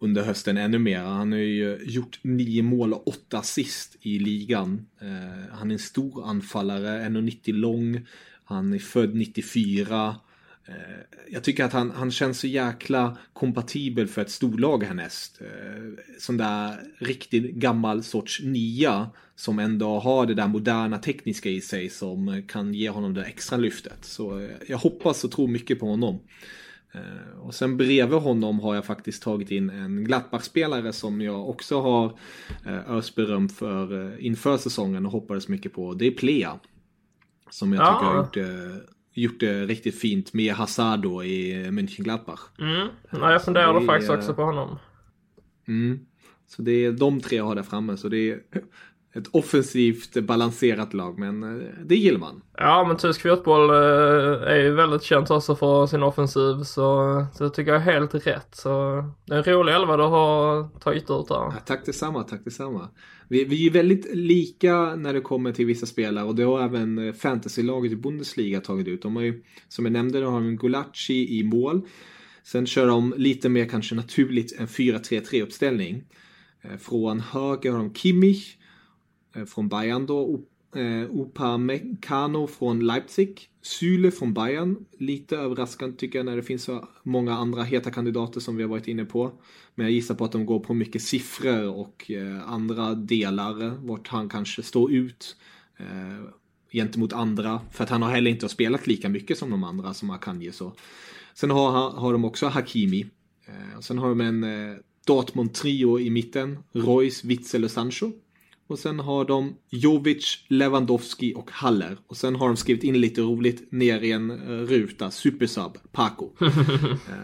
under 0.00 0.22
hösten 0.22 0.56
ännu 0.56 0.78
mer. 0.78 1.00
Han 1.00 1.32
har 1.32 1.38
ju 1.38 1.78
gjort 1.82 2.18
nio 2.22 2.62
mål 2.62 2.92
och 2.92 3.08
åtta 3.08 3.38
assist 3.38 3.96
i 4.00 4.18
ligan. 4.18 4.86
Han 5.50 5.70
är 5.70 5.72
en 5.72 5.78
stor 5.78 6.28
anfallare, 6.28 7.08
1,90 7.08 7.52
lång. 7.52 8.06
Han 8.48 8.72
är 8.72 8.78
född 8.78 9.14
94. 9.14 10.16
Eh, 10.66 10.74
jag 11.30 11.44
tycker 11.44 11.64
att 11.64 11.72
han, 11.72 11.90
han 11.90 12.10
känns 12.10 12.40
så 12.40 12.46
jäkla 12.46 13.16
kompatibel 13.32 14.08
för 14.08 14.22
ett 14.22 14.30
storlag 14.30 14.84
härnäst. 14.84 15.40
Eh, 15.40 15.82
sån 16.18 16.36
där 16.36 16.80
riktigt 16.98 17.54
gammal 17.54 18.02
sorts 18.02 18.42
nia 18.42 19.10
som 19.36 19.58
ändå 19.58 19.98
har 19.98 20.26
det 20.26 20.34
där 20.34 20.46
moderna 20.46 20.98
tekniska 20.98 21.50
i 21.50 21.60
sig 21.60 21.90
som 21.90 22.42
kan 22.48 22.74
ge 22.74 22.90
honom 22.90 23.14
det 23.14 23.24
extra 23.24 23.56
lyftet. 23.56 24.04
Så 24.04 24.38
eh, 24.38 24.48
jag 24.68 24.78
hoppas 24.78 25.24
och 25.24 25.32
tror 25.32 25.48
mycket 25.48 25.80
på 25.80 25.86
honom. 25.86 26.20
Och 27.40 27.54
sen 27.54 27.76
bredvid 27.76 28.18
honom 28.18 28.60
har 28.60 28.74
jag 28.74 28.84
faktiskt 28.84 29.22
tagit 29.22 29.50
in 29.50 29.70
en 29.70 30.04
Gladbach-spelare 30.04 30.92
som 30.92 31.20
jag 31.20 31.48
också 31.48 31.80
har 31.80 32.18
öst 32.86 33.14
beröm 33.14 33.48
för 33.48 34.18
inför 34.20 34.56
säsongen 34.56 35.06
och 35.06 35.12
hoppades 35.12 35.48
mycket 35.48 35.72
på. 35.72 35.94
Det 35.94 36.06
är 36.06 36.10
Plea. 36.10 36.58
Som 37.50 37.72
jag 37.72 37.82
ja. 37.82 37.94
tycker 37.94 38.06
har 38.06 38.16
gjort 38.16 38.34
det, 38.34 38.80
gjort 39.20 39.40
det 39.40 39.66
riktigt 39.66 39.98
fint 39.98 40.32
med 40.32 40.54
Hazard 40.54 41.00
då 41.00 41.24
i 41.24 41.68
München-Gladbach. 41.70 42.40
Mm. 42.58 42.88
Ja, 43.10 43.32
jag 43.32 43.44
funderade 43.44 43.86
faktiskt 43.86 44.10
också 44.10 44.34
på 44.34 44.42
honom. 44.42 44.78
Mm. 45.68 46.00
Så 46.46 46.62
det 46.62 46.72
är 46.72 46.92
de 46.92 47.20
tre 47.20 47.36
jag 47.36 47.44
har 47.44 47.54
där 47.54 47.62
framme. 47.62 47.96
Så 47.96 48.08
det 48.08 48.30
är 48.30 48.40
ett 49.14 49.28
offensivt 49.30 50.24
balanserat 50.24 50.94
lag, 50.94 51.18
men 51.18 51.42
eh, 51.42 51.68
det 51.84 51.96
gillar 51.96 52.18
man. 52.18 52.42
Ja, 52.56 52.84
men 52.88 52.96
tysk 52.96 53.22
fotboll 53.22 53.70
eh, 53.70 54.52
är 54.52 54.56
ju 54.56 54.74
väldigt 54.74 55.02
känt 55.02 55.30
också 55.30 55.56
för 55.56 55.86
sin 55.86 56.02
offensiv, 56.02 56.62
så, 56.62 57.26
så 57.34 57.44
det 57.44 57.50
tycker 57.50 57.72
jag 57.72 57.80
är 57.80 57.92
helt 57.92 58.14
rätt. 58.14 58.48
Så 58.52 59.04
det 59.26 59.34
är 59.34 59.38
en 59.38 59.54
rolig 59.54 59.74
elva 59.74 59.96
du 59.96 60.02
har 60.02 60.68
tagit 60.78 61.02
ut 61.02 61.28
där. 61.28 61.34
Ja, 61.34 61.54
tack 61.66 61.86
detsamma, 61.86 62.22
tack 62.22 62.44
detsamma. 62.44 62.88
Vi, 63.28 63.44
vi 63.44 63.66
är 63.66 63.70
väldigt 63.70 64.16
lika 64.16 64.94
när 64.94 65.14
det 65.14 65.20
kommer 65.20 65.52
till 65.52 65.66
vissa 65.66 65.86
spelare 65.86 66.24
och 66.24 66.34
det 66.34 66.42
har 66.42 66.60
även 66.60 66.98
eh, 66.98 67.14
fantasylaget 67.14 67.92
i 67.92 67.96
Bundesliga 67.96 68.60
tagit 68.60 68.88
ut. 68.88 69.02
De 69.02 69.16
har 69.16 69.22
ju, 69.22 69.42
som 69.68 69.84
jag 69.84 69.92
nämnde, 69.92 70.20
de 70.20 70.32
har 70.32 70.40
en 70.40 70.56
Gulacsi 70.56 71.38
i 71.38 71.44
mål. 71.44 71.80
Sen 72.42 72.66
kör 72.66 72.86
de 72.86 73.14
lite 73.16 73.48
mer 73.48 73.68
kanske 73.68 73.94
naturligt 73.94 74.60
en 74.60 74.66
4-3-3 74.66 75.42
uppställning. 75.42 76.04
Från 76.78 77.20
höger 77.20 77.72
har 77.72 77.78
de 77.78 77.94
Kimmich, 77.94 78.57
Eh, 78.57 78.57
Eh, 79.34 79.44
från 79.44 79.68
Bayern 79.68 80.06
då. 80.06 80.40
Eh, 80.74 81.20
Upamecano 81.20 82.46
från 82.46 82.86
Leipzig. 82.86 83.48
Syle 83.62 84.10
från 84.10 84.34
Bayern. 84.34 84.76
Lite 84.98 85.36
överraskande 85.36 85.96
tycker 85.96 86.18
jag 86.18 86.26
när 86.26 86.36
det 86.36 86.42
finns 86.42 86.64
så 86.64 86.88
många 87.02 87.34
andra 87.34 87.62
heta 87.62 87.90
kandidater 87.90 88.40
som 88.40 88.56
vi 88.56 88.62
har 88.62 88.70
varit 88.70 88.88
inne 88.88 89.04
på. 89.04 89.32
Men 89.74 89.86
jag 89.86 89.92
gissar 89.92 90.14
på 90.14 90.24
att 90.24 90.32
de 90.32 90.46
går 90.46 90.60
på 90.60 90.74
mycket 90.74 91.02
siffror 91.02 91.68
och 91.68 92.10
eh, 92.10 92.52
andra 92.52 92.94
delar. 92.94 93.62
Eh, 93.62 93.72
vart 93.72 94.08
han 94.08 94.28
kanske 94.28 94.62
står 94.62 94.92
ut 94.92 95.36
eh, 95.76 96.28
gentemot 96.72 97.12
andra. 97.12 97.60
För 97.70 97.84
att 97.84 97.90
han 97.90 98.02
har 98.02 98.10
heller 98.10 98.30
inte 98.30 98.48
spelat 98.48 98.86
lika 98.86 99.08
mycket 99.08 99.38
som 99.38 99.50
de 99.50 99.64
andra 99.64 99.94
som 99.94 100.10
Akanji. 100.10 100.52
Så. 100.52 100.72
Sen 101.34 101.50
har, 101.50 101.90
har 101.90 102.12
de 102.12 102.24
också 102.24 102.46
Hakimi. 102.46 103.06
sen 103.80 103.98
har 103.98 104.08
de 104.08 104.20
en 104.20 104.46
Dortmund-trio 105.06 106.00
i 106.00 106.10
mitten. 106.10 106.58
Royce, 106.72 107.26
Witzel 107.26 107.64
och 107.64 107.70
Sancho. 107.70 108.12
Och 108.68 108.78
sen 108.78 109.00
har 109.00 109.24
de 109.24 109.54
Jovic, 109.70 110.44
Lewandowski 110.48 111.34
och 111.36 111.50
Haller. 111.50 111.96
Och 112.06 112.16
sen 112.16 112.36
har 112.36 112.46
de 112.46 112.56
skrivit 112.56 112.84
in 112.84 113.00
lite 113.00 113.20
roligt 113.20 113.72
ner 113.72 114.00
i 114.00 114.12
en 114.12 114.30
eh, 114.30 114.66
ruta, 114.66 115.10
supersub, 115.10 115.78
Paco. 115.92 116.30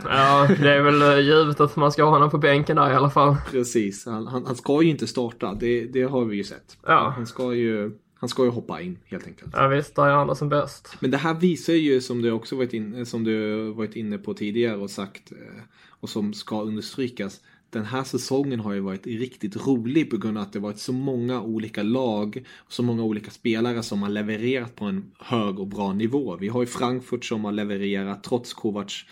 ja, 0.04 0.48
det 0.60 0.72
är 0.72 0.82
väl 0.82 1.02
eh, 1.02 1.26
givet 1.26 1.60
att 1.60 1.76
man 1.76 1.92
ska 1.92 2.04
ha 2.04 2.10
honom 2.10 2.30
på 2.30 2.38
bänken 2.38 2.76
där 2.76 2.90
i 2.90 2.94
alla 2.94 3.10
fall. 3.10 3.36
Precis, 3.50 4.06
han, 4.06 4.26
han, 4.26 4.46
han 4.46 4.56
ska 4.56 4.82
ju 4.82 4.90
inte 4.90 5.06
starta, 5.06 5.54
det, 5.54 5.84
det 5.84 6.02
har 6.02 6.24
vi 6.24 6.36
ju 6.36 6.44
sett. 6.44 6.76
Ja. 6.86 7.12
Han 7.16 7.26
ska 7.26 7.54
ju 7.54 7.92
han 8.14 8.28
ska 8.28 8.44
ju 8.44 8.50
hoppa 8.50 8.80
in 8.80 8.98
helt 9.04 9.26
enkelt. 9.26 9.50
Ja 9.52 9.68
visst, 9.68 9.96
där 9.96 10.06
är 10.06 10.10
han 10.10 10.36
som 10.36 10.48
bäst. 10.48 10.96
Men 11.00 11.10
det 11.10 11.16
här 11.16 11.34
visar 11.34 11.72
ju 11.72 12.00
som 12.00 12.22
du 12.22 12.30
också 12.30 12.56
varit, 12.56 12.72
in, 12.72 13.06
som 13.06 13.24
du 13.24 13.58
varit 13.72 13.96
inne 13.96 14.18
på 14.18 14.34
tidigare 14.34 14.76
och 14.76 14.90
sagt 14.90 15.32
eh, 15.32 15.62
och 15.88 16.08
som 16.08 16.34
ska 16.34 16.62
understrykas 16.62 17.40
den 17.74 17.84
här 17.84 18.04
säsongen 18.04 18.60
har 18.60 18.72
ju 18.72 18.80
varit 18.80 19.06
riktigt 19.06 19.66
rolig 19.66 20.10
på 20.10 20.16
grund 20.16 20.38
av 20.38 20.42
att 20.42 20.52
det 20.52 20.58
varit 20.58 20.78
så 20.78 20.92
många 20.92 21.42
olika 21.42 21.82
lag 21.82 22.44
och 22.56 22.72
så 22.72 22.82
många 22.82 23.02
olika 23.02 23.30
spelare 23.30 23.82
som 23.82 24.02
har 24.02 24.08
levererat 24.08 24.76
på 24.76 24.84
en 24.84 25.10
hög 25.18 25.58
och 25.58 25.66
bra 25.66 25.92
nivå. 25.92 26.36
Vi 26.36 26.48
har 26.48 26.62
ju 26.62 26.66
Frankfurt 26.66 27.24
som 27.24 27.44
har 27.44 27.52
levererat 27.52 28.24
trots 28.24 28.54
Kovacs 28.54 29.04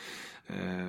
eh, 0.47 0.89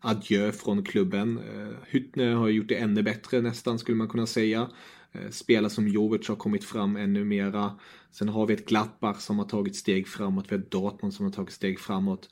adjö 0.00 0.52
från 0.52 0.84
klubben. 0.84 1.38
Eh, 1.38 1.96
Hüttner 1.96 2.34
har 2.34 2.48
gjort 2.48 2.68
det 2.68 2.76
ännu 2.76 3.02
bättre 3.02 3.40
nästan 3.40 3.78
skulle 3.78 3.96
man 3.96 4.08
kunna 4.08 4.26
säga. 4.26 4.70
Eh, 5.12 5.30
spelare 5.30 5.70
som 5.70 5.88
Jovic 5.88 6.28
har 6.28 6.36
kommit 6.36 6.64
fram 6.64 6.96
ännu 6.96 7.24
mera. 7.24 7.78
Sen 8.10 8.28
har 8.28 8.46
vi 8.46 8.54
ett 8.54 8.68
Glappar 8.68 9.14
som 9.14 9.38
har 9.38 9.46
tagit 9.46 9.76
steg 9.76 10.08
framåt. 10.08 10.46
Vi 10.48 10.56
har 10.56 10.62
Dortmund 10.68 11.14
som 11.14 11.24
har 11.24 11.32
tagit 11.32 11.52
steg 11.52 11.80
framåt. 11.80 12.30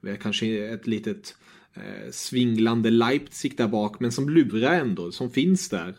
Vi 0.00 0.10
har 0.10 0.16
kanske 0.16 0.46
ett 0.46 0.86
litet 0.86 1.36
eh, 1.76 2.10
svinglande 2.10 2.90
Leipzig 2.90 3.56
där 3.56 3.68
bak, 3.68 4.00
men 4.00 4.12
som 4.12 4.28
lurar 4.28 4.80
ändå, 4.80 5.12
som 5.12 5.30
finns 5.30 5.68
där. 5.68 5.96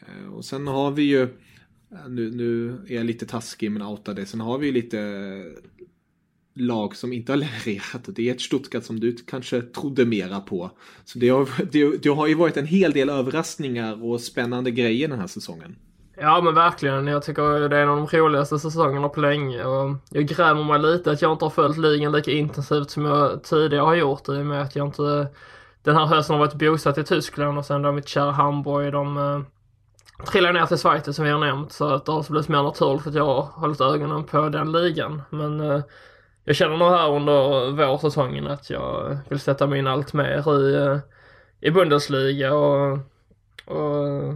Eh, 0.00 0.32
och 0.32 0.44
sen 0.44 0.66
har 0.66 0.90
vi 0.90 1.02
ju, 1.02 1.22
eh, 1.22 2.08
nu, 2.08 2.30
nu 2.30 2.78
är 2.88 2.94
jag 2.94 3.06
lite 3.06 3.26
taskig 3.26 3.70
men 3.70 3.82
outar 3.82 4.14
det, 4.14 4.26
sen 4.26 4.40
har 4.40 4.58
vi 4.58 4.66
ju 4.66 4.72
lite 4.72 5.42
lag 6.54 6.96
som 6.96 7.12
inte 7.12 7.32
har 7.32 7.36
levererat 7.66 8.08
och 8.08 8.14
det 8.14 8.28
är 8.28 8.34
ett 8.34 8.40
Stuttgart 8.40 8.84
som 8.84 9.00
du 9.00 9.16
kanske 9.16 9.62
trodde 9.62 10.04
mera 10.04 10.40
på. 10.40 10.70
Så 11.04 11.18
det 11.18 11.28
har, 11.28 11.48
det, 11.72 12.02
det 12.02 12.08
har 12.08 12.26
ju 12.26 12.34
varit 12.34 12.56
en 12.56 12.66
hel 12.66 12.92
del 12.92 13.08
överraskningar 13.08 14.04
och 14.04 14.20
spännande 14.20 14.70
grejer 14.70 15.08
den 15.08 15.18
här 15.18 15.26
säsongen. 15.26 15.76
Ja 16.22 16.40
men 16.40 16.54
verkligen. 16.54 17.06
Jag 17.06 17.22
tycker 17.22 17.68
det 17.68 17.76
är 17.76 17.82
en 17.82 17.88
av 17.88 17.96
de 17.96 18.18
roligaste 18.18 18.58
säsongerna 18.58 19.08
på 19.08 19.20
länge. 19.20 19.64
Och 19.64 19.96
jag 20.10 20.24
grämer 20.24 20.64
mig 20.64 20.78
lite 20.78 21.10
att 21.10 21.22
jag 21.22 21.32
inte 21.32 21.44
har 21.44 21.50
följt 21.50 21.78
ligan 21.78 22.12
lika 22.12 22.30
intensivt 22.30 22.90
som 22.90 23.04
jag 23.04 23.44
tidigare 23.44 23.84
har 23.84 23.94
gjort 23.94 24.28
i 24.28 24.32
och 24.32 24.46
med 24.46 24.62
att 24.62 24.76
jag 24.76 24.86
inte 24.86 25.28
den 25.82 25.96
här 25.96 26.06
hösten 26.06 26.34
har 26.34 26.40
varit 26.46 26.54
bosatt 26.54 26.98
i 26.98 27.04
Tyskland 27.04 27.58
och 27.58 27.66
sen 27.66 27.82
då 27.82 27.92
mitt 27.92 28.08
kära 28.08 28.30
Hamburg 28.30 28.92
de, 28.92 29.16
eh, 29.16 29.40
trillade 30.26 30.60
ner 30.60 30.66
till 30.66 30.76
Schweiz 30.78 31.16
som 31.16 31.24
vi 31.24 31.30
har 31.30 31.38
nämnt 31.38 31.72
så 31.72 31.94
att 31.94 32.06
det 32.06 32.12
har 32.12 32.30
blivit 32.30 32.48
mer 32.48 32.62
naturligt 32.62 33.06
att 33.06 33.14
jag 33.14 33.24
har 33.24 33.42
hållit 33.42 33.80
ögonen 33.80 34.24
på 34.24 34.48
den 34.48 34.72
ligan. 34.72 35.22
Men 35.30 35.60
eh, 35.60 35.80
jag 36.44 36.56
känner 36.56 36.76
nog 36.76 36.88
här 36.88 37.10
under 37.10 37.70
vårsäsongen 37.70 38.46
att 38.46 38.70
jag 38.70 39.18
vill 39.28 39.40
sätta 39.40 39.66
mig 39.66 39.78
in 39.78 39.86
allt 39.86 40.12
mer 40.12 40.60
i, 40.60 40.74
eh, 40.74 40.98
i 41.60 41.70
Bundesliga 41.70 42.54
och, 42.54 42.98
och, 43.64 44.34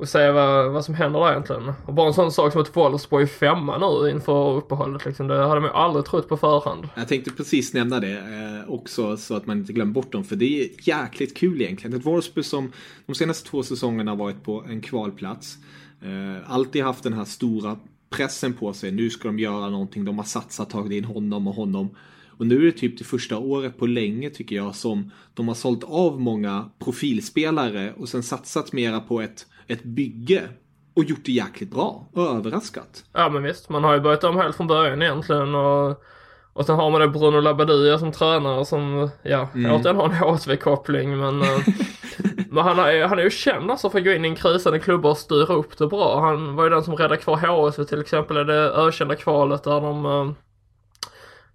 och 0.00 0.08
se 0.08 0.30
vad, 0.30 0.72
vad 0.72 0.84
som 0.84 0.94
händer 0.94 1.20
där 1.20 1.30
egentligen. 1.30 1.72
Och 1.86 1.94
bara 1.94 2.06
en 2.06 2.14
sån 2.14 2.32
sak 2.32 2.52
som 2.52 2.62
att 2.62 2.76
Wolfsburg 2.76 3.22
är 3.22 3.26
femma 3.26 3.78
nu 3.78 4.10
inför 4.10 4.56
uppehållet 4.56 5.04
liksom, 5.04 5.28
det 5.28 5.34
hade 5.34 5.60
man 5.60 5.70
ju 5.70 5.76
aldrig 5.76 6.04
trott 6.04 6.28
på 6.28 6.36
förhand. 6.36 6.88
Jag 6.94 7.08
tänkte 7.08 7.30
precis 7.30 7.74
nämna 7.74 8.00
det 8.00 8.18
eh, 8.18 8.70
också 8.70 9.16
så 9.16 9.34
att 9.36 9.46
man 9.46 9.58
inte 9.58 9.72
glömmer 9.72 9.92
bort 9.92 10.12
dem 10.12 10.24
för 10.24 10.36
det 10.36 10.62
är 10.62 10.68
jäkligt 10.88 11.36
kul 11.36 11.62
egentligen. 11.62 11.96
Ett 11.96 12.06
Wolfsburg 12.06 12.44
som 12.44 12.72
de 13.06 13.14
senaste 13.14 13.48
två 13.48 13.62
säsongerna 13.62 14.14
varit 14.14 14.44
på 14.44 14.64
en 14.68 14.80
kvalplats. 14.80 15.58
Eh, 16.02 16.52
alltid 16.52 16.84
haft 16.84 17.02
den 17.02 17.12
här 17.12 17.24
stora 17.24 17.76
pressen 18.10 18.52
på 18.52 18.72
sig. 18.72 18.90
Nu 18.92 19.10
ska 19.10 19.28
de 19.28 19.38
göra 19.38 19.68
någonting. 19.68 20.04
De 20.04 20.18
har 20.18 20.24
satsat, 20.24 20.70
tagit 20.70 20.92
in 20.92 21.04
honom 21.04 21.46
och 21.46 21.54
honom. 21.54 21.90
Och 22.40 22.46
nu 22.46 22.56
är 22.56 22.64
det 22.64 22.72
typ 22.72 22.98
det 22.98 23.04
första 23.04 23.38
året 23.38 23.78
på 23.78 23.86
länge 23.86 24.30
tycker 24.30 24.56
jag 24.56 24.74
som 24.74 25.10
de 25.34 25.48
har 25.48 25.54
sålt 25.54 25.84
av 25.84 26.20
många 26.20 26.70
profilspelare 26.78 27.92
och 27.92 28.08
sen 28.08 28.22
satsat 28.22 28.72
mera 28.72 29.00
på 29.00 29.20
ett, 29.20 29.46
ett 29.70 29.82
bygge. 29.82 30.48
Och 30.96 31.04
gjort 31.04 31.24
det 31.24 31.32
jäkligt 31.32 31.70
bra 31.70 32.08
och 32.12 32.22
överraskat. 32.22 33.04
Ja 33.12 33.28
men 33.28 33.42
visst, 33.42 33.68
man 33.68 33.84
har 33.84 33.94
ju 33.94 34.00
börjat 34.00 34.24
om 34.24 34.36
helt 34.36 34.56
från 34.56 34.66
början 34.66 35.02
egentligen 35.02 35.54
och 35.54 36.02
och 36.52 36.66
sen 36.66 36.76
har 36.76 36.90
man 36.90 37.00
det 37.00 37.08
Bruno 37.08 37.40
Labbadia 37.40 37.98
som 37.98 38.12
tränare 38.12 38.64
som, 38.64 39.10
ja, 39.22 39.48
mm. 39.54 39.72
återigen 39.72 39.96
har 39.96 40.04
en 40.04 40.14
HSV-koppling 40.14 41.18
men 41.18 41.42
eh, 41.42 41.58
Men 42.50 42.64
han 42.64 42.78
är, 42.78 43.06
han 43.06 43.18
är 43.18 43.22
ju 43.22 43.30
känd 43.30 43.70
alltså 43.70 43.90
för 43.90 43.98
att 43.98 44.04
gå 44.04 44.10
in 44.10 44.24
i 44.24 44.28
en 44.28 44.36
krisande 44.36 44.78
klubba 44.78 45.10
och 45.10 45.18
styra 45.18 45.54
upp 45.54 45.78
det 45.78 45.86
bra. 45.86 46.20
Han 46.20 46.56
var 46.56 46.64
ju 46.64 46.70
den 46.70 46.82
som 46.82 46.96
räddade 46.96 47.16
kvar 47.16 47.36
HSV 47.36 47.84
till 47.84 48.00
exempel 48.00 48.36
i 48.36 48.44
det 48.44 48.70
ökända 48.70 49.16
kvalet 49.16 49.64
där 49.64 49.80
de 49.80 50.06
uh, 50.06 50.32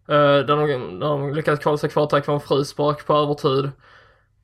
där 0.08 0.44
de, 0.44 1.00
där 1.00 1.08
de 1.08 1.34
lyckades 1.34 1.60
kvala 1.60 1.78
sig 1.78 1.90
kvar 1.90 2.06
tack 2.06 2.28
vare 2.28 2.36
en 2.38 2.42
frispark 2.42 3.08
på 3.08 3.14
övertid. 3.14 3.72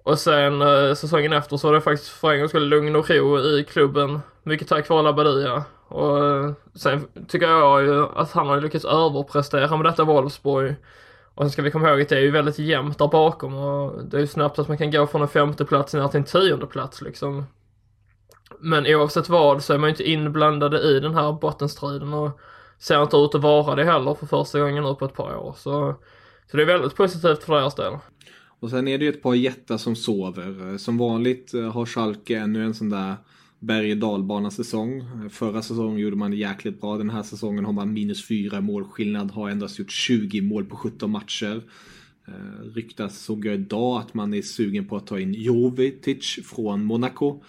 Och 0.04 0.20
sen 0.20 0.62
eh, 0.62 0.94
säsongen 0.94 1.34
efter 1.34 1.58
så 1.58 1.68
var 1.68 1.74
det 1.74 1.82
faktiskt 1.82 2.10
för 2.10 2.32
en 2.32 2.40
gångs 2.40 2.52
skull 2.52 2.68
lugn 2.68 2.96
och 2.96 3.10
ro 3.10 3.40
i 3.40 3.66
klubben. 3.70 4.20
Mycket 4.44 4.68
tack 4.68 4.90
vare 4.90 5.02
Labadia. 5.02 5.64
Och 5.88 6.26
eh, 6.26 6.52
sen 6.76 7.08
tycker 7.28 7.48
jag 7.48 7.84
ju 7.84 8.06
att 8.16 8.32
han 8.32 8.48
har 8.48 8.62
lyckats 8.62 8.86
överprestera 8.86 9.78
med 9.78 9.86
detta 9.86 10.04
Wolfsburg. 10.04 10.76
Och 11.36 11.44
sen 11.44 11.52
ska 11.52 11.62
vi 11.62 11.72
komma 11.72 11.90
ihåg 11.90 12.02
att 12.02 12.10
det 12.10 12.18
är 12.18 12.22
ju 12.22 12.32
väldigt 12.32 12.60
jämnt 12.60 12.98
där 12.98 13.08
bakom 13.08 13.56
och 13.56 14.06
det 14.06 14.18
är 14.18 14.22
ju 14.22 14.28
snabbt 14.28 14.60
att 14.60 14.68
man 14.68 14.78
kan 14.78 14.92
gå 14.92 15.08
från 15.08 15.22
en 15.22 15.28
femte 15.28 15.66
plats 15.66 15.94
ner 15.94 16.08
till 16.08 16.18
en 16.18 16.24
tionde 16.24 16.66
plats 16.66 17.02
liksom. 17.02 17.46
Men 18.60 18.88
oavsett 18.88 19.30
vad 19.30 19.64
så 19.64 19.74
är 19.74 19.78
man 19.78 19.88
ju 19.88 19.92
inte 19.92 20.10
inblandade 20.10 20.80
i 20.80 21.00
den 21.00 21.16
här 21.16 21.32
bottenstriden 21.34 22.14
och 22.14 22.40
ser 22.80 23.04
inte 23.04 23.18
ut 23.18 23.36
att 23.36 23.42
vara 23.42 23.76
det 23.76 23.84
heller 23.84 24.14
för 24.14 24.26
första 24.26 24.60
gången 24.60 24.84
nu 24.84 24.96
på 24.96 25.06
ett 25.06 25.14
par 25.14 25.36
år. 25.36 25.54
Så, 25.58 25.96
så 26.52 26.58
det 26.58 26.64
är 26.64 26.68
väldigt 26.68 26.96
positivt 26.96 27.44
för 27.44 27.54
deras 27.54 27.76
del. 27.76 27.94
Och 28.62 28.70
sen 28.70 28.88
är 28.88 28.98
det 28.98 29.06
ju 29.06 29.10
ett 29.10 29.22
par 29.22 29.34
jättar 29.34 29.78
som 29.78 29.96
sover. 29.96 30.72
Eh, 30.72 30.78
som 30.78 30.98
vanligt 30.98 31.54
eh, 31.54 31.72
har 31.72 31.86
Schalke 31.86 32.38
ännu 32.38 32.64
en 32.64 32.74
sån 32.74 32.90
där 32.90 33.16
berg 33.60 33.92
och 33.92 33.98
dalbana 33.98 34.52
säsong. 34.52 35.00
Eh, 35.00 35.30
förra 35.30 35.62
säsongen 35.62 36.00
gjorde 36.00 36.16
man 36.16 36.32
det 36.32 36.38
jäkligt 36.38 36.82
bra. 36.82 36.98
Den 36.98 37.10
här 37.10 37.24
säsongen 37.24 37.66
har 37.66 37.74
man 37.74 37.94
minus 37.94 38.28
fyra 38.28 38.62
målskillnad. 38.62 39.32
Har 39.32 39.50
endast 39.50 39.80
gjort 39.80 39.92
20 39.92 40.42
mål 40.42 40.66
på 40.66 40.76
17 40.76 41.12
matcher. 41.12 41.62
Ryktas 42.76 43.20
såg 43.20 43.46
jag 43.46 43.56
idag 43.56 44.02
att 44.02 44.14
man 44.14 44.34
är 44.34 44.42
sugen 44.42 44.88
på 44.88 44.98
att 44.98 45.08
ta 45.08 45.20
in 45.20 45.34
Jovetic 45.34 46.40
från 46.44 46.86
Monaco. 46.86 47.44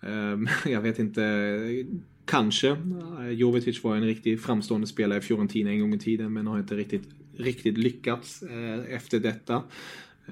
Jag 0.66 0.80
vet 0.80 0.98
inte, 0.98 1.22
kanske. 2.24 2.68
Eh, 3.20 3.30
Jovetic 3.30 3.84
var 3.84 3.96
en 3.96 4.06
riktigt 4.06 4.42
framstående 4.42 4.86
spelare 4.86 5.18
i 5.18 5.22
Fiorentina 5.22 5.70
en 5.70 5.80
gång 5.80 5.94
i 5.94 5.98
tiden 5.98 6.32
men 6.32 6.46
har 6.46 6.58
inte 6.58 6.74
riktigt, 6.74 7.08
riktigt 7.36 7.78
lyckats 7.78 8.42
efter 8.88 9.20
detta. 9.20 9.62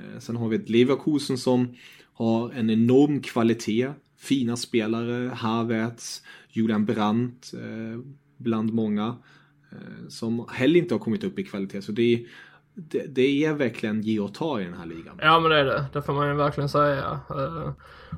Eh, 0.01 0.19
sen 0.19 0.37
har 0.37 0.49
vi 0.49 0.57
ett 0.57 0.69
Leverkusen 0.69 1.39
som 1.39 1.75
har 2.13 2.51
en 2.51 2.71
enorm 2.71 3.23
kvalitet 3.23 3.93
fina 4.21 4.57
spelare, 4.57 5.31
Havertz, 5.35 6.23
Julian 6.49 6.85
Brandt 6.85 7.53
eh, 7.55 8.01
bland 8.37 8.73
många. 8.73 9.17
Eh, 9.73 10.09
som 10.09 10.47
heller 10.51 10.81
inte 10.81 10.95
har 10.95 10.99
kommit 10.99 11.25
upp 11.25 11.39
i 11.39 11.45
kvalitet. 11.45 11.83
Så 11.83 11.93
det 11.93 12.15
är, 12.15 12.21
det, 12.75 13.07
det, 13.15 13.45
är 13.45 13.55
verkligen 13.55 14.03
ge 14.03 14.21
och 14.21 14.35
ta 14.35 14.61
i 14.61 14.65
den 14.65 14.75
här 14.75 14.87
ligan. 14.87 15.19
Ja 15.23 15.41
men 15.41 15.51
det 15.51 15.57
är 15.57 15.65
det, 15.65 15.85
det 15.93 16.03
får 16.03 16.13
man 16.13 16.29
ju 16.29 16.35
verkligen 16.35 16.69
säga. 16.69 17.21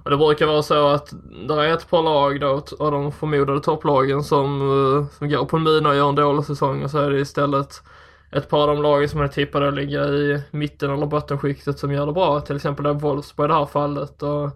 Och 0.05 0.11
det 0.11 0.17
brukar 0.17 0.47
vara 0.47 0.63
så 0.63 0.89
att 0.89 1.15
det 1.49 1.55
är 1.55 1.75
ett 1.75 1.91
par 1.91 2.03
lag 2.03 2.41
då 2.41 2.65
av 2.79 2.93
de 2.93 3.13
förmodade 3.13 3.61
topplagen 3.61 4.23
som, 4.23 5.09
som 5.19 5.29
går 5.29 5.45
på 5.45 5.57
en 5.57 5.63
mina 5.63 5.89
och 5.89 5.97
gör 5.97 6.09
en 6.09 6.15
dålig 6.15 6.45
säsong 6.45 6.83
och 6.83 6.91
så 6.91 6.99
är 6.99 7.11
det 7.11 7.21
istället 7.21 7.83
ett 8.33 8.49
par 8.49 8.61
av 8.61 8.67
de 8.67 8.83
lagen 8.83 9.09
som 9.09 9.21
är 9.21 9.29
tippade 9.29 9.69
att 9.69 9.75
ligga 9.75 10.05
i 10.05 10.43
mitten 10.51 10.91
eller 10.91 11.07
bottenskiktet 11.07 11.79
som 11.79 11.93
gör 11.93 12.07
det 12.07 12.13
bra. 12.13 12.41
Till 12.41 12.57
exempel 12.57 12.85
där 12.85 12.93
Wolfsburg 12.93 13.45
i 13.45 13.49
det 13.49 13.55
här 13.55 13.67
fallet. 13.67 14.23
Och 14.23 14.51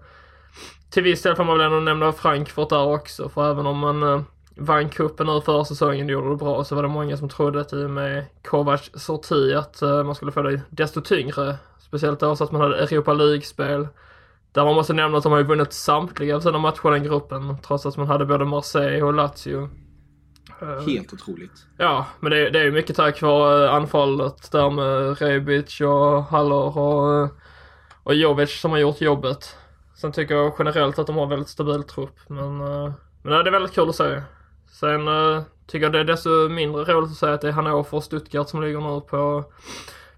till 0.91 1.03
viss 1.03 1.23
del 1.23 1.37
får 1.37 1.45
man 1.45 1.59
väl 1.59 1.67
ändå 1.67 1.81
nämna 1.81 2.13
Frankfurt 2.13 2.69
där 2.69 2.87
också, 2.87 3.29
för 3.29 3.51
även 3.51 3.67
om 3.67 3.79
man 3.79 4.03
eh, 4.03 4.21
vann 4.57 4.89
cupen 4.89 5.27
nu 5.27 5.41
förra 5.41 5.65
säsongen 5.65 6.07
och 6.07 6.13
gjorde 6.13 6.31
det 6.31 6.37
bra 6.37 6.65
så 6.65 6.75
var 6.75 6.83
det 6.83 6.89
många 6.89 7.17
som 7.17 7.29
trodde 7.29 7.61
att 7.61 7.73
i 7.73 7.85
och 7.85 7.91
med 7.91 8.25
Kovacs 8.45 8.91
sorti 8.95 9.55
att 9.55 9.83
eh, 9.83 10.05
man 10.05 10.15
skulle 10.15 10.33
få 10.33 10.43
det 10.43 10.61
desto 10.71 11.01
tyngre. 11.01 11.57
Speciellt 11.79 12.21
då 12.21 12.37
så 12.37 12.45
att 12.45 12.53
man 12.53 12.61
hade 12.61 12.77
Europa 12.77 13.13
League-spel. 13.13 13.89
Där 14.53 14.65
man 14.65 14.75
måste 14.75 14.93
nämna 14.93 15.19
att 15.19 15.23
de 15.23 15.33
har 15.33 15.39
ju 15.39 15.45
vunnit 15.45 15.73
samtliga 15.73 16.37
av 16.37 16.41
sina 16.41 16.59
matcher 16.59 16.89
i 16.89 16.91
den 16.91 17.09
gruppen, 17.09 17.57
trots 17.67 17.87
att 17.87 17.97
man 17.97 18.07
hade 18.07 18.27
både 18.27 18.45
Marseille 18.45 19.03
och 19.03 19.15
Lazio. 19.15 19.69
Eh, 20.63 20.87
Helt 20.87 21.13
otroligt. 21.13 21.67
Ja, 21.79 22.07
men 22.21 22.31
det, 22.31 22.51
det 22.51 22.59
är 22.59 22.65
ju 22.65 22.73
mycket 22.73 22.97
tack 22.97 23.23
vare 23.23 23.71
anfallet 23.71 24.53
där 24.53 24.71
med 24.71 25.19
Rebic 25.21 25.81
och 25.81 26.23
Haller 26.25 26.79
och, 26.79 27.31
och 28.03 28.15
Jovic 28.15 28.61
som 28.61 28.71
har 28.71 28.79
gjort 28.79 29.01
jobbet. 29.01 29.57
Sen 29.95 30.13
tycker 30.13 30.35
jag 30.35 30.55
generellt 30.59 30.99
att 30.99 31.07
de 31.07 31.17
har 31.17 31.27
väldigt 31.27 31.49
stabil 31.49 31.83
trupp. 31.83 32.19
Men, 32.29 32.59
men 32.59 33.45
det 33.45 33.51
är 33.51 33.51
väldigt 33.51 33.75
kul 33.75 33.89
att 33.89 33.97
se. 33.97 34.23
Sen 34.71 35.01
tycker 35.67 35.85
jag 35.85 35.93
det 35.93 36.01
är 36.01 36.05
desto 36.05 36.49
mindre 36.49 36.85
roligt 36.85 37.11
att 37.11 37.17
säga 37.17 37.35
att 37.35 37.41
det 37.41 37.49
är 37.49 37.53
Hannover 37.53 37.95
och 37.95 38.05
Stuttgart 38.05 38.49
som 38.49 38.63
ligger 38.63 38.81
nu 38.81 39.01
på, 39.01 39.45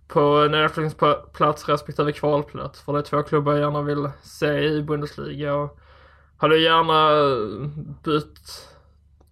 på 0.09 0.49
nedflyttningsplats 0.51 1.69
respektive 1.69 2.13
kvalplats. 2.13 2.81
För 2.83 2.93
det 2.93 2.99
är 2.99 3.03
två 3.03 3.23
klubbar 3.23 3.53
jag 3.53 3.61
gärna 3.61 3.83
vill 3.83 4.11
se 4.23 4.59
i 4.59 4.83
Bundesliga. 4.83 5.55
Och 5.55 5.79
hade 6.37 6.59
gärna 6.59 7.11
bytt 8.05 8.69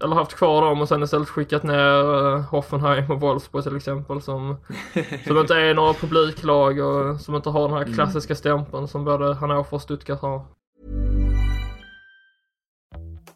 eller 0.05 0.17
haft 0.17 0.35
kvar 0.35 0.63
dem 0.63 0.81
och 0.81 0.89
sen 0.89 1.03
istället 1.03 1.29
skickat 1.29 1.63
ner 1.63 2.05
uh, 2.05 2.41
Hoffenheim 2.41 3.11
och 3.11 3.21
Wolfsburg 3.21 3.65
till 3.65 3.77
exempel 3.77 4.23
som, 4.23 4.57
som 5.27 5.39
inte 5.39 5.55
är 5.55 5.75
några 5.75 5.93
publiklag 5.93 6.79
och 6.79 7.21
som 7.21 7.35
inte 7.35 7.51
har 7.51 7.69
den 7.69 7.77
här 7.77 7.83
mm. 7.83 7.95
klassiska 7.95 8.35
stämpeln 8.35 8.89
som 8.89 9.05
både 9.05 9.35
Hannover 9.35 9.75
och 9.75 9.83
Stuttgart 9.83 10.21
har. 10.21 10.45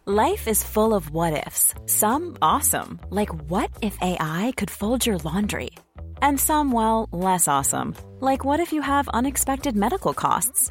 Life 0.06 0.50
is 0.50 0.64
full 0.64 0.92
of 0.92 1.10
what 1.10 1.46
ifs. 1.46 1.74
Some 1.86 2.36
awesome. 2.40 2.98
Like 3.10 3.30
what 3.48 3.70
if 3.80 3.96
AI 4.00 4.52
could 4.56 4.70
fold 4.70 5.06
your 5.06 5.18
laundry? 5.24 5.70
And 6.22 6.40
some, 6.40 6.72
well, 6.72 7.08
less 7.12 7.48
awesome. 7.48 7.94
Like 8.20 8.44
what 8.44 8.60
if 8.60 8.72
you 8.72 8.82
have 8.82 9.08
unexpected 9.08 9.76
medical 9.76 10.12
costs? 10.12 10.70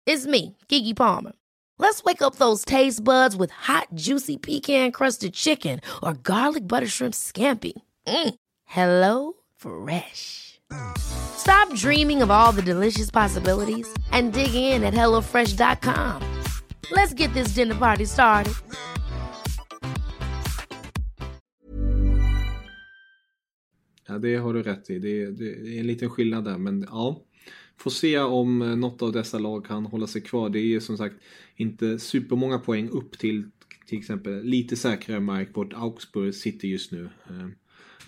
It's 0.07 0.25
me, 0.25 0.57
Gigi 0.67 0.95
Palmer. 0.95 1.33
Let's 1.77 2.03
wake 2.03 2.23
up 2.23 2.37
those 2.37 2.65
taste 2.65 3.03
buds 3.03 3.35
with 3.35 3.51
hot, 3.51 3.87
juicy 3.93 4.37
pecan 4.37 4.91
crusted 4.91 5.33
chicken 5.35 5.79
or 6.01 6.13
garlic 6.13 6.67
butter 6.67 6.87
shrimp 6.87 7.13
scampi. 7.13 7.73
Mm. 8.07 8.33
Hello 8.65 9.33
Fresh. 9.57 10.59
Stop 10.97 11.71
dreaming 11.75 12.23
of 12.23 12.31
all 12.31 12.51
the 12.51 12.61
delicious 12.61 13.11
possibilities 13.11 13.87
and 14.11 14.33
dig 14.33 14.55
in 14.55 14.83
at 14.83 14.93
HelloFresh.com. 14.93 16.21
Let's 16.91 17.13
get 17.13 17.31
this 17.33 17.49
dinner 17.49 17.75
party 17.75 18.05
started. 18.05 18.53
Ja, 24.07 24.17
det 24.17 24.35
har 24.35 24.53
du 24.53 24.63
rätt 24.63 24.89
i. 24.89 24.99
Det 24.99 25.21
är, 25.21 25.31
det 25.31 25.75
är 25.75 25.79
en 25.79 25.87
liten 25.87 26.09
skillnad 26.09 26.43
där, 26.43 26.57
men 26.57 26.85
ja. 26.89 27.21
Får 27.81 27.91
se 27.91 28.19
om 28.19 28.61
eh, 28.61 28.75
något 28.75 29.01
av 29.01 29.11
dessa 29.11 29.39
lag 29.39 29.65
kan 29.65 29.85
hålla 29.85 30.07
sig 30.07 30.21
kvar. 30.21 30.49
Det 30.49 30.59
är 30.59 30.65
ju 30.65 30.81
som 30.81 30.97
sagt 30.97 31.15
inte 31.55 31.99
supermånga 31.99 32.59
poäng 32.59 32.89
upp 32.89 33.19
till 33.19 33.43
till 33.85 33.99
exempel 33.99 34.43
lite 34.43 34.75
säkrare 34.75 35.19
mark 35.19 35.49
vart 35.53 35.73
Augsburg 35.73 36.35
sitter 36.35 36.67
just 36.67 36.91
nu. 36.91 37.09
Eh, 37.29 37.47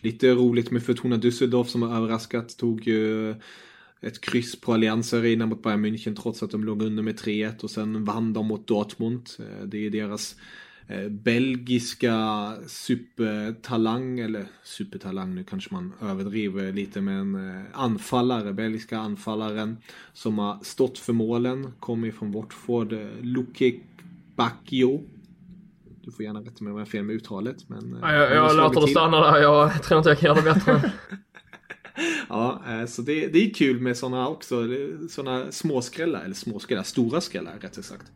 lite 0.01 0.34
roligt 0.34 0.71
med 0.71 0.84
Fortuna 0.84 1.17
Düsseldorf 1.17 1.63
som 1.63 1.82
har 1.82 1.97
överraskat. 1.97 2.57
Tog 2.57 2.88
ju 2.88 3.30
eh, 3.30 3.36
ett 4.01 4.21
kryss 4.21 4.61
på 4.61 4.74
Allianz 4.74 5.13
Arena 5.13 5.45
mot 5.45 5.63
Bayern 5.63 5.86
München 5.86 6.15
trots 6.15 6.43
att 6.43 6.51
de 6.51 6.63
låg 6.63 6.82
under 6.82 7.03
med 7.03 7.19
3-1 7.19 7.63
och 7.63 7.71
sen 7.71 8.05
vann 8.05 8.34
de 8.34 8.47
mot 8.47 8.67
Dortmund. 8.67 9.30
Det 9.65 9.86
är 9.86 9.89
deras 9.89 10.36
Eh, 10.88 11.09
belgiska 11.09 12.15
supertalang, 12.67 14.19
eller 14.19 14.45
supertalang, 14.63 15.36
nu 15.36 15.43
kanske 15.43 15.73
man 15.73 15.93
överdriver 16.01 16.73
lite, 16.73 17.01
men 17.01 17.36
eh, 17.36 17.61
anfallare, 17.73 18.53
belgiska 18.53 18.97
anfallaren 18.97 19.77
som 20.13 20.39
har 20.39 20.59
stått 20.63 20.99
för 20.99 21.13
målen, 21.13 21.73
kommer 21.79 22.11
från 22.11 22.31
Watford, 22.31 22.93
eh, 22.93 23.07
Luke 23.21 23.73
Bacchio. 24.36 25.03
Du 26.01 26.11
får 26.11 26.25
gärna 26.25 26.39
rätta 26.39 26.63
mig 26.63 26.71
om 26.71 26.77
jag 26.77 26.86
har 26.86 26.91
fel 26.91 27.03
med 27.03 27.15
uttalet. 27.15 27.69
Men, 27.69 27.97
ja, 28.01 28.13
jag 28.13 28.36
jag 28.36 28.55
låter 28.55 28.81
det 28.81 28.88
stanna 28.88 29.31
där, 29.31 29.41
jag 29.41 29.84
tror 29.84 29.97
inte 29.97 30.09
jag 30.09 30.19
kan 30.19 30.27
göra 30.27 30.41
det 30.41 30.53
bättre. 30.53 30.91
ja, 32.29 32.63
så 32.88 33.01
det, 33.01 33.27
det 33.27 33.45
är 33.45 33.53
kul 33.53 33.79
med 33.79 33.97
sådana 33.97 34.27
också, 34.27 34.67
sådana 35.09 35.51
småskrällar, 35.51 36.23
eller 36.23 36.36
småskrällar, 36.36 36.84
stora 36.84 37.21
skrällar 37.21 37.53
rättare 37.61 37.84
sagt. 37.84 38.11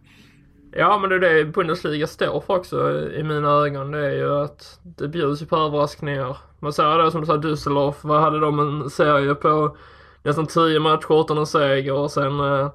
Ja 0.72 0.98
men 0.98 1.10
det 1.10 1.16
är 1.16 1.20
det 1.20 1.46
Bundesliga 1.46 2.08
står 2.08 2.40
för 2.40 2.56
också 2.56 3.10
i 3.12 3.24
mina 3.24 3.50
ögon. 3.50 3.92
Det 3.92 4.06
är 4.06 4.12
ju 4.12 4.44
att 4.44 4.80
det 4.84 5.08
bjuds 5.08 5.42
ju 5.42 5.46
på 5.46 5.56
överraskningar. 5.56 6.38
Man 6.60 6.74
ser 6.74 6.98
det 6.98 7.12
som 7.12 7.22
du 7.22 7.28
sa 7.28 7.38
Düsseldorf. 7.38 7.96
Vad 8.02 8.22
hade 8.22 8.40
de 8.40 8.60
en 8.60 8.90
serie 8.90 9.36
på 9.36 9.78
nästan 10.24 10.48
10 10.48 10.80
matcher 10.80 11.22
utan 11.22 11.38
en 11.38 11.48
seger 11.48 11.94
och 11.94 12.12
sen 12.12 12.40
eh, 12.40 12.70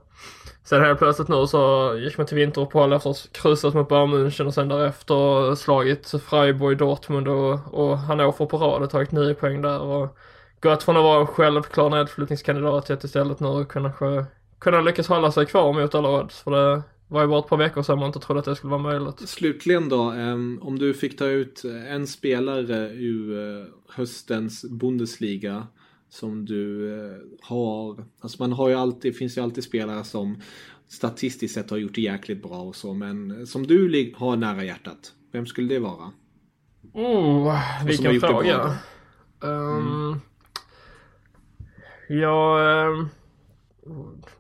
Sen 0.65 0.83
helt 0.83 0.99
plötsligt 0.99 1.29
nu 1.29 1.47
så 1.47 1.95
gick 1.99 2.19
man 2.19 2.27
till 2.27 2.37
vinteruppehåll 2.37 2.93
efter 2.93 3.11
att 3.11 3.19
ha 3.19 3.25
kryssat 3.33 3.75
mot 3.75 3.89
Bayern 3.89 4.15
München 4.15 4.47
och 4.47 4.55
sen 4.55 4.69
därefter 4.69 5.55
slagit 5.55 6.15
Freiburg, 6.29 6.79
Dortmund 6.79 7.29
och, 7.29 7.75
och 7.75 7.99
Hannover 7.99 8.47
på 8.47 8.57
rad 8.57 8.83
och 8.83 8.91
tagit 8.91 9.13
9 9.13 9.35
poäng 9.35 9.63
där 9.63 9.81
och 9.81 10.17
gått 10.61 10.83
från 10.83 10.97
att 10.97 11.03
vara 11.03 11.21
en 11.21 11.27
självklar 11.27 11.91
nedflyttningskandidat 11.91 12.87
till 12.87 12.95
att 12.95 13.05
istället 13.05 13.41
nu 13.41 13.65
kunna, 13.65 13.93
kunna 14.59 14.81
lyckas 14.81 15.09
hålla 15.09 15.33
sig 15.33 15.47
kvar 15.47 15.73
mot 15.73 15.95
alla 15.95 16.09
odds. 16.09 16.43
För 16.43 16.51
det, 16.51 16.83
var 17.13 17.23
ju 17.23 17.29
bara 17.29 17.39
ett 17.39 17.49
par 17.49 17.57
veckor 17.57 17.83
sedan 17.83 17.99
man 17.99 18.07
inte 18.07 18.19
trodde 18.19 18.39
att 18.39 18.45
det 18.45 18.57
skulle 18.57 18.71
vara 18.71 18.83
möjligt. 18.83 19.29
Slutligen 19.29 19.89
då, 19.89 20.15
om 20.61 20.79
du 20.79 20.95
fick 20.95 21.19
ta 21.19 21.27
ut 21.27 21.65
en 21.89 22.07
spelare 22.07 22.91
ur 22.91 23.59
eh, 23.61 23.67
höstens 23.89 24.65
Bundesliga 24.71 25.67
som 26.09 26.45
du 26.45 26.95
eh, 26.95 27.19
har, 27.41 28.05
alltså 28.21 28.43
man 28.43 28.53
har 28.53 28.69
ju 28.69 28.75
alltid, 28.75 29.17
finns 29.17 29.37
ju 29.37 29.43
alltid 29.43 29.65
spelare 29.65 30.05
som 30.05 30.41
statistiskt 30.89 31.55
sett 31.55 31.71
har 31.71 31.77
gjort 31.77 31.95
det 31.95 32.01
jäkligt 32.01 32.43
bra 32.43 32.63
och 32.63 32.77
så, 32.77 32.95
men 32.95 33.47
som 33.47 33.67
du 33.67 34.13
har 34.17 34.37
nära 34.37 34.65
hjärtat, 34.65 35.13
vem 35.33 35.47
skulle 35.47 35.75
det 35.75 35.81
vara? 35.81 36.11
Oh, 36.93 37.85
vilken 37.87 38.21
fråga. 38.21 38.77
Um, 39.41 40.09
mm. 40.09 40.21
Ja, 42.09 42.59
um, 42.89 43.09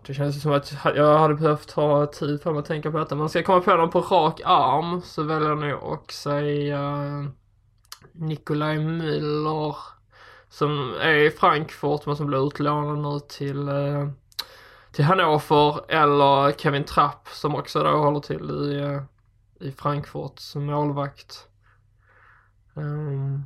det 0.06 0.14
känns 0.14 0.42
som 0.42 0.52
att 0.52 0.72
jag 0.84 1.18
hade 1.18 1.34
behövt 1.34 1.70
ha 1.70 2.06
tid 2.06 2.42
för 2.42 2.52
mig 2.52 2.60
att 2.60 2.66
tänka 2.66 2.90
på 2.90 2.98
detta. 2.98 3.14
Men 3.14 3.28
ska 3.28 3.38
jag 3.38 3.46
komma 3.46 3.60
på 3.60 3.76
någon 3.76 3.90
på 3.90 4.00
rak 4.00 4.40
arm 4.44 5.02
så 5.02 5.22
väljer 5.22 5.48
jag 5.48 5.58
nog 5.58 5.92
att 5.92 6.10
säga 6.10 6.78
eh, 6.78 7.24
Nikolaj 8.12 8.78
Müller. 8.78 9.76
Som 10.48 10.94
är 11.00 11.14
i 11.14 11.30
Frankfurt 11.30 12.06
men 12.06 12.16
som 12.16 12.26
blir 12.26 12.46
utlånad 12.46 12.98
nu 12.98 13.20
till, 13.28 13.68
eh, 13.68 14.08
till 14.92 15.04
Hannover. 15.04 15.90
Eller 15.90 16.52
Kevin 16.52 16.84
Trapp 16.84 17.28
som 17.28 17.54
också 17.54 17.82
då 17.82 17.90
håller 17.90 18.20
till 18.20 18.50
i, 18.50 18.80
eh, 18.80 19.02
i 19.68 19.72
Frankfurt 19.72 20.38
som 20.38 20.66
målvakt. 20.66 21.48
Um, 22.74 23.44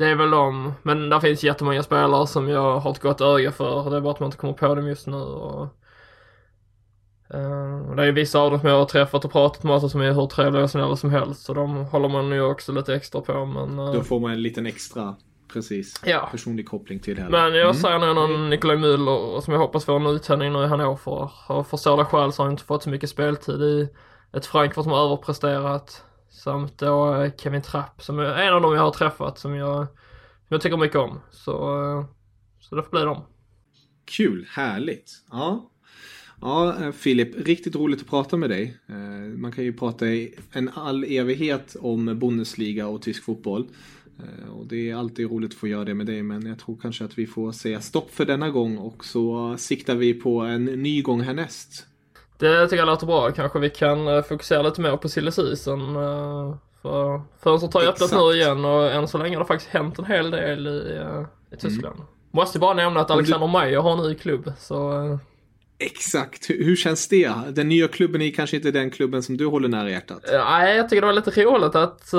det 0.00 0.06
är 0.06 0.14
väl 0.14 0.30
de, 0.30 0.72
men 0.82 1.10
där 1.10 1.20
finns 1.20 1.44
jättemånga 1.44 1.82
spelare 1.82 2.26
som 2.26 2.48
jag 2.48 2.80
har 2.80 2.90
ett 2.90 2.98
gott 2.98 3.20
öga 3.20 3.52
för. 3.52 3.90
Det 3.90 3.96
är 3.96 4.00
bara 4.00 4.12
att 4.12 4.20
man 4.20 4.26
inte 4.26 4.36
kommer 4.36 4.54
på 4.54 4.74
dem 4.74 4.86
just 4.86 5.06
nu. 5.06 5.16
Och, 5.16 5.62
uh, 7.34 7.94
det 7.96 8.04
är 8.04 8.12
vissa 8.12 8.38
av 8.38 8.50
dem 8.50 8.60
som 8.60 8.68
jag 8.68 8.78
har 8.78 8.84
träffat 8.84 9.24
och 9.24 9.32
pratat 9.32 9.62
med 9.62 9.90
som 9.90 10.00
är 10.00 10.12
hur 10.12 10.26
trevliga 10.26 10.62
och 10.62 10.70
snälla 10.70 10.96
som 10.96 11.10
helst. 11.10 11.42
Så 11.42 11.54
de 11.54 11.84
håller 11.84 12.08
man 12.08 12.30
ju 12.30 12.42
också 12.42 12.72
lite 12.72 12.94
extra 12.94 13.20
på. 13.20 13.44
Men, 13.44 13.78
uh, 13.78 13.92
Då 13.92 14.00
får 14.00 14.20
man 14.20 14.30
en 14.30 14.42
liten 14.42 14.66
extra 14.66 15.16
precis. 15.52 16.00
Ja. 16.06 16.28
Personlig 16.30 16.68
koppling 16.68 17.00
till 17.00 17.16
det. 17.16 17.22
Här. 17.22 17.30
Men 17.30 17.54
jag 17.54 17.70
mm. 17.70 17.74
säger 17.74 17.98
nog 17.98 18.14
någon 18.14 18.50
Nikolaj 18.50 18.76
Müller 18.76 19.40
som 19.40 19.52
jag 19.52 19.60
hoppas 19.60 19.84
får 19.84 19.96
en 19.96 20.06
uttändning 20.06 20.52
nu 20.52 20.64
i 20.64 20.66
Hannover. 20.66 21.30
Av 21.46 21.64
förståeliga 21.64 22.06
skäl 22.06 22.32
så 22.32 22.42
har 22.42 22.46
han 22.46 22.52
inte 22.52 22.64
fått 22.64 22.82
så 22.82 22.90
mycket 22.90 23.10
speltid 23.10 23.62
i 23.62 23.88
ett 24.32 24.46
Frankfurt 24.46 24.84
som 24.84 24.92
har 24.92 25.04
överpresterat. 25.04 26.04
Samt 26.30 26.78
då 26.78 27.14
eh, 27.14 27.32
Kevin 27.36 27.62
Trapp 27.62 28.02
som 28.02 28.18
är 28.18 28.24
en 28.24 28.54
av 28.54 28.62
dem 28.62 28.74
jag 28.74 28.82
har 28.82 28.90
träffat 28.90 29.38
som 29.38 29.54
jag, 29.54 29.86
som 29.86 30.48
jag 30.48 30.60
tycker 30.60 30.76
mycket 30.76 30.96
om. 30.96 31.18
Så, 31.30 31.52
eh, 31.52 32.04
så 32.60 32.76
det 32.76 32.82
får 32.82 32.90
bli 32.90 33.00
dem. 33.00 33.22
Kul, 34.04 34.46
härligt. 34.50 35.12
Ja. 35.30 35.70
Ja, 36.40 36.84
eh, 36.84 36.92
Filip, 36.92 37.46
riktigt 37.46 37.76
roligt 37.76 38.00
att 38.00 38.08
prata 38.08 38.36
med 38.36 38.50
dig. 38.50 38.76
Man 39.36 39.52
kan 39.52 39.64
ju 39.64 39.72
prata 39.72 40.06
i 40.06 40.34
en 40.52 40.68
all 40.74 41.04
evighet 41.04 41.76
om 41.80 42.18
Bundesliga 42.18 42.86
och 42.86 43.02
tysk 43.02 43.24
fotboll. 43.24 43.68
Och 44.52 44.66
det 44.66 44.90
är 44.90 44.94
alltid 44.94 45.30
roligt 45.30 45.50
att 45.50 45.58
få 45.58 45.68
göra 45.68 45.84
det 45.84 45.94
med 45.94 46.06
dig, 46.06 46.22
men 46.22 46.46
jag 46.46 46.58
tror 46.58 46.76
kanske 46.82 47.04
att 47.04 47.18
vi 47.18 47.26
får 47.26 47.52
säga 47.52 47.80
stopp 47.80 48.10
för 48.10 48.26
denna 48.26 48.50
gång 48.50 48.78
och 48.78 49.04
så 49.04 49.56
siktar 49.58 49.94
vi 49.94 50.14
på 50.14 50.40
en 50.40 50.64
ny 50.64 51.02
gång 51.02 51.20
härnäst. 51.20 51.86
Det 52.40 52.64
tycker 52.64 52.76
jag 52.76 52.86
låter 52.86 53.06
bra. 53.06 53.30
Kanske 53.30 53.58
vi 53.58 53.70
kan 53.70 54.08
eh, 54.08 54.22
fokusera 54.22 54.62
lite 54.62 54.80
mer 54.80 54.96
på 54.96 55.08
silly 55.08 55.30
season. 55.30 55.96
Eh, 55.96 56.54
för 56.82 57.22
fönstret 57.42 57.74
har 57.74 57.82
ju 57.82 57.88
öppnat 57.88 58.12
nu 58.12 58.36
igen 58.36 58.64
och 58.64 58.92
än 58.92 59.08
så 59.08 59.18
länge 59.18 59.36
har 59.36 59.44
det 59.44 59.48
faktiskt 59.48 59.70
hänt 59.70 59.98
en 59.98 60.04
hel 60.04 60.30
del 60.30 60.66
i, 60.66 60.96
eh, 60.96 61.24
i 61.52 61.56
Tyskland. 61.56 61.94
Mm. 61.94 62.06
Måste 62.32 62.58
bara 62.58 62.74
nämna 62.74 63.00
att 63.00 63.10
Alexander 63.10 63.46
du... 63.46 63.52
Meyer 63.52 63.80
har 63.80 63.92
en 63.92 64.08
ny 64.08 64.14
klubb, 64.14 64.52
så... 64.58 65.18
Exakt, 65.78 66.50
hur, 66.50 66.76
känns 66.76 67.08
det? 67.08 67.32
Den 67.48 67.68
nya 67.68 67.88
klubben 67.88 68.22
är 68.22 68.30
kanske 68.30 68.56
inte 68.56 68.70
den 68.70 68.90
klubben 68.90 69.22
som 69.22 69.36
du 69.36 69.46
håller 69.46 69.68
nära 69.68 69.90
hjärtat? 69.90 70.24
Nej, 70.32 70.76
jag 70.76 70.88
tycker 70.88 71.00
det 71.00 71.06
var 71.06 71.14
lite 71.14 71.44
roligt 71.44 71.74
att 71.74 72.10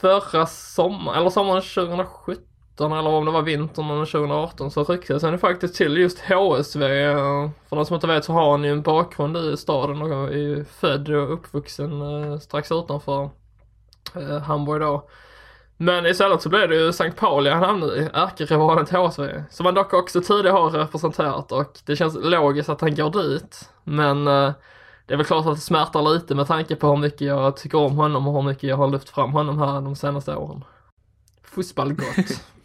förra 0.00 0.46
sommaren, 0.46 1.20
eller 1.20 1.30
sommaren 1.30 1.62
2017 1.62 2.44
eller 2.80 3.06
om 3.06 3.24
det 3.24 3.30
var 3.30 3.42
vintern 3.42 4.06
2018 4.06 4.70
så 4.70 4.84
ryktades 4.84 5.22
han 5.22 5.38
faktiskt 5.38 5.74
till 5.74 5.96
just 5.96 6.20
HSV. 6.20 7.14
För 7.68 7.76
de 7.76 7.86
som 7.86 7.94
inte 7.94 8.06
vet 8.06 8.24
så 8.24 8.32
har 8.32 8.50
han 8.50 8.64
ju 8.64 8.70
en 8.70 8.82
bakgrund 8.82 9.36
i 9.36 9.56
staden 9.56 10.02
och 10.02 10.28
är 10.28 10.36
ju 10.36 10.64
född 10.64 11.08
och 11.08 11.32
uppvuxen 11.32 12.02
eh, 12.02 12.38
strax 12.38 12.72
utanför 12.72 13.30
eh, 14.16 14.38
Hamburg 14.38 14.80
då. 14.80 15.08
Men 15.76 16.06
istället 16.06 16.42
så 16.42 16.48
blev 16.48 16.68
det 16.68 16.76
ju 16.76 16.88
St. 16.88 17.10
Pauli 17.10 17.50
han 17.50 17.62
hamnade 17.62 17.96
i, 17.96 18.08
ärkerivalen 18.14 18.86
till 18.86 18.96
HSV. 18.96 19.44
Som 19.50 19.66
han 19.66 19.74
dock 19.74 19.92
också 19.92 20.20
tidigare 20.20 20.52
har 20.56 20.70
representerat 20.70 21.52
och 21.52 21.78
det 21.86 21.96
känns 21.96 22.16
logiskt 22.20 22.68
att 22.68 22.80
han 22.80 22.94
går 22.94 23.10
dit. 23.22 23.70
Men 23.84 24.26
eh, 24.26 24.52
det 25.06 25.14
är 25.14 25.16
väl 25.16 25.26
klart 25.26 25.46
att 25.46 25.54
det 25.54 25.60
smärtar 25.60 26.14
lite 26.14 26.34
med 26.34 26.46
tanke 26.46 26.76
på 26.76 26.88
hur 26.88 26.96
mycket 26.96 27.20
jag 27.20 27.56
tycker 27.56 27.78
om 27.78 27.96
honom 27.96 28.28
och 28.28 28.34
hur 28.34 28.42
mycket 28.42 28.62
jag 28.62 28.76
har 28.76 28.88
lyft 28.88 29.08
fram 29.08 29.32
honom 29.32 29.58
här 29.58 29.80
de 29.80 29.96
senaste 29.96 30.36
åren. 30.36 30.64
Fussballgott. 31.42 32.42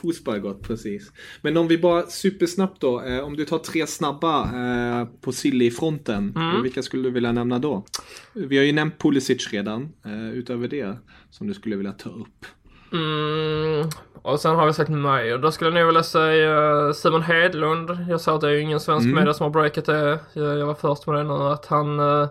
Fotbollgott, 0.00 0.62
precis. 0.62 1.12
Men 1.42 1.56
om 1.56 1.68
vi 1.68 1.78
bara 1.78 2.02
supersnabbt 2.02 2.80
då, 2.80 3.02
eh, 3.02 3.24
om 3.24 3.36
du 3.36 3.44
tar 3.44 3.58
tre 3.58 3.86
snabba 3.86 4.42
eh, 4.42 5.08
på 5.20 5.32
Silly-fronten, 5.32 6.32
mm. 6.36 6.62
vilka 6.62 6.82
skulle 6.82 7.02
du 7.02 7.10
vilja 7.10 7.32
nämna 7.32 7.58
då? 7.58 7.84
Vi 8.32 8.56
har 8.56 8.64
ju 8.64 8.72
nämnt 8.72 8.98
Pulisic 8.98 9.52
redan, 9.52 9.92
eh, 10.04 10.30
utöver 10.30 10.68
det 10.68 10.96
som 11.30 11.46
du 11.46 11.54
skulle 11.54 11.76
vilja 11.76 11.92
ta 11.92 12.10
upp. 12.10 12.46
Mm, 12.92 13.88
och 14.22 14.40
sen 14.40 14.56
har 14.56 14.66
vi 14.66 14.72
sagt 14.72 14.90
och 15.34 15.40
då 15.40 15.52
skulle 15.52 15.70
jag 15.70 15.74
nog 15.74 15.86
vilja 15.86 16.02
säga 16.02 16.92
Simon 16.92 17.22
Hedlund. 17.22 17.90
Jag 18.08 18.20
sa 18.20 18.34
att 18.34 18.40
det 18.40 18.48
är 18.48 18.52
ju 18.52 18.60
ingen 18.60 18.80
svensk 18.80 19.04
mm. 19.04 19.14
media 19.14 19.34
som 19.34 19.44
har 19.44 19.50
breakat 19.50 19.84
det. 19.84 20.18
Jag, 20.32 20.58
jag 20.58 20.66
var 20.66 20.74
först 20.74 21.06
med 21.06 21.16
det 21.16 21.22
nu 21.22 21.34
att 21.34 21.66
han, 21.66 22.00
uh, 22.00 22.28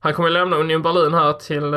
han 0.00 0.14
kommer 0.14 0.30
lämna 0.30 0.56
Union 0.56 0.82
Berlin 0.82 1.14
här 1.14 1.32
till 1.32 1.74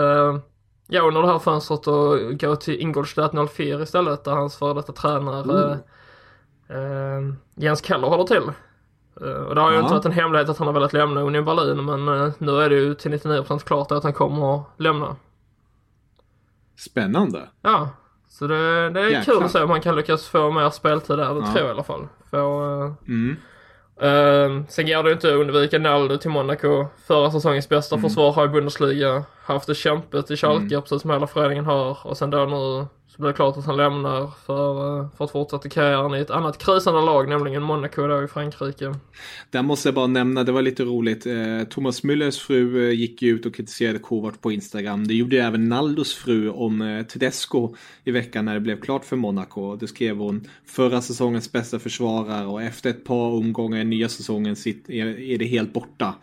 ja, 0.94 1.02
under 1.02 1.22
det 1.22 1.28
här 1.28 1.40
fönstret 1.40 1.88
och 1.88 2.40
gå 2.40 2.56
till 2.56 2.80
Ingolstadt 2.80 3.50
04 3.52 3.82
istället 3.82 4.24
där 4.24 4.32
hans 4.32 4.58
före 4.58 4.74
detta 4.74 4.94
tränare 4.94 5.80
mm. 6.70 7.30
eh, 7.30 7.36
Jens 7.56 7.86
Keller 7.86 8.08
håller 8.08 8.24
till. 8.24 8.52
Eh, 9.22 9.32
Och 9.44 9.56
det 9.56 9.62
har 9.62 9.72
ju 9.72 9.78
Ja. 9.78 9.82
inte 9.82 9.94
varit 9.94 10.06
en 10.06 10.12
hemlighet 10.12 10.50
att 10.50 10.58
han 10.58 10.68
har 10.68 10.74
velat 10.74 10.94
lämna 10.94 11.22
Union 11.22 11.46
Berlin 11.46 11.86
men 11.86 12.08
eh, 12.08 12.32
nu 12.38 12.62
är 12.62 12.70
det 12.70 12.76
ju 12.76 12.94
till 12.94 13.12
99% 13.12 13.60
klart 13.60 13.92
att 13.92 14.04
han 14.04 14.14
kommer 14.14 14.56
att 14.56 14.64
lämna. 14.78 15.16
Spännande. 16.78 17.50
Ja, 17.62 17.90
så 18.28 18.48
det, 18.48 18.90
det 18.90 19.02
är 19.02 19.10
Jäklar. 19.10 19.36
kul 19.36 19.44
att 19.44 19.52
se 19.52 19.62
om 19.62 19.70
han 19.70 19.82
kan 19.82 19.96
lyckas 19.96 20.28
få 20.28 20.52
mer 20.52 20.70
speltid 20.70 21.18
där, 21.18 21.34
det 21.34 21.40
Ja. 21.40 21.46
tror 21.46 21.58
jag 21.58 21.68
i 21.68 21.72
alla 21.72 21.84
fall. 21.84 22.08
Få, 22.30 22.38
eh, 22.38 22.94
Mm. 23.08 23.36
Eh, 24.02 24.64
sen 24.68 24.88
går 24.88 25.04
det 25.04 25.12
inte 25.12 25.28
att 25.28 25.34
undvika 25.34 25.80
Naldo 25.80 26.18
till 26.18 26.30
Monaco. 26.30 26.86
Förra 27.08 27.32
säsongens 27.32 27.70
bästa 27.70 27.96
Mm. 27.96 28.10
försvar 28.10 28.32
har 28.32 28.46
i 28.46 28.50
Bundesliga 28.50 29.24
haft 29.44 29.68
det 29.68 29.76
kämpigt 29.76 30.32
i 30.32 30.38
Schalke, 30.38 30.82
precis 30.82 31.02
som 31.02 31.12
hela 31.12 31.28
föreningen 31.28 31.66
har. 31.66 32.08
Och 32.08 32.18
sen 32.18 32.30
då 32.30 32.46
nu 32.46 32.86
så 33.16 33.22
blir 33.22 33.28
det 33.28 33.34
klart 33.36 33.58
att 33.58 33.66
han 33.66 33.78
lämnar 33.78 34.32
för, 34.46 35.00
eh, 35.00 35.08
för 35.18 35.26
att 35.26 35.32
fortsätta 35.32 35.70
karriären 35.70 36.16
i 36.16 36.20
ett 36.20 36.30
annat 36.30 36.58
krisande 36.58 37.02
lag, 37.02 37.30
nämligen 37.30 37.64
Monaco 37.64 38.08
då 38.08 38.24
i 38.24 38.28
Frankrike. 38.28 38.96
Där 39.50 39.62
måste 39.62 39.88
jag 39.88 39.96
bara 39.96 40.08
nämna, 40.08 40.44
det 40.44 40.52
var 40.52 40.62
lite 40.62 40.84
roligt. 40.84 41.26
Eh, 41.26 41.64
Thomas 41.70 42.04
Müllers 42.04 42.40
fru 42.40 42.88
eh, 42.88 43.00
gick 43.00 43.22
ju 43.22 43.36
ut 43.36 43.46
och 43.46 43.56
kritiserade 43.56 44.00
Kovac 44.00 44.38
på 44.42 44.52
Instagram. 44.52 45.08
Det 45.08 45.14
gjorde 45.14 45.36
ju 45.36 45.42
även 45.42 45.70
Naldos 45.70 46.14
fru 46.14 46.50
om 46.50 47.06
Tedesco 47.10 47.76
i 48.04 48.12
veckan 48.12 48.46
när 48.46 48.54
det 48.54 48.60
blev 48.60 48.82
klart 48.82 49.06
för 49.06 49.16
Monaco. 49.16 49.76
Det 49.76 49.88
skrev 49.88 50.18
hon 50.18 50.48
förra 50.66 51.02
säsongens 51.02 51.52
bästa 51.52 51.80
försvarare 51.80 52.46
och 52.46 52.62
efter 52.62 52.90
ett 52.90 53.04
par 53.04 53.32
omgångar 53.32 53.78
i 53.78 53.84
nya 53.84 54.10
säsongen 54.10 54.56
är 54.88 55.38
det 55.38 55.46
helt 55.46 55.74
borta. 55.74 56.16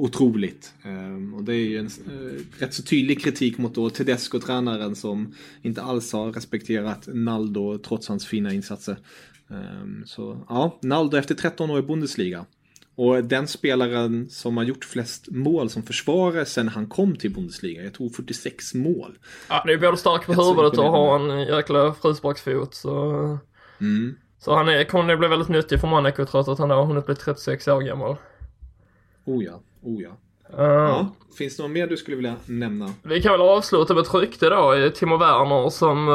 Otroligt. 0.00 0.74
Ehm, 0.82 1.34
och 1.34 1.44
det 1.44 1.52
är 1.52 1.56
ju 1.56 1.78
en 1.78 1.86
eh, 1.86 2.60
rätt 2.60 2.74
så 2.74 2.82
tydlig 2.82 3.22
kritik 3.22 3.58
mot 3.58 3.74
då 3.74 3.90
Tedesco-tränaren 3.90 4.96
som 4.96 5.34
inte 5.62 5.82
alls 5.82 6.12
har 6.12 6.32
respekterat 6.32 7.08
Naldo 7.12 7.78
trots 7.78 8.08
hans 8.08 8.26
fina 8.26 8.52
insatser. 8.52 8.96
Ehm, 9.50 10.02
så 10.06 10.44
ja, 10.48 10.78
Naldo 10.82 11.16
efter 11.16 11.34
13 11.34 11.70
år 11.70 11.78
i 11.78 11.82
Bundesliga. 11.82 12.46
Och 12.94 13.24
den 13.24 13.46
spelaren 13.46 14.30
som 14.30 14.56
har 14.56 14.64
gjort 14.64 14.84
flest 14.84 15.30
mål 15.30 15.70
som 15.70 15.82
försvarare 15.82 16.44
sen 16.44 16.68
han 16.68 16.86
kom 16.86 17.16
till 17.16 17.34
Bundesliga. 17.34 17.82
Jag 17.82 17.94
tror 17.94 18.08
46 18.08 18.74
mål. 18.74 19.18
Ja, 19.48 19.62
det 19.66 19.72
är 19.72 19.78
både 19.78 19.96
stark 19.96 20.26
på 20.26 20.32
huvudet 20.32 20.78
och 20.78 20.90
har 20.90 21.18
en 21.18 21.40
jäkla 21.40 21.94
frisparksfot 21.94 22.74
så... 22.74 23.38
Mm. 23.80 24.14
Så 24.38 24.54
han 24.54 24.68
är, 24.68 24.84
kommer 24.84 25.04
nog 25.04 25.18
bli 25.18 25.28
väldigt 25.28 25.48
nyttig 25.48 25.80
för 25.80 25.88
Monaco 25.88 26.26
trots 26.26 26.48
att 26.48 26.58
han 26.58 26.70
har 26.70 26.84
hunnit 26.84 27.06
bli 27.06 27.14
36 27.14 27.68
år 27.68 27.80
gammal. 27.80 28.16
Oh 29.24 29.44
ja, 29.44 29.60
oh 29.82 30.02
ja. 30.02 30.10
Uh, 30.58 30.64
ja. 30.64 31.06
Finns 31.38 31.56
det 31.56 31.62
något 31.62 31.72
mer 31.72 31.86
du 31.86 31.96
skulle 31.96 32.16
vilja 32.16 32.34
nämna? 32.46 32.90
Vi 33.02 33.22
kan 33.22 33.32
väl 33.32 33.40
avsluta 33.40 33.94
med 33.94 34.00
ett 34.00 34.14
rykte 34.14 34.48
då 34.48 34.76
i 34.76 34.90
Timo 34.90 35.16
Werner 35.16 35.70
som, 35.70 36.08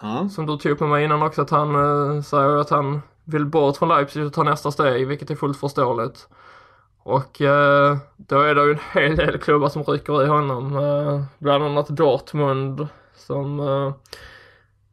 Ja, 0.00 0.28
som 0.28 0.46
du 0.46 0.56
tog 0.56 0.72
upp 0.72 0.80
med 0.80 0.88
mig 0.88 1.04
innan 1.04 1.22
också 1.22 1.42
att 1.42 1.50
han 1.50 1.76
uh, 1.76 2.22
säger 2.22 2.56
att 2.56 2.70
han 2.70 3.02
vill 3.24 3.46
bort 3.46 3.76
från 3.76 3.88
Leipzig 3.88 4.26
och 4.26 4.32
ta 4.32 4.42
nästa 4.42 4.70
steg, 4.70 5.06
vilket 5.08 5.30
är 5.30 5.34
fullt 5.34 5.60
förståeligt. 5.60 6.28
Och 7.04 7.40
eh, 7.40 7.96
då 8.16 8.40
är 8.40 8.54
det 8.54 8.64
ju 8.64 8.70
en 8.72 8.78
hel 8.92 9.16
del 9.16 9.38
klubbar 9.38 9.68
som 9.68 9.84
rycker 9.84 10.24
i 10.24 10.26
honom. 10.26 10.76
eh, 10.76 11.22
bland 11.38 11.64
annat 11.64 11.88
Dortmund 11.88 12.88
som, 13.16 13.60
uh, 13.60 13.92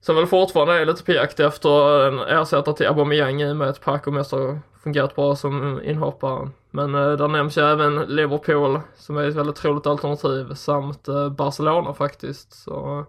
som 0.01 0.15
väl 0.15 0.27
fortfarande 0.27 0.73
är 0.73 0.85
lite 0.85 1.03
på 1.03 1.11
jakt 1.11 1.39
efter 1.39 2.07
en 2.07 2.19
ersättare 2.19 2.75
till 2.75 2.87
Aubameyang 2.87 3.41
i 3.41 3.51
och 3.51 3.55
med 3.55 3.69
att 3.69 3.81
Paco 3.81 4.11
mest 4.11 4.31
har 4.31 4.59
fungerat 4.83 5.15
bra 5.15 5.35
som 5.35 5.81
inhoppare. 5.83 6.49
Men 6.71 6.95
eh, 6.95 7.11
där 7.11 7.27
nämns 7.27 7.57
ju 7.57 7.61
även 7.61 7.95
Liverpool 7.95 8.79
som 8.95 9.17
är 9.17 9.23
ett 9.23 9.35
väldigt 9.35 9.55
troligt 9.55 9.87
alternativ 9.87 10.53
samt 10.53 11.07
eh, 11.07 11.29
Barcelona 11.29 11.93
faktiskt. 11.93 12.53
Så, 12.53 13.05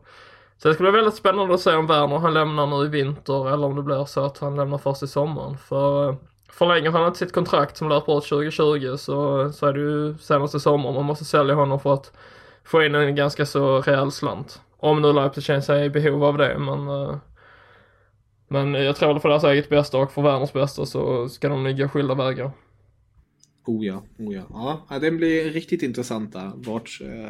så 0.59 0.69
det 0.69 0.75
skulle 0.75 0.93
bli 0.93 1.01
väldigt 1.01 1.19
spännande 1.19 1.55
att 1.55 1.61
se 1.61 1.75
om 1.75 1.87
Werner 1.87 2.19
han 2.19 2.35
lämnar 2.35 2.67
nu 2.67 2.85
i 2.85 2.89
vinter 2.89 3.53
eller 3.53 3.67
om 3.67 3.77
det 3.77 3.83
blir 3.83 4.05
så 4.05 4.25
att 4.25 4.39
han 4.39 4.57
lämnar 4.57 4.79
först 4.79 5.03
i 5.03 5.09
sommaren. 5.09 5.57
För 5.59 6.09
eh, 6.09 6.15
förlänger 6.51 6.91
han 6.91 7.07
inte 7.07 7.19
sitt 7.19 7.33
kontrakt 7.33 7.77
som 7.77 7.89
löper 7.89 8.19
ut 8.19 8.25
2020 8.25 8.97
så, 8.97 9.51
så 9.53 9.67
är 9.67 9.73
det 9.73 9.81
ju 9.81 10.15
senast 10.19 10.55
i 10.55 10.61
sommar 10.61 10.93
man 10.93 11.05
måste 11.05 11.25
sälja 11.25 11.55
honom 11.55 11.81
för 11.81 11.95
att 11.95 12.13
få 12.65 12.83
in 12.83 12.95
en 12.95 13.17
ganska 13.17 13.47
så 13.47 13.81
rejäl 13.81 14.13
slant. 14.13 14.61
Om 14.79 15.03
nu 15.03 15.13
Leipzig 15.13 15.45
känner 15.45 15.61
sig 15.61 15.85
i 15.85 15.91
behov 15.91 16.25
av 16.25 16.39
det 16.39 16.59
men 16.59 16.89
eh, 16.89 17.15
men 18.49 18.75
jag 18.75 18.97
tror 18.97 19.17
att 19.17 19.23
för 19.23 19.29
deras 19.29 19.45
eget 19.45 19.69
bästa 19.69 19.99
och 19.99 20.13
för 20.13 20.23
Werners 20.23 20.53
bästa 20.53 20.87
så 20.87 21.29
ska 21.29 21.49
de 21.49 21.65
nog 21.65 21.79
gå 21.79 21.89
skilda 21.89 22.15
vägar 22.15 22.51
oh 23.65 23.87
ja, 23.87 24.03
oh 24.19 24.35
ja. 24.35 24.87
Ja, 24.91 24.99
den 24.99 25.17
blir 25.17 25.51
riktigt 25.51 25.83
intressant 25.83 26.33
där. 26.33 26.53
Vart 26.55 27.01
eh, 27.03 27.29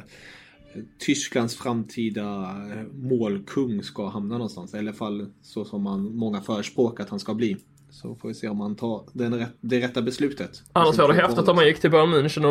Tysklands 0.98 1.56
framtida 1.56 2.56
eh, 2.72 2.86
målkung 2.92 3.82
ska 3.82 4.08
hamna 4.08 4.34
någonstans. 4.34 4.74
I 4.74 4.78
alla 4.78 4.92
fall 4.92 5.26
så 5.42 5.64
som 5.64 5.82
man 5.82 6.16
många 6.16 6.40
förespråkar 6.40 7.04
att 7.04 7.10
han 7.10 7.20
ska 7.20 7.34
bli. 7.34 7.56
Så 7.90 8.14
får 8.14 8.28
vi 8.28 8.34
se 8.34 8.48
om 8.48 8.60
han 8.60 8.76
tar 8.76 9.04
den 9.12 9.34
rätt, 9.34 9.52
det 9.60 9.80
rätta 9.80 10.02
beslutet. 10.02 10.62
Annars 10.72 10.98
var 10.98 11.08
det 11.08 11.14
häftigt 11.14 11.48
om 11.48 11.56
man 11.56 11.66
gick 11.66 11.80
till 11.80 11.90
Bayern 11.90 12.14
München 12.14 12.44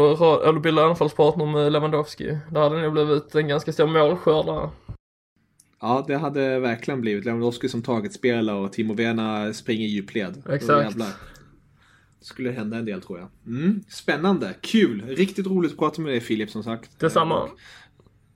och 0.56 0.62
bildade 0.62 0.88
anfallspartner 0.88 1.46
med 1.46 1.72
Lewandowski. 1.72 2.38
Det 2.52 2.60
hade 2.60 2.82
nog 2.82 2.94
blivit 2.94 3.36
en 3.36 3.48
ganska 3.48 3.74
stor 3.74 3.88
målskörd 3.88 4.46
där. 4.46 4.70
Ja, 5.82 6.06
det 6.08 6.18
hade 6.18 6.60
verkligen 6.60 7.02
blivit 7.02 7.26
Lewandowski 7.26 7.70
som 7.70 7.82
targetspelare 7.82 8.58
och 8.58 8.74
Timo 8.74 8.94
Werner 8.94 9.54
springer 9.54 9.86
i 9.86 9.90
djupled. 9.90 10.44
Exakt. 10.50 10.98
Skulle 12.22 12.52
hända 12.52 12.78
en 12.78 12.86
del 12.86 13.02
tror 13.02 13.20
jag. 13.20 13.30
Mm, 13.46 13.84
spännande, 13.90 14.56
kul, 14.62 15.04
riktigt 15.08 15.48
roligt 15.48 15.72
att 15.72 15.78
prata 15.78 16.02
med 16.02 16.12
dig 16.12 16.22
Filip 16.22 16.50
som 16.50 16.64
sagt. 16.64 17.00
Detsamma. 17.00 17.44
Och 17.44 17.50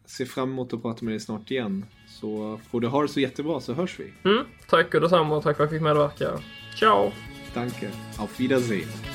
Ser 0.05 0.25
fram 0.25 0.51
emot 0.51 0.73
att 0.73 0.81
prata 0.81 1.05
med 1.05 1.11
dig 1.11 1.19
snart 1.19 1.51
igen. 1.51 1.85
Så 2.07 2.59
får 2.69 2.81
du 2.81 2.87
ha 2.87 3.01
det 3.01 3.07
så 3.07 3.19
jättebra 3.19 3.59
så 3.59 3.73
hörs 3.73 3.99
vi. 3.99 4.29
Mm, 4.29 4.45
tack 4.69 4.93
och 4.93 5.01
detsamma 5.01 5.35
och 5.37 5.43
tack 5.43 5.57
för 5.57 5.63
att 5.63 5.71
jag 5.71 5.79
fick 5.79 5.83
medverka. 5.83 6.39
Ciao! 6.79 7.11
Danke. 7.53 7.89
Auf 8.17 8.39
Wiedersehen. 8.39 9.14